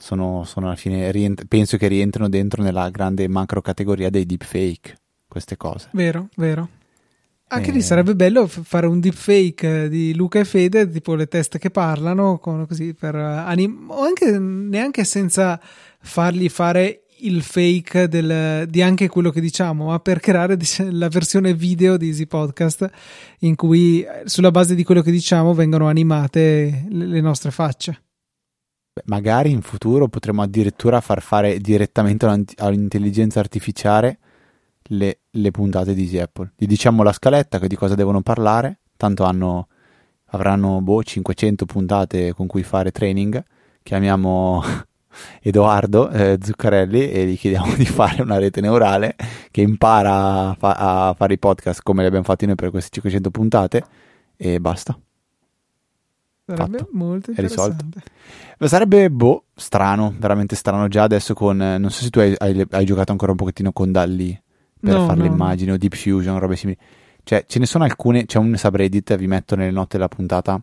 Sono, 0.00 0.44
sono 0.44 0.66
alla 0.66 0.76
fine 0.76 1.10
rient- 1.10 1.46
penso 1.46 1.76
che 1.76 1.88
rientrino 1.88 2.28
dentro 2.28 2.62
nella 2.62 2.88
grande 2.88 3.26
macro 3.26 3.60
categoria 3.60 4.10
dei 4.10 4.26
deepfake 4.26 4.96
queste 5.38 5.56
cose. 5.56 5.88
Vero, 5.92 6.28
vero. 6.36 6.68
Anche 7.50 7.70
lì 7.70 7.80
sarebbe 7.80 8.14
bello 8.14 8.46
fare 8.46 8.86
un 8.86 9.00
deepfake 9.00 9.88
di 9.88 10.14
Luca 10.14 10.38
e 10.38 10.44
Fede, 10.44 10.86
tipo 10.90 11.14
le 11.14 11.28
teste 11.28 11.58
che 11.58 11.70
parlano, 11.70 12.38
così 12.38 12.92
per 12.92 13.14
anim- 13.14 13.90
o 13.90 14.02
anche 14.02 14.38
neanche 14.38 15.04
senza 15.04 15.58
fargli 16.00 16.50
fare 16.50 17.04
il 17.20 17.42
fake 17.42 18.06
del, 18.06 18.66
di 18.68 18.82
anche 18.82 19.08
quello 19.08 19.30
che 19.30 19.40
diciamo, 19.40 19.86
ma 19.86 19.98
per 19.98 20.20
creare 20.20 20.58
la 20.90 21.08
versione 21.08 21.54
video 21.54 21.96
di 21.96 22.08
Easy 22.08 22.26
Podcast 22.26 22.88
in 23.40 23.56
cui 23.56 24.06
sulla 24.24 24.50
base 24.50 24.74
di 24.74 24.84
quello 24.84 25.00
che 25.00 25.10
diciamo 25.10 25.54
vengono 25.54 25.88
animate 25.88 26.84
le, 26.90 27.06
le 27.06 27.20
nostre 27.22 27.50
facce. 27.50 28.02
Beh, 28.92 29.02
magari 29.06 29.50
in 29.50 29.62
futuro 29.62 30.08
potremo 30.08 30.42
addirittura 30.42 31.00
far 31.00 31.22
fare 31.22 31.58
direttamente 31.58 32.26
all'intelligenza 32.56 33.40
artificiale 33.40 34.18
le, 34.88 35.20
le 35.30 35.50
puntate 35.50 35.94
di 35.94 36.02
Easy 36.02 36.18
Apple. 36.18 36.52
Gli 36.56 36.66
diciamo 36.66 37.02
la 37.02 37.12
scaletta, 37.12 37.58
di 37.58 37.76
cosa 37.76 37.94
devono 37.94 38.22
parlare, 38.22 38.80
tanto 38.96 39.24
hanno, 39.24 39.68
avranno 40.26 40.80
boh, 40.80 41.02
500 41.02 41.64
puntate 41.66 42.32
con 42.32 42.46
cui 42.46 42.62
fare 42.62 42.90
training, 42.90 43.42
chiamiamo 43.82 44.62
Edoardo 45.42 46.10
eh, 46.10 46.38
Zuccarelli 46.40 47.10
e 47.10 47.26
gli 47.26 47.38
chiediamo 47.38 47.74
di 47.74 47.84
fare 47.86 48.22
una 48.22 48.38
rete 48.38 48.60
neurale 48.60 49.16
che 49.50 49.60
impara 49.60 50.48
a, 50.50 50.56
fa- 50.58 51.08
a 51.08 51.14
fare 51.14 51.34
i 51.34 51.38
podcast 51.38 51.82
come 51.82 52.02
li 52.02 52.06
abbiamo 52.06 52.24
fatti 52.24 52.46
noi 52.46 52.54
per 52.54 52.70
queste 52.70 52.90
500 52.92 53.30
puntate 53.30 53.84
e 54.36 54.60
basta. 54.60 54.98
Sarebbe 56.44 56.78
Fatto. 56.78 56.90
molto. 56.92 57.32
È 57.32 57.40
risolto. 57.40 57.84
Sarebbe 58.60 59.10
boh, 59.10 59.44
strano, 59.54 60.14
veramente 60.16 60.56
strano 60.56 60.88
già 60.88 61.02
adesso 61.02 61.34
con... 61.34 61.58
Non 61.58 61.90
so 61.90 62.02
se 62.02 62.08
tu 62.08 62.20
hai, 62.20 62.34
hai, 62.38 62.66
hai 62.70 62.84
giocato 62.86 63.12
ancora 63.12 63.32
un 63.32 63.36
pochettino 63.36 63.70
con 63.70 63.92
Dalli 63.92 64.40
per 64.80 64.94
no, 64.94 65.06
fare 65.06 65.18
no, 65.18 65.22
le 65.24 65.28
immagini 65.28 65.70
o 65.72 65.76
Deep 65.76 65.94
Fusion, 65.94 66.38
robe 66.38 66.56
simili. 66.56 66.78
Cioè, 67.22 67.44
ce 67.46 67.58
ne 67.58 67.66
sono 67.66 67.84
alcune, 67.84 68.26
c'è 68.26 68.38
un 68.38 68.56
subreddit, 68.56 69.16
vi 69.16 69.26
metto 69.26 69.54
nelle 69.54 69.70
note 69.70 69.96
della 69.96 70.08
puntata, 70.08 70.60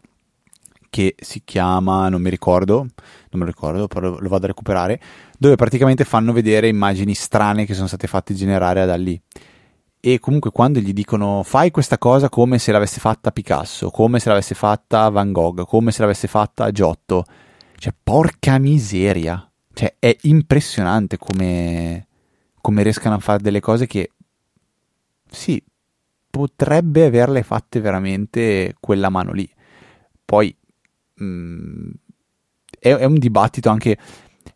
che 0.89 1.13
si 1.19 1.41
chiama, 1.43 2.08
non 2.08 2.21
mi 2.21 2.30
ricordo, 2.30 2.78
non 2.78 2.89
me 3.32 3.39
lo 3.39 3.45
ricordo, 3.45 3.88
però 3.88 4.17
lo 4.17 4.30
vado 4.30 4.45
a 4.45 4.47
recuperare, 4.47 4.99
dove 5.38 5.56
praticamente 5.56 6.06
fanno 6.06 6.32
vedere 6.32 6.69
immagini 6.69 7.13
strane 7.13 7.65
che 7.65 7.73
sono 7.73 7.88
state 7.88 8.08
fatte 8.08 8.34
generare 8.34 8.86
da 8.86 8.95
lì. 8.95 9.21
E 9.99 10.19
comunque 10.19 10.51
quando 10.51 10.80
gli 10.80 10.93
dicono 10.93 11.43
fai 11.43 11.69
questa 11.71 11.97
cosa 11.97 12.30
come 12.30 12.60
se 12.60 12.71
l'avesse 12.71 12.99
fatta 12.99 13.32
Picasso, 13.32 13.89
come 13.89 14.19
se 14.19 14.30
l'avesse 14.30 14.56
fatta 14.56 15.10
Van 15.10 15.32
Gogh, 15.32 15.65
come 15.65 15.91
se 15.91 16.01
l'avesse 16.01 16.28
fatta 16.28 16.71
Giotto, 16.71 17.25
cioè 17.78 17.93
porca 18.01 18.58
miseria, 18.58 19.51
cioè 19.73 19.95
è 19.99 20.15
impressionante 20.21 21.17
come 21.17 22.05
come 22.65 22.82
riescano 22.82 23.13
a 23.13 23.19
fare 23.19 23.43
delle 23.43 23.60
cose 23.60 23.86
che 23.86 24.10
sì, 25.30 25.63
potrebbe 26.32 27.06
averle 27.06 27.43
fatte 27.43 27.80
veramente 27.80 28.73
quella 28.80 29.10
mano 29.10 29.34
lì. 29.34 29.47
Poi 30.25 30.58
mh, 31.13 31.23
mm, 31.23 31.89
è, 32.80 32.89
è, 32.89 33.04
un 33.04 33.19
dibattito 33.19 33.69
anche, 33.69 33.95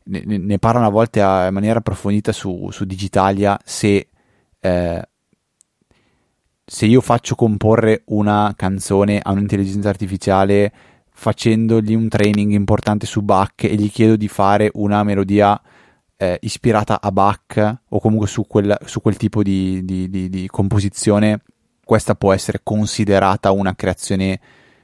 ne, 0.06 0.24
ne, 0.26 0.58
a 0.60 0.90
volte 0.90 1.22
a, 1.22 1.50
in 1.50 1.54
maniera 1.54 1.78
approfondita 1.78 2.32
su, 2.32 2.70
su 2.72 2.84
Digitalia, 2.84 3.60
se, 3.64 4.10
eh, 4.60 5.10
se 6.66 6.86
io 6.88 7.02
faccio 7.02 7.36
comporre 7.36 8.02
una 8.06 8.54
canzone 8.56 9.20
a 9.22 9.32
un'intelligenza 9.34 9.90
artificiale 9.90 10.74
facendogli 11.12 11.94
un 11.94 12.08
training 12.08 12.54
importante 12.54 13.06
su 13.06 13.22
Bach 13.22 13.66
e 13.66 13.76
gli 13.76 13.92
chiedo 13.92 14.16
di 14.16 14.28
fare 14.28 14.72
una 14.74 15.04
melodia 15.04 15.62
eh, 16.22 16.38
ispirata 16.42 17.00
a 17.00 17.14
Bach 17.14 17.78
o 17.88 18.00
comunque 18.02 18.28
su 18.28 18.46
quel, 18.46 18.78
su 18.86 19.02
quel 19.02 19.16
tipo 19.16 19.42
di, 19.42 19.86
di, 19.86 20.10
di, 20.10 20.28
di, 20.28 20.48
composizione, 20.48 21.44
questa 21.82 22.14
può 22.14 22.34
essere 22.34 22.60
considerata 22.62 23.52
una 23.52 23.74
creazione 23.74 24.42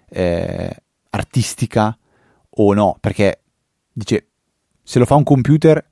eh, 0.10 0.84
artistica 1.10 1.98
o 2.50 2.74
no, 2.74 2.96
perché 3.02 3.42
dice 3.92 4.28
se 4.82 4.98
lo 4.98 5.06
fa 5.06 5.16
un 5.16 5.24
computer 5.24 5.86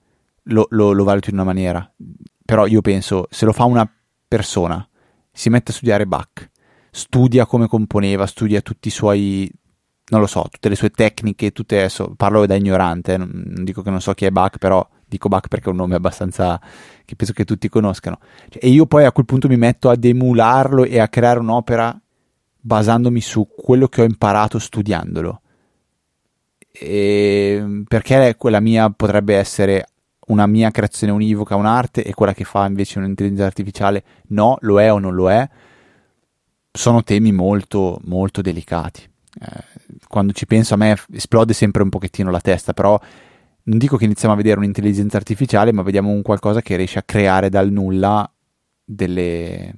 lo, 0.43 0.67
lo, 0.69 0.93
lo 0.93 1.03
valuto 1.03 1.27
in 1.27 1.36
una 1.36 1.43
maniera, 1.43 1.93
però 2.45 2.65
io 2.65 2.79
penso 2.79 3.27
se 3.29 3.43
lo 3.43 3.51
fa 3.51 3.65
una 3.65 3.86
persona, 4.25 4.88
si 5.29 5.49
mette 5.49 5.71
a 5.71 5.73
studiare 5.73 6.08
Bach, 6.08 6.49
studia 6.89 7.45
come 7.45 7.67
componeva, 7.67 8.25
studia 8.27 8.62
tutti 8.62 8.88
i 8.88 8.91
suoi 8.91 9.51
non 10.06 10.21
lo 10.21 10.27
so, 10.27 10.47
tutte 10.49 10.69
le 10.69 10.75
sue 10.75 10.89
tecniche, 10.89 11.51
tutte 11.51 11.79
adesso 11.79 12.13
parlo 12.15 12.45
da 12.45 12.56
ignorante, 12.56 13.17
non, 13.17 13.56
dico 13.63 13.82
che 13.82 13.89
non 13.89 13.99
so 13.99 14.13
chi 14.13 14.25
è 14.25 14.32
Bach, 14.32 14.58
però 14.58 14.88
dico 15.13 15.30
Bach 15.30 15.47
perché 15.47 15.67
è 15.67 15.69
un 15.69 15.78
nome 15.78 15.95
abbastanza 15.95 16.60
che 17.06 17.15
penso 17.15 17.34
che 17.34 17.45
tutti 17.45 17.69
conoscano. 17.69 18.19
Cioè, 18.49 18.63
e 18.63 18.69
io 18.69 18.86
poi 18.86 19.06
a 19.06 19.12
quel 19.12 19.26
punto 19.26 19.47
mi 19.47 19.58
metto 19.58 19.89
ad 19.89 20.04
emularlo 20.04 20.84
e 20.84 20.99
a 20.99 21.08
creare 21.08 21.39
un'opera 21.39 21.99
basandomi 22.60 23.21
su 23.21 23.47
quello 23.56 23.88
che 23.88 24.02
ho 24.02 24.06
imparato 24.06 24.60
studiandolo. 24.60 25.41
E 26.71 27.84
perché 27.88 28.36
quella 28.38 28.60
mia 28.60 28.89
potrebbe 28.89 29.36
essere 29.36 29.88
una 30.28 30.47
mia 30.47 30.71
creazione 30.71 31.13
univoca, 31.13 31.56
un'arte, 31.56 32.04
e 32.04 32.13
quella 32.13 32.34
che 32.34 32.45
fa 32.45 32.65
invece 32.65 32.99
un'intelligenza 32.99 33.45
artificiale 33.45 34.04
no, 34.30 34.58
lo 34.62 34.82
è 34.82 34.91
o 34.91 34.97
non 34.97 35.13
lo 35.13 35.30
è, 35.30 35.47
sono 36.71 37.04
temi 37.04 37.32
molto, 37.32 37.99
molto 38.06 38.41
delicati. 38.41 39.08
Eh, 39.39 39.97
quando 40.08 40.32
ci 40.32 40.45
penso 40.45 40.73
a 40.73 40.78
me 40.78 40.97
esplode 41.12 41.54
sempre 41.54 41.84
un 41.84 41.89
pochettino 41.89 42.32
la 42.32 42.39
testa, 42.39 42.73
però 42.73 42.99
non 43.63 43.78
dico 43.78 43.97
che 43.97 44.06
iniziamo 44.06 44.34
a 44.34 44.38
vedere 44.38 44.58
un'intelligenza 44.58 45.17
artificiale, 45.17 45.71
ma 45.71 45.84
vediamo 45.84 46.10
un 46.10 46.21
qualcosa 46.21 46.62
che 46.62 46.76
riesce 46.76 46.99
a 46.99 47.04
creare 47.04 47.49
dal 47.49 47.71
nulla 47.71 48.30
delle, 48.84 49.76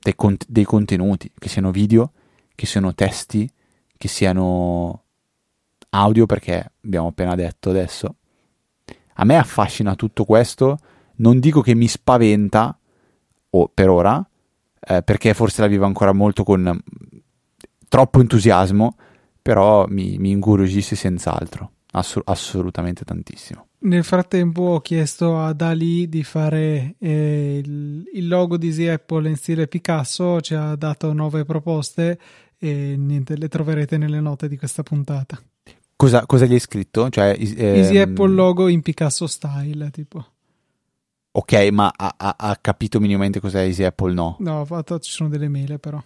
dei, 0.00 0.14
cont- 0.14 0.46
dei 0.48 0.64
contenuti, 0.64 1.30
che 1.38 1.48
siano 1.48 1.70
video, 1.70 2.12
che 2.54 2.66
siano 2.66 2.94
testi, 2.94 3.50
che 3.96 4.08
siano 4.08 5.02
audio, 5.90 6.26
perché 6.26 6.72
abbiamo 6.84 7.08
appena 7.08 7.34
detto 7.34 7.70
adesso. 7.70 8.16
A 9.14 9.24
me 9.24 9.36
affascina 9.36 9.94
tutto 9.94 10.24
questo, 10.24 10.78
non 11.16 11.38
dico 11.38 11.60
che 11.60 11.74
mi 11.74 11.88
spaventa, 11.88 12.78
o 13.50 13.68
per 13.68 13.90
ora, 13.90 14.26
eh, 14.80 15.02
perché 15.02 15.34
forse 15.34 15.60
la 15.60 15.66
vivo 15.66 15.84
ancora 15.84 16.12
molto 16.12 16.44
con 16.44 16.82
troppo 17.88 18.20
entusiasmo, 18.20 18.96
però 19.42 19.84
mi, 19.86 20.16
mi 20.16 20.30
incuriosisce 20.30 20.96
senz'altro. 20.96 21.72
Assur- 21.92 22.24
assolutamente 22.26 23.04
tantissimo. 23.04 23.66
Nel 23.80 24.04
frattempo 24.04 24.62
ho 24.62 24.80
chiesto 24.80 25.38
a 25.38 25.52
Dali 25.52 26.08
di 26.08 26.22
fare 26.22 26.94
eh, 26.98 27.60
il, 27.62 28.04
il, 28.12 28.28
logo 28.28 28.56
di 28.56 28.68
Easy 28.68 28.86
Apple 28.86 29.28
in 29.28 29.36
stile 29.36 29.66
Picasso, 29.66 30.40
ci 30.40 30.54
ha 30.54 30.74
dato 30.76 31.12
nuove 31.12 31.44
proposte 31.44 32.18
e 32.58 32.94
niente, 32.96 33.36
le 33.36 33.48
troverete 33.48 33.98
nelle 33.98 34.20
note 34.20 34.48
di 34.48 34.56
questa 34.56 34.82
puntata. 34.82 35.40
Cosa, 35.96 36.24
cosa 36.26 36.46
gli 36.46 36.52
hai 36.52 36.60
scritto? 36.60 37.10
Cioè, 37.10 37.36
ehm... 37.38 37.76
Easy 37.76 37.98
Apple 37.98 38.32
logo 38.32 38.68
in 38.68 38.82
Picasso 38.82 39.26
style, 39.26 39.90
tipo. 39.90 40.24
Ok, 41.32 41.68
ma 41.72 41.92
ha, 41.94 42.14
ha, 42.16 42.36
ha 42.38 42.56
capito 42.60 43.00
minimamente 43.00 43.40
cos'è 43.40 43.62
Easy 43.62 43.84
Apple? 43.84 44.12
No. 44.14 44.36
No, 44.38 44.64
fatto, 44.64 44.98
ci 44.98 45.10
sono 45.10 45.28
delle 45.28 45.48
mele 45.48 45.78
però. 45.78 46.02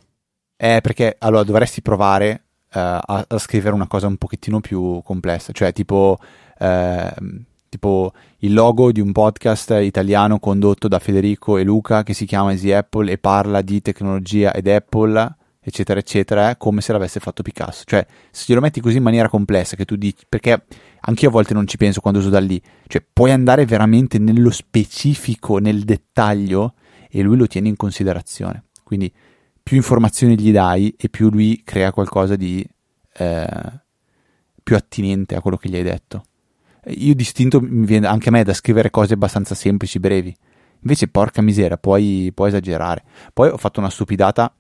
Eh, 0.57 0.81
perché 0.81 1.17
allora 1.19 1.43
dovresti 1.43 1.83
provare 1.83 2.46
a, 2.71 3.25
a, 3.29 3.39
scrivere 3.39 3.75
una 3.75 3.87
cosa 3.87 4.07
un 4.07 4.17
pochettino 4.17 4.61
più 4.61 5.01
complessa, 5.03 5.53
cioè 5.53 5.73
tipo, 5.73 6.19
uh, 6.59 7.43
tipo, 7.69 8.13
il 8.39 8.53
logo 8.53 8.93
di 8.93 9.01
un 9.01 9.13
podcast 9.13 9.79
italiano 9.81 10.39
condotto 10.39 10.89
da 10.89 10.99
Federico 10.99 11.57
e 11.57 11.65
Luca 11.65 12.03
che 12.03 12.15
si 12.15 12.27
chiama 12.27 12.53
Easy 12.53 12.73
Apple 12.73 13.11
e 13.13 13.19
parla 13.19 13.63
di 13.63 13.81
tecnologia 13.81 14.53
ed 14.53 14.67
Apple 14.69 15.35
eccetera, 15.67 15.99
eccetera, 15.99 16.55
come 16.55 16.81
se 16.81 16.93
l'avesse 16.93 17.19
fatto 17.19 17.43
Picasso. 17.43 17.83
Cioè, 17.85 18.07
se 18.31 18.45
glielo 18.47 18.61
metti 18.61 18.81
così 18.81 18.99
in 18.99 19.03
maniera 19.03 19.29
complessa, 19.29 19.75
che 19.75 19.85
tu 19.85 19.97
dici, 19.97 20.25
perché 20.29 20.65
anche 21.01 21.25
io 21.25 21.29
a 21.29 21.33
volte 21.33 21.55
non 21.55 21.67
ci 21.67 21.77
penso 21.77 22.01
quando 22.01 22.21
uso 22.21 22.29
da 22.29 22.39
lì, 22.39 22.63
cioè, 22.87 23.05
puoi 23.13 23.33
andare 23.33 23.67
veramente 23.67 24.19
nello 24.19 24.51
specifico, 24.51 25.59
nel 25.59 25.83
dettaglio, 25.83 26.75
e 27.11 27.21
lui 27.23 27.37
lo 27.37 27.49
tiene 27.49 27.67
in 27.67 27.75
considerazione. 27.75 28.67
Quindi, 28.85 29.13
più 29.67 29.79
informazioni 29.79 30.39
gli 30.39 30.53
dai 30.53 30.95
e 30.97 31.09
più 31.09 31.29
lui 31.29 31.63
crea 31.65 31.91
qualcosa 31.91 32.37
di 32.37 32.65
eh, 33.15 33.81
più 34.63 34.77
attinente 34.77 35.35
a 35.35 35.41
quello 35.41 35.57
che 35.57 35.69
gli 35.69 35.75
hai 35.75 35.83
detto. 35.83 36.23
Io 36.85 37.17
distinto 37.17 37.59
anche 38.05 38.29
a 38.29 38.31
me 38.31 38.45
da 38.45 38.55
scrivere 38.55 38.91
cose 38.91 39.15
abbastanza 39.15 39.57
semplici, 39.57 39.99
brevi. 39.99 40.33
Invece, 40.83 41.09
porca 41.09 41.43
misera, 41.43 41.79
puoi, 41.79 42.31
puoi 42.33 42.51
esagerare. 42.51 43.03
Poi 43.33 43.49
ho 43.49 43.57
fatto 43.57 43.81
una 43.81 43.91
stupidata 43.91 44.55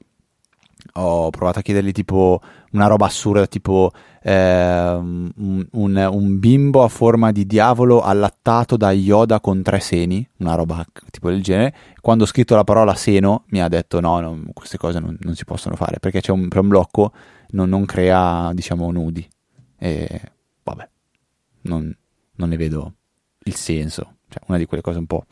ho 0.95 1.31
provato 1.31 1.59
a 1.59 1.63
chiedergli 1.63 1.93
tipo 1.93 2.41
una 2.77 2.87
roba 2.87 3.07
assurda, 3.07 3.47
tipo 3.47 3.91
eh, 4.23 4.93
un, 4.93 5.67
un, 5.71 6.39
bimbo 6.39 6.83
a 6.83 6.89
forma 6.89 7.33
di 7.33 7.47
diavolo 7.47 8.03
allattato 8.03 8.77
da 8.77 8.93
Yoda 8.93 9.41
con 9.41 9.63
tre 9.63 9.81
seni, 9.81 10.27
una 10.39 10.55
roba 10.55 10.85
tipo 11.11 11.31
del 11.31 11.43
genere. 11.43 11.75
Quando 12.01 12.25
ho 12.25 12.27
scritto 12.27 12.55
la 12.55 12.65
parola 12.65 12.95
seno 12.95 13.45
mi 13.49 13.61
ha 13.61 13.69
detto 13.69 14.01
no, 14.01 14.21
no 14.21 14.43
queste 14.53 14.77
cose 14.77 15.01
non, 15.01 15.17
non, 15.21 15.35
si 15.35 15.45
possono 15.45 15.75
fare 15.75 15.99
perché 15.99 16.21
c'è 16.21 16.33
un, 16.33 16.49
un 16.53 16.69
blocco, 16.69 17.13
non, 17.51 17.69
non, 17.69 17.85
crea 17.87 18.53
diciamo 18.53 18.91
nudi. 18.93 19.27
E 19.79 20.21
vabbè, 20.63 20.89
non, 21.63 21.97
non 22.37 22.49
ne 22.49 22.57
vedo 22.57 22.93
il 23.45 23.55
senso. 23.55 24.17
Cioè, 24.29 24.43
una 24.49 24.59
di 24.59 24.67
quelle 24.67 24.83
cose 24.83 24.99
un 24.99 25.07
po' 25.07 25.25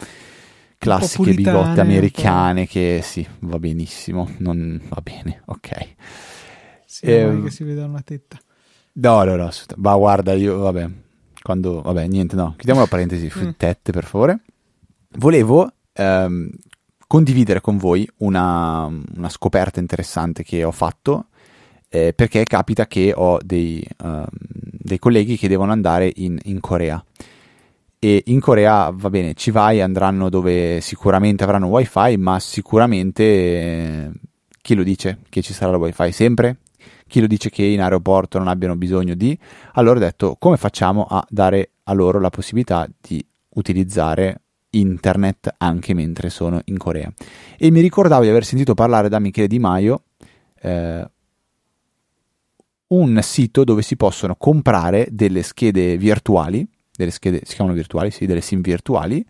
classiche 0.79 1.35
bigotte 1.35 1.81
americane 1.81 2.67
che 2.67 3.01
sì, 3.03 3.27
va 3.41 3.59
benissimo, 3.59 4.31
non 4.39 4.81
va 4.89 5.01
bene, 5.03 5.43
ok. 5.47 5.95
Sì, 6.95 7.07
eh, 7.07 7.41
che 7.43 7.51
si 7.51 7.65
veda 7.65 7.87
una 7.87 8.03
tetta. 8.03 8.39
No, 8.93 9.25
no, 9.25 9.35
no, 9.35 9.51
ma 9.79 9.97
guarda, 9.97 10.33
io, 10.35 10.59
vabbè, 10.59 10.89
quando, 11.43 11.83
vabbè, 11.83 12.07
niente, 12.07 12.37
no, 12.37 12.55
chiudiamo 12.57 12.79
la 12.79 12.87
parentesi, 12.87 13.29
mm. 13.37 13.49
tette 13.57 13.91
per 13.91 14.05
favore. 14.05 14.43
Volevo 15.17 15.73
ehm, 15.93 16.49
condividere 17.09 17.61
con 17.61 17.79
voi 17.79 18.09
una, 18.19 18.85
una, 18.87 19.29
scoperta 19.29 19.81
interessante 19.81 20.45
che 20.45 20.63
ho 20.63 20.71
fatto, 20.71 21.27
eh, 21.89 22.13
perché 22.13 22.45
capita 22.45 22.87
che 22.87 23.13
ho 23.13 23.41
dei, 23.43 23.85
um, 24.05 24.25
dei 24.31 25.01
colleghi 25.01 25.37
che 25.37 25.49
devono 25.49 25.73
andare 25.73 26.13
in, 26.15 26.39
in 26.45 26.61
Corea 26.61 27.05
e 27.99 28.23
in 28.27 28.39
Corea 28.39 28.93
va 28.95 29.11
bene, 29.11 29.35
ci 29.35 29.51
vai, 29.51 29.81
andranno 29.81 30.29
dove 30.29 30.81
sicuramente 30.81 31.43
avranno 31.43 31.67
wifi, 31.67 32.17
ma 32.19 32.39
sicuramente 32.39 33.25
eh, 33.25 34.11
chi 34.63 34.77
lo 34.77 34.85
dice 34.85 35.19
che 35.29 35.43
ci 35.43 35.53
sarà 35.53 35.73
il 35.73 35.79
wifi 35.79 36.13
sempre? 36.13 36.59
Chi 37.07 37.21
lo 37.21 37.27
dice 37.27 37.51
che 37.51 37.65
in 37.65 37.81
aeroporto 37.81 38.39
non 38.39 38.49
abbiano 38.49 38.77
bisogno 38.77 39.15
di? 39.15 39.39
Allora 39.75 39.97
ho 39.97 40.03
detto 40.03 40.37
come 40.39 40.57
facciamo 40.57 41.05
a 41.05 41.25
dare 41.29 41.71
a 41.85 41.93
loro 41.93 42.21
la 42.21 42.31
possibilità 42.31 42.89
di 43.01 43.25
utilizzare 43.51 44.41
internet 44.71 45.55
anche 45.59 45.95
mentre 45.95 46.31
sono 46.31 46.61
in 46.65 46.79
Corea. 46.79 47.13
E 47.57 47.71
mi 47.71 47.81
ricordavo 47.81 48.23
di 48.23 48.29
aver 48.29 48.45
sentito 48.45 48.75
parlare 48.75 49.09
da 49.09 49.19
Michele 49.19 49.47
Di 49.47 49.59
Maio 49.59 50.03
eh, 50.61 51.09
un 52.89 53.19
sito 53.23 53.65
dove 53.65 53.83
si 53.83 53.97
possono 53.97 54.35
comprare 54.37 55.07
delle 55.11 55.43
schede 55.43 55.97
virtuali 55.97 56.67
delle 56.97 57.11
schede, 57.11 57.41
si 57.45 57.55
chiamano 57.55 57.77
virtuali, 57.77 58.11
sì, 58.11 58.27
delle 58.27 58.41
SIM 58.41 58.61
virtuali, 58.61 59.25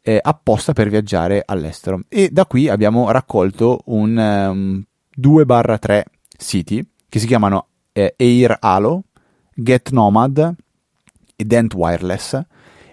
eh, 0.00 0.18
apposta 0.20 0.72
per 0.72 0.88
viaggiare 0.88 1.42
all'estero. 1.44 2.00
E 2.08 2.30
da 2.30 2.46
qui 2.46 2.68
abbiamo 2.68 3.10
raccolto 3.10 3.82
un 3.86 4.16
um, 4.16 4.84
2-3 5.18 6.02
siti 6.36 6.84
che 7.08 7.18
si 7.18 7.26
chiamano 7.26 7.68
eh, 7.92 8.14
Air 8.16 8.56
Halo, 8.60 9.04
Get 9.54 9.90
Nomad 9.90 10.54
e 11.34 11.44
Dent 11.44 11.74
Wireless 11.74 12.40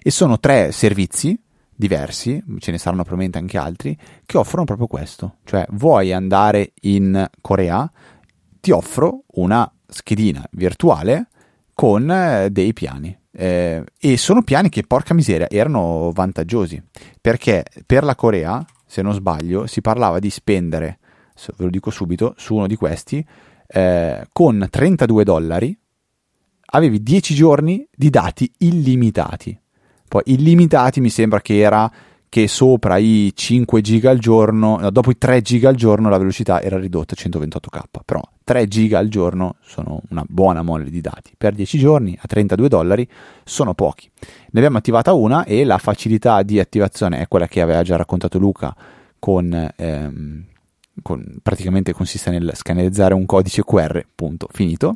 e 0.02 0.12
sono 0.12 0.40
tre 0.40 0.72
servizi 0.72 1.40
diversi, 1.76 2.42
ce 2.60 2.72
ne 2.72 2.78
saranno 2.78 3.04
probabilmente 3.04 3.38
anche 3.38 3.58
altri, 3.58 3.98
che 4.26 4.38
offrono 4.38 4.64
proprio 4.64 4.88
questo. 4.88 5.38
Cioè, 5.44 5.66
vuoi 5.72 6.14
andare 6.14 6.72
in 6.82 7.28
Corea, 7.42 7.92
ti 8.60 8.72
offro 8.72 9.24
una 9.34 9.70
schedina 9.88 10.44
virtuale 10.52 11.28
con 11.74 12.10
eh, 12.10 12.50
dei 12.50 12.74
piani 12.74 13.16
eh, 13.32 13.84
e 14.00 14.18
sono 14.18 14.42
piani 14.42 14.70
che, 14.70 14.84
porca 14.84 15.14
miseria, 15.14 15.50
erano 15.50 16.12
vantaggiosi. 16.14 16.82
Perché 17.20 17.66
per 17.86 18.04
la 18.04 18.16
Corea, 18.16 18.66
se 18.86 19.02
non 19.02 19.14
sbaglio, 19.14 19.68
si 19.68 19.82
parlava 19.82 20.20
di 20.20 20.30
spendere, 20.30 21.00
ve 21.58 21.66
lo 21.66 21.70
dico 21.70 21.92
subito, 21.92 22.34
su 22.38 22.56
uno 22.56 22.68
di 22.68 22.76
questi, 22.76 23.26
eh, 23.68 24.26
con 24.32 24.68
32 24.70 25.24
dollari 25.24 25.78
avevi 26.68 27.02
10 27.02 27.34
giorni 27.34 27.88
di 27.96 28.10
dati 28.10 28.52
illimitati. 28.60 29.58
Poi 30.08 30.22
illimitati 30.26 31.02
mi 31.02 31.10
sembra 31.10 31.42
che 31.42 31.60
era 31.60 31.92
che 32.36 32.50
sopra 32.50 32.98
i 32.98 33.32
5 33.34 33.80
giga 33.80 34.10
al 34.10 34.20
giorno, 34.20 34.78
no, 34.78 34.90
dopo 34.90 35.10
i 35.10 35.18
3 35.18 35.42
giga 35.42 35.70
al 35.70 35.76
giorno 35.76 36.10
la 36.10 36.18
velocità 36.18 36.62
era 36.62 36.78
ridotta 36.78 37.16
a 37.18 37.22
128k, 37.22 38.02
però 38.04 38.22
3 38.44 38.68
giga 38.68 39.00
al 39.00 39.08
giorno 39.08 39.56
sono 39.62 40.02
una 40.10 40.24
buona 40.28 40.62
mole 40.62 40.90
di 40.90 41.00
dati. 41.00 41.34
Per 41.38 41.54
10 41.54 41.78
giorni 41.78 42.18
a 42.20 42.28
32 42.28 42.68
dollari 42.68 43.08
sono 43.46 43.74
pochi. 43.74 44.10
Ne 44.20 44.60
abbiamo 44.60 44.78
attivata 44.78 45.14
una 45.14 45.46
e 45.46 45.64
la 45.64 45.78
facilità 45.78 46.44
di 46.44 46.60
attivazione 46.60 47.22
è 47.22 47.28
quella 47.30 47.48
che 47.48 47.62
aveva 47.62 47.84
già 47.84 47.96
raccontato 47.96 48.38
Luca 48.38 48.76
con, 49.18 49.72
ehm, 49.74 50.44
con 51.02 51.38
praticamente 51.42 51.94
consiste 51.94 52.32
nel 52.32 52.52
scannerizzare 52.54 53.14
un 53.14 53.26
codice 53.26 53.64
QR, 53.64 54.02
punto, 54.16 54.48
finito. 54.52 54.96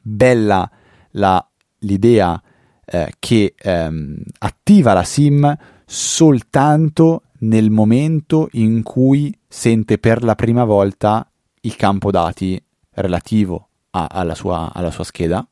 Bella 0.00 0.68
la, 1.12 1.46
l'idea 1.80 2.40
eh, 2.84 3.12
che 3.18 3.54
ehm, 3.56 4.16
attiva 4.38 4.92
la 4.92 5.04
SIM 5.04 5.56
soltanto 5.84 7.22
nel 7.40 7.70
momento 7.70 8.48
in 8.52 8.82
cui 8.82 9.36
sente 9.48 9.98
per 9.98 10.22
la 10.22 10.34
prima 10.34 10.64
volta 10.64 11.28
il 11.62 11.76
campo 11.76 12.10
dati 12.10 12.62
relativo 12.94 13.68
a, 13.90 14.06
alla, 14.10 14.34
sua, 14.34 14.72
alla, 14.72 14.90
sua, 14.90 15.04
scheda. 15.04 15.46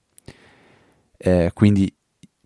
Eh, 1.17 1.51
quindi, 1.53 1.93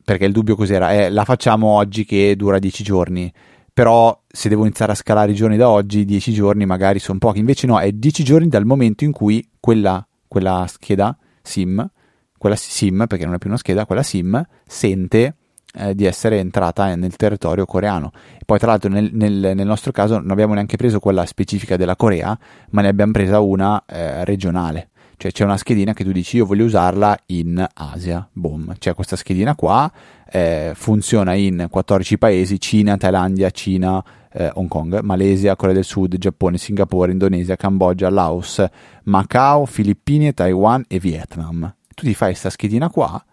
perché 0.04 0.24
il 0.24 0.32
dubbio 0.32 0.56
cos'era? 0.56 0.92
Eh, 0.92 1.10
la 1.10 1.24
facciamo 1.24 1.68
oggi 1.68 2.04
che 2.04 2.34
dura 2.36 2.58
10 2.58 2.82
giorni, 2.82 3.32
però 3.74 4.16
se 4.28 4.48
devo 4.48 4.62
iniziare 4.62 4.92
a 4.92 4.94
scalare 4.94 5.32
i 5.32 5.34
giorni 5.34 5.56
da 5.56 5.68
oggi, 5.68 6.04
10 6.04 6.32
giorni 6.32 6.64
magari 6.64 7.00
sono 7.00 7.18
pochi. 7.18 7.40
Invece 7.40 7.66
no, 7.66 7.80
è 7.80 7.90
10 7.90 8.22
giorni 8.22 8.48
dal 8.48 8.64
momento 8.64 9.02
in 9.02 9.10
cui 9.10 9.46
quella, 9.58 10.06
quella 10.28 10.64
scheda 10.68 11.18
SIM, 11.42 11.90
quella 12.38 12.54
SIM, 12.54 13.06
perché 13.08 13.24
non 13.24 13.34
è 13.34 13.38
più 13.38 13.48
una 13.48 13.58
scheda, 13.58 13.84
quella 13.84 14.04
SIM 14.04 14.40
sente 14.64 15.34
eh, 15.74 15.94
di 15.96 16.04
essere 16.04 16.38
entrata 16.38 16.94
nel 16.94 17.16
territorio 17.16 17.66
coreano. 17.66 18.12
E 18.38 18.44
poi, 18.46 18.60
tra 18.60 18.68
l'altro, 18.68 18.90
nel, 18.90 19.10
nel, 19.12 19.52
nel, 19.56 19.66
nostro 19.66 19.90
caso 19.90 20.20
non 20.20 20.30
abbiamo 20.30 20.54
neanche 20.54 20.76
preso 20.76 21.00
quella 21.00 21.26
specifica 21.26 21.76
della 21.76 21.96
Corea, 21.96 22.38
ma 22.70 22.80
ne 22.80 22.88
abbiamo 22.88 23.10
presa 23.10 23.40
una 23.40 23.82
eh, 23.86 24.24
regionale. 24.24 24.90
Cioè 25.24 25.32
c'è 25.32 25.44
una 25.44 25.56
schedina 25.56 25.94
che 25.94 26.04
tu 26.04 26.12
dici 26.12 26.36
io 26.36 26.44
voglio 26.44 26.66
usarla 26.66 27.16
in 27.28 27.66
Asia, 27.72 28.28
boom, 28.30 28.74
c'è 28.76 28.92
questa 28.92 29.16
schedina 29.16 29.54
qua, 29.54 29.90
eh, 30.30 30.72
funziona 30.74 31.32
in 31.32 31.68
14 31.70 32.18
paesi, 32.18 32.60
Cina, 32.60 32.98
Thailandia, 32.98 33.48
Cina, 33.48 34.04
eh, 34.30 34.50
Hong 34.52 34.68
Kong, 34.68 35.00
Malesia, 35.00 35.56
Corea 35.56 35.72
del 35.72 35.84
Sud, 35.84 36.18
Giappone, 36.18 36.58
Singapore, 36.58 37.10
Indonesia, 37.10 37.56
Cambogia, 37.56 38.10
Laos, 38.10 38.62
Macao, 39.04 39.64
Filippine, 39.64 40.34
Taiwan 40.34 40.84
e 40.88 40.98
Vietnam. 40.98 41.74
Tu 41.94 42.04
ti 42.04 42.12
fai 42.12 42.32
questa 42.32 42.50
schedina 42.50 42.90
qua 42.90 43.24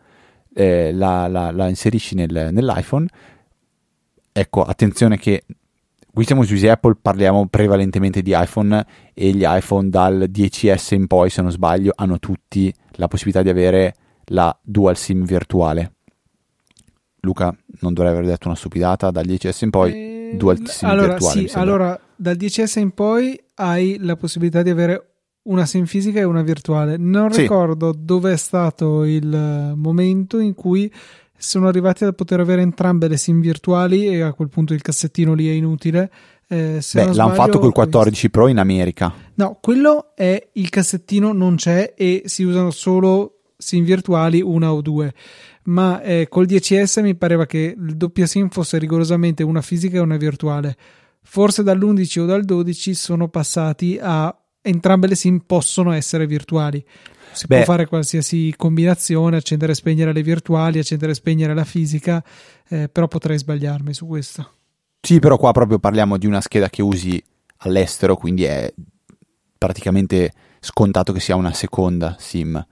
eh, 0.53 0.93
la, 0.93 1.27
la, 1.27 1.51
la, 1.51 1.67
inserisci 1.67 2.15
nel, 2.15 2.51
nell'iPhone. 2.53 3.05
Ecco, 4.31 4.63
attenzione 4.63 5.17
che 5.17 5.43
qui 6.13 6.25
siamo 6.25 6.43
su 6.43 6.53
Easy 6.53 6.67
Apple, 6.67 6.97
parliamo 7.01 7.47
prevalentemente 7.47 8.21
di 8.21 8.33
iPhone 8.35 8.85
e 9.13 9.31
gli 9.31 9.43
iPhone 9.45 9.89
dal 9.89 10.29
10S 10.29 10.93
in 10.93 11.07
poi, 11.07 11.29
se 11.29 11.41
non 11.41 11.51
sbaglio, 11.51 11.93
hanno 11.95 12.19
tutti 12.19 12.73
la 12.93 13.07
possibilità 13.07 13.41
di 13.41 13.49
avere 13.49 13.95
la 14.25 14.57
dual 14.61 14.97
SIM 14.97 15.25
virtuale. 15.25 15.93
Luca, 17.21 17.55
non 17.81 17.93
dovrei 17.93 18.13
aver 18.13 18.25
detto 18.25 18.47
una 18.47 18.57
stupidata, 18.57 19.11
dal 19.11 19.25
10S 19.25 19.63
in 19.63 19.69
poi 19.69 19.93
eh, 19.93 20.35
dual 20.35 20.59
SIM 20.67 20.89
allora, 20.89 21.07
virtuale. 21.07 21.47
Sì, 21.47 21.57
allora 21.57 21.99
dal 22.15 22.35
10S 22.35 22.79
in 22.79 22.91
poi 22.91 23.41
hai 23.55 23.97
la 23.99 24.15
possibilità 24.15 24.61
di 24.61 24.69
avere 24.69 25.05
una 25.43 25.65
sim 25.65 25.85
fisica 25.85 26.19
e 26.19 26.23
una 26.23 26.41
virtuale. 26.41 26.97
Non 26.97 27.31
sì. 27.31 27.41
ricordo 27.41 27.93
dove 27.97 28.33
è 28.33 28.37
stato 28.37 29.03
il 29.03 29.73
momento 29.75 30.39
in 30.39 30.53
cui 30.53 30.91
sono 31.41 31.67
arrivati 31.67 32.05
a 32.05 32.13
poter 32.13 32.39
avere 32.39 32.61
entrambe 32.61 33.07
le 33.07 33.17
SIM 33.17 33.41
virtuali 33.41 34.07
e 34.07 34.21
a 34.21 34.33
quel 34.33 34.49
punto 34.49 34.73
il 34.73 34.81
cassettino 34.81 35.33
lì 35.33 35.49
è 35.49 35.51
inutile. 35.51 36.11
Eh, 36.47 36.81
Beh, 36.93 37.13
l'hanno 37.13 37.33
fatto 37.33 37.59
col 37.59 37.71
14 37.71 38.29
Pro 38.29 38.47
in 38.47 38.59
America. 38.59 39.11
No, 39.35 39.57
quello 39.59 40.11
è 40.15 40.49
il 40.53 40.69
cassettino 40.69 41.31
non 41.33 41.55
c'è 41.55 41.93
e 41.95 42.23
si 42.25 42.43
usano 42.43 42.71
solo 42.71 43.39
SIM 43.57 43.83
virtuali, 43.83 44.41
una 44.41 44.71
o 44.71 44.81
due. 44.81 45.13
Ma 45.63 46.01
eh, 46.01 46.27
col 46.29 46.45
10S 46.45 47.01
mi 47.01 47.15
pareva 47.15 47.45
che 47.45 47.75
il 47.77 47.95
doppia 47.95 48.25
SIM 48.25 48.49
fosse 48.49 48.77
rigorosamente 48.77 49.43
una 49.43 49.61
fisica 49.61 49.97
e 49.97 50.01
una 50.01 50.17
virtuale. 50.17 50.75
Forse 51.23 51.63
dall'11 51.63 52.19
o 52.19 52.25
dal 52.25 52.43
12 52.43 52.93
sono 52.93 53.29
passati 53.29 53.97
a 54.01 54.35
entrambe 54.61 55.07
le 55.07 55.15
SIM 55.15 55.39
possono 55.45 55.91
essere 55.91 56.27
virtuali. 56.27 56.83
Si 57.31 57.47
Beh. 57.47 57.57
può 57.57 57.65
fare 57.65 57.85
qualsiasi 57.85 58.53
combinazione, 58.57 59.37
accendere 59.37 59.71
e 59.71 59.75
spegnere 59.75 60.13
le 60.13 60.23
virtuali, 60.23 60.79
accendere 60.79 61.11
e 61.11 61.15
spegnere 61.15 61.53
la 61.53 61.63
fisica, 61.63 62.23
eh, 62.67 62.89
però 62.89 63.07
potrei 63.07 63.37
sbagliarmi 63.37 63.93
su 63.93 64.07
questo. 64.07 64.49
Sì, 65.01 65.19
però 65.19 65.37
qua 65.37 65.51
proprio 65.51 65.79
parliamo 65.79 66.17
di 66.17 66.27
una 66.27 66.41
scheda 66.41 66.69
che 66.69 66.81
usi 66.81 67.21
all'estero, 67.57 68.15
quindi 68.15 68.43
è 68.43 68.71
praticamente 69.57 70.31
scontato 70.59 71.11
che 71.11 71.19
sia 71.19 71.35
una 71.35 71.53
seconda 71.53 72.15
SIM. 72.19 72.63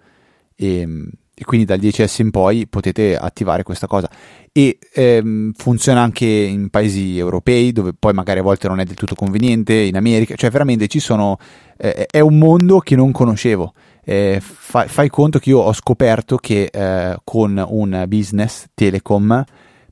E, 0.56 0.88
e 1.34 1.46
quindi 1.46 1.66
dal 1.66 1.80
10S 1.80 2.22
in 2.22 2.32
poi 2.32 2.68
potete 2.68 3.16
attivare 3.16 3.64
questa 3.64 3.88
cosa. 3.88 4.10
E 4.52 4.78
ehm, 4.94 5.54
funziona 5.56 6.02
anche 6.02 6.26
in 6.26 6.70
paesi 6.70 7.18
europei 7.18 7.72
dove 7.72 7.94
poi 7.98 8.14
magari 8.14 8.40
a 8.40 8.44
volte 8.44 8.68
non 8.68 8.80
è 8.80 8.84
del 8.84 8.96
tutto 8.96 9.16
conveniente, 9.16 9.74
in 9.74 9.96
America, 9.96 10.36
cioè 10.36 10.50
veramente 10.50 10.88
ci 10.88 11.00
sono, 11.00 11.38
eh, 11.78 12.08
è 12.08 12.20
un 12.20 12.38
mondo 12.38 12.80
che 12.80 12.96
non 12.96 13.12
conoscevo. 13.12 13.74
Eh, 14.04 14.40
fai, 14.42 14.88
fai, 14.88 15.10
conto 15.10 15.40
che 15.40 15.50
io 15.50 15.60
ho 15.60 15.74
scoperto 15.74 16.38
che 16.38 16.70
eh, 16.72 17.18
con 17.24 17.64
un 17.68 18.06
business 18.08 18.66
telecom 18.74 19.44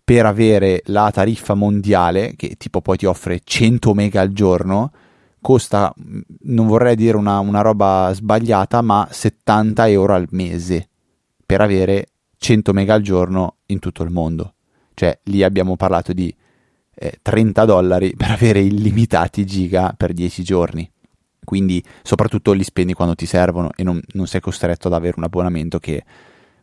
per 0.03 0.26
avere 0.26 0.82
la 0.86 1.12
tariffa 1.12 1.53
mondiale, 1.53 2.34
che 2.36 2.55
tipo 2.58 2.82
poi 2.82 2.97
ti 2.97 3.05
offre 3.05 3.41
100 3.43 3.93
mega 3.93 4.22
al 4.22 4.32
giorno, 4.32 4.91
costa, 5.41 5.93
non 6.43 6.68
vorrei 6.68 6.95
dire 6.95 7.18
una, 7.18 7.39
una 7.39 7.62
roba 7.62 8.12
sbagliata, 8.14 8.82
ma 8.82 9.08
70 9.10 9.89
euro 9.89 10.14
al 10.14 10.28
mese 10.32 10.88
per 11.45 11.62
avere 11.62 12.08
100 12.38 12.74
mega 12.74 12.93
al 12.93 13.01
giorno 13.01 13.58
in 13.68 13.80
tutto 13.80 14.03
il 14.03 14.10
mondo. 14.10 14.53
Cioè, 14.93 15.20
lì 15.24 15.43
abbiamo 15.43 15.76
parlato 15.76 16.14
di 16.14 16.34
eh, 16.95 17.20
30 17.22 17.66
dollari 17.66 18.16
per 18.16 18.32
avere 18.32 18.60
illimitati 18.60 19.45
giga 19.45 19.93
per 19.95 20.14
10 20.14 20.43
giorni. 20.43 20.89
Quindi, 21.48 21.82
soprattutto 22.04 22.52
li 22.52 22.66
spendi 22.66 22.91
quando 22.91 23.16
ti 23.16 23.26
servono 23.26 23.70
e 23.74 23.82
non, 23.82 24.02
non 24.16 24.28
sei 24.28 24.41
costretto 24.41 24.88
ad 24.88 24.93
avere 24.93 25.14
un 25.16 25.24
abbonamento 25.24 25.80
che 25.80 26.04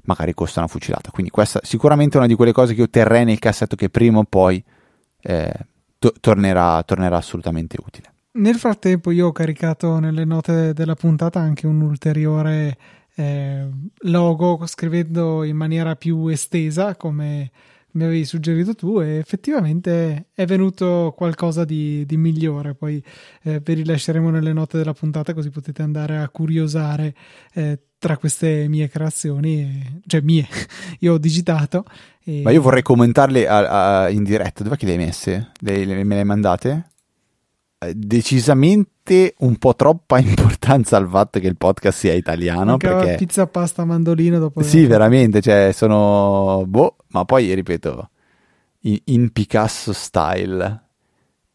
magari 0.02 0.34
costa 0.34 0.60
una 0.60 0.68
fucilata. 0.68 1.10
Quindi 1.10 1.30
questa 1.30 1.58
sicuramente 1.62 2.16
è 2.16 2.18
una 2.18 2.26
di 2.26 2.34
quelle 2.34 2.52
cose 2.52 2.74
che 2.74 2.82
io 2.82 2.90
terrei 2.90 3.24
nel 3.24 3.38
cassetto 3.38 3.76
che 3.76 3.88
prima 3.88 4.18
o 4.18 4.24
poi 4.24 4.62
eh, 5.22 5.54
to- 5.98 6.12
tornerà, 6.20 6.82
tornerà 6.82 7.16
assolutamente 7.16 7.78
utile. 7.82 8.12
Nel 8.32 8.56
frattempo 8.56 9.10
io 9.10 9.28
ho 9.28 9.32
caricato 9.32 9.98
nelle 9.98 10.26
note 10.26 10.74
della 10.74 10.94
puntata 10.94 11.40
anche 11.40 11.66
un 11.66 11.80
ulteriore 11.80 12.76
eh, 13.14 13.66
logo 14.00 14.66
scrivendo 14.66 15.44
in 15.44 15.56
maniera 15.56 15.96
più 15.96 16.26
estesa 16.26 16.94
come 16.94 17.50
mi 17.94 18.04
avevi 18.04 18.24
suggerito 18.24 18.74
tu 18.74 19.00
e 19.00 19.16
effettivamente 19.16 20.26
è 20.34 20.44
venuto 20.46 21.12
qualcosa 21.16 21.64
di, 21.64 22.04
di 22.06 22.16
migliore 22.16 22.74
poi 22.74 23.02
eh, 23.42 23.60
vi 23.60 23.74
rilasceremo 23.74 24.30
nelle 24.30 24.52
note 24.52 24.78
della 24.78 24.94
puntata 24.94 25.32
così 25.34 25.50
potete 25.50 25.82
andare 25.82 26.18
a 26.18 26.28
curiosare 26.28 27.14
eh, 27.54 27.78
tra 28.04 28.18
queste 28.18 28.68
mie 28.68 28.86
creazioni, 28.90 30.02
cioè 30.06 30.20
mie, 30.20 30.46
io 31.00 31.14
ho 31.14 31.18
digitato. 31.18 31.84
E... 32.22 32.42
Ma 32.42 32.50
io 32.50 32.60
vorrei 32.60 32.82
commentarle 32.82 33.48
a, 33.48 34.02
a, 34.02 34.10
in 34.10 34.24
diretta, 34.24 34.62
dove 34.62 34.76
che 34.76 34.84
le 34.84 34.92
hai 34.92 34.98
messe? 34.98 35.52
Le, 35.60 35.86
le, 35.86 36.04
me 36.04 36.14
le 36.14 36.20
hai 36.20 36.26
mandate? 36.26 36.90
Eh, 37.78 37.92
decisamente 37.94 39.34
un 39.38 39.56
po' 39.56 39.74
troppa 39.74 40.18
importanza 40.20 40.96
al 40.96 41.08
fatto 41.08 41.40
che 41.40 41.46
il 41.46 41.56
podcast 41.56 41.98
sia 41.98 42.12
italiano. 42.14 42.72
Mancava 42.72 43.00
perché... 43.00 43.16
pizza, 43.16 43.46
pasta, 43.46 43.84
mandolino 43.84 44.38
dopo. 44.38 44.62
Sì, 44.62 44.86
veramente, 44.86 45.40
cioè 45.40 45.70
sono... 45.72 46.64
Boh, 46.66 46.96
ma 47.08 47.24
poi 47.24 47.52
ripeto, 47.54 48.10
in, 48.80 48.98
in 49.04 49.30
Picasso 49.32 49.92
style. 49.92 50.82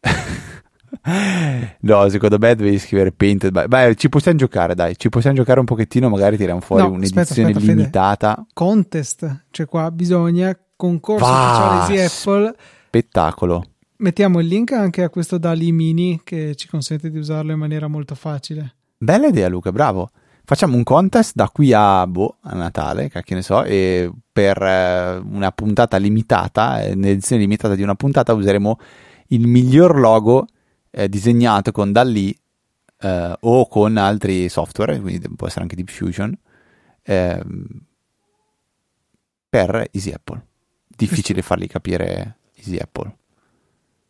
no, 1.80 2.08
secondo 2.08 2.38
me 2.38 2.54
devi 2.54 2.78
scrivere 2.78 3.12
Painted 3.12 3.50
by... 3.52 3.66
Beh, 3.66 3.94
ci 3.96 4.08
possiamo 4.08 4.38
giocare, 4.38 4.74
dai, 4.74 4.96
ci 4.96 5.08
possiamo 5.08 5.36
giocare 5.36 5.60
un 5.60 5.66
pochettino, 5.66 6.08
magari 6.08 6.36
tiriamo 6.36 6.60
fuori 6.60 6.82
no, 6.82 6.90
un'edizione 6.90 7.22
aspetta, 7.22 7.48
aspetta, 7.50 7.72
limitata. 7.72 8.34
Fede. 8.34 8.48
Contest, 8.52 9.44
cioè 9.50 9.66
qua 9.66 9.90
bisogna 9.90 10.56
concorso 10.76 11.24
Va, 11.24 11.82
ufficiale 11.82 11.94
di 11.94 12.00
Apple. 12.00 12.54
Spettacolo. 12.86 13.64
Mettiamo 14.00 14.40
il 14.40 14.46
link 14.46 14.72
anche 14.72 15.02
a 15.02 15.10
questo 15.10 15.36
DALI 15.36 15.72
Mini 15.72 16.22
che 16.24 16.54
ci 16.54 16.68
consente 16.68 17.10
di 17.10 17.18
usarlo 17.18 17.52
in 17.52 17.58
maniera 17.58 17.86
molto 17.86 18.14
facile. 18.14 18.76
Bella 18.96 19.26
idea 19.26 19.46
Luca, 19.48 19.72
bravo. 19.72 20.10
Facciamo 20.42 20.74
un 20.74 20.84
contest 20.84 21.34
da 21.34 21.50
qui 21.50 21.74
a, 21.74 22.06
boh, 22.06 22.38
a 22.40 22.54
Natale, 22.54 23.10
che 23.10 23.34
ne 23.34 23.42
so, 23.42 23.62
e 23.62 24.10
per 24.32 24.56
eh, 24.62 25.16
una 25.18 25.52
puntata 25.52 25.98
limitata, 25.98 26.80
eh, 26.80 26.92
un'edizione 26.92 27.42
limitata 27.42 27.74
di 27.74 27.82
una 27.82 27.94
puntata 27.94 28.32
useremo 28.32 28.78
il 29.28 29.46
miglior 29.46 29.98
logo 29.98 30.46
eh, 30.90 31.06
disegnato 31.10 31.70
con 31.70 31.92
DALI 31.92 32.38
eh, 33.00 33.36
o 33.38 33.68
con 33.68 33.98
altri 33.98 34.48
software, 34.48 34.98
quindi 34.98 35.28
può 35.36 35.46
essere 35.46 35.62
anche 35.62 35.76
Diffusion, 35.76 36.34
eh, 37.02 37.42
per 39.46 39.88
Easy 39.92 40.10
Apple. 40.10 40.42
Difficile 40.86 41.42
fargli 41.42 41.66
capire 41.66 42.38
Easy 42.54 42.78
Apple. 42.78 43.18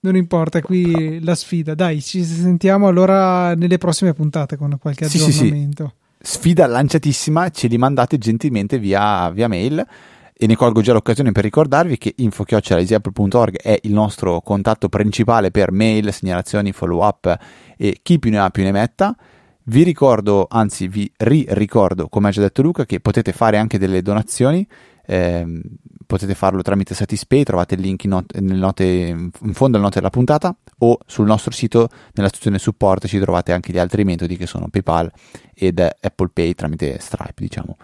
Non 0.02 0.16
importa, 0.16 0.62
qui 0.62 1.22
la 1.22 1.34
sfida. 1.34 1.74
Dai, 1.74 2.00
ci 2.00 2.24
sentiamo 2.24 2.88
allora 2.88 3.54
nelle 3.54 3.76
prossime 3.76 4.14
puntate 4.14 4.56
con 4.56 4.76
qualche 4.80 5.04
aggiornamento. 5.04 5.84
Sì, 6.18 6.26
sì, 6.26 6.32
sì. 6.32 6.38
Sfida 6.38 6.66
lanciatissima, 6.66 7.48
ce 7.50 7.66
li 7.66 7.78
mandate 7.78 8.18
gentilmente 8.18 8.78
via, 8.78 9.30
via 9.30 9.48
mail 9.48 9.86
e 10.42 10.46
ne 10.46 10.56
colgo 10.56 10.80
già 10.80 10.94
l'occasione 10.94 11.32
per 11.32 11.44
ricordarvi 11.44 11.98
che 11.98 12.14
info-easyapple.org 12.16 13.58
è 13.58 13.78
il 13.82 13.92
nostro 13.92 14.40
contatto 14.40 14.88
principale 14.88 15.50
per 15.50 15.70
mail, 15.70 16.12
segnalazioni, 16.14 16.72
follow 16.72 17.04
up 17.04 17.38
e 17.76 17.98
chi 18.02 18.18
più 18.18 18.30
ne 18.30 18.38
ha 18.38 18.48
più 18.48 18.62
ne 18.62 18.72
metta. 18.72 19.14
Vi 19.64 19.82
ricordo, 19.82 20.46
anzi 20.48 20.88
vi 20.88 21.12
ri-ricordo, 21.14 22.08
come 22.08 22.28
ha 22.28 22.30
già 22.30 22.40
detto 22.40 22.62
Luca, 22.62 22.86
che 22.86 23.00
potete 23.00 23.32
fare 23.32 23.58
anche 23.58 23.78
delle 23.78 24.00
donazioni, 24.00 24.66
eh, 25.06 25.46
potete 26.10 26.34
farlo 26.34 26.60
tramite 26.60 26.92
Satispay, 26.92 27.44
trovate 27.44 27.76
il 27.76 27.82
link 27.82 28.02
in, 28.02 28.10
not- 28.10 28.36
note, 28.38 28.84
in 28.84 29.30
fondo 29.52 29.76
alle 29.76 29.84
note 29.84 30.00
della 30.00 30.10
puntata 30.10 30.52
o 30.78 30.98
sul 31.06 31.24
nostro 31.24 31.52
sito 31.52 31.88
nella 32.14 32.28
sezione 32.28 32.58
support 32.58 33.06
ci 33.06 33.20
trovate 33.20 33.52
anche 33.52 33.72
gli 33.72 33.78
altri 33.78 34.02
metodi 34.02 34.36
che 34.36 34.46
sono 34.46 34.66
PayPal 34.68 35.08
ed 35.54 35.78
Apple 35.78 36.30
Pay 36.32 36.54
tramite 36.54 36.98
Stripe, 36.98 37.34
diciamo. 37.36 37.76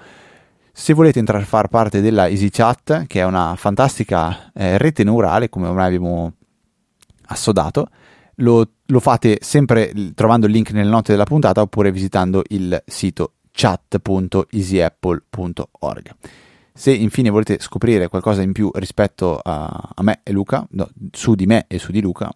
Se 0.72 0.92
volete 0.92 1.20
entrare 1.20 1.44
a 1.44 1.46
far 1.46 1.68
parte 1.68 2.00
della 2.00 2.26
EasyChat, 2.26 3.06
che 3.06 3.20
è 3.20 3.24
una 3.24 3.54
fantastica 3.56 4.50
eh, 4.52 4.76
rete 4.76 5.04
neurale, 5.04 5.48
come 5.48 5.68
ormai 5.68 5.86
abbiamo 5.86 6.32
assodato, 7.26 7.88
lo, 8.38 8.68
lo, 8.86 9.00
fate 9.00 9.38
sempre 9.40 9.92
trovando 10.14 10.46
il 10.46 10.52
link 10.52 10.72
nelle 10.72 10.90
note 10.90 11.12
della 11.12 11.22
puntata 11.22 11.60
oppure 11.60 11.92
visitando 11.92 12.42
il 12.48 12.82
sito 12.84 13.34
chat.easyapple.org. 13.52 16.14
Se 16.76 16.92
infine 16.92 17.30
volete 17.30 17.56
scoprire 17.58 18.08
qualcosa 18.08 18.42
in 18.42 18.52
più 18.52 18.70
rispetto 18.74 19.40
a, 19.42 19.90
a 19.94 20.02
me 20.02 20.20
e 20.22 20.30
Luca, 20.30 20.66
no, 20.72 20.86
su 21.10 21.34
di 21.34 21.46
me 21.46 21.64
e 21.68 21.78
su 21.78 21.90
di 21.90 22.02
Luca, 22.02 22.30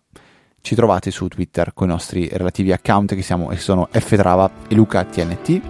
ci 0.62 0.74
trovate 0.74 1.10
su 1.10 1.28
Twitter 1.28 1.74
con 1.74 1.88
i 1.88 1.90
nostri 1.90 2.26
relativi 2.32 2.72
account 2.72 3.14
che, 3.14 3.22
siamo, 3.22 3.48
che 3.48 3.58
sono 3.58 3.86
ftrava 3.90 4.50
e 4.66 4.74
lucatnt 4.74 5.60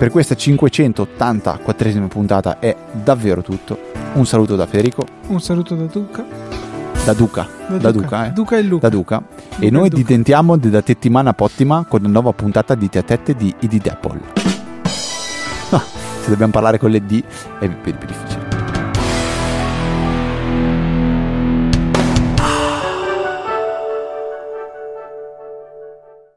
per 0.00 0.10
questa 0.10 0.34
584esima 0.34 2.08
puntata 2.08 2.58
è 2.58 2.74
davvero 2.90 3.42
tutto. 3.42 3.78
Un 4.14 4.24
saluto 4.24 4.56
da 4.56 4.64
Federico. 4.64 5.04
Un 5.26 5.42
saluto 5.42 5.74
da 5.74 5.84
Duca. 5.84 6.24
Da 7.04 7.12
Duca. 7.12 7.46
Da, 7.68 7.76
da 7.76 7.90
Duca, 7.90 7.90
Duca, 7.90 8.26
eh. 8.26 8.30
Duca 8.30 8.56
e 8.56 8.62
Luca. 8.62 8.88
Da 8.88 8.96
Duca. 8.96 9.16
Duca 9.18 9.62
e 9.66 9.70
noi 9.70 9.90
diventiamo 9.90 10.56
da 10.56 10.82
settimana 10.82 11.34
pottima 11.34 11.84
con 11.84 12.00
una 12.00 12.12
nuova 12.12 12.32
puntata 12.32 12.74
di 12.74 12.88
Teatette 12.88 13.34
di 13.34 13.54
ID 13.58 13.88
Apple. 13.88 14.20
Ah, 15.68 15.84
dobbiamo 16.30 16.52
parlare 16.52 16.78
con 16.78 16.90
le 16.90 17.04
D 17.04 17.22
è 17.58 17.68
più 17.68 17.94
difficile. 18.06 18.39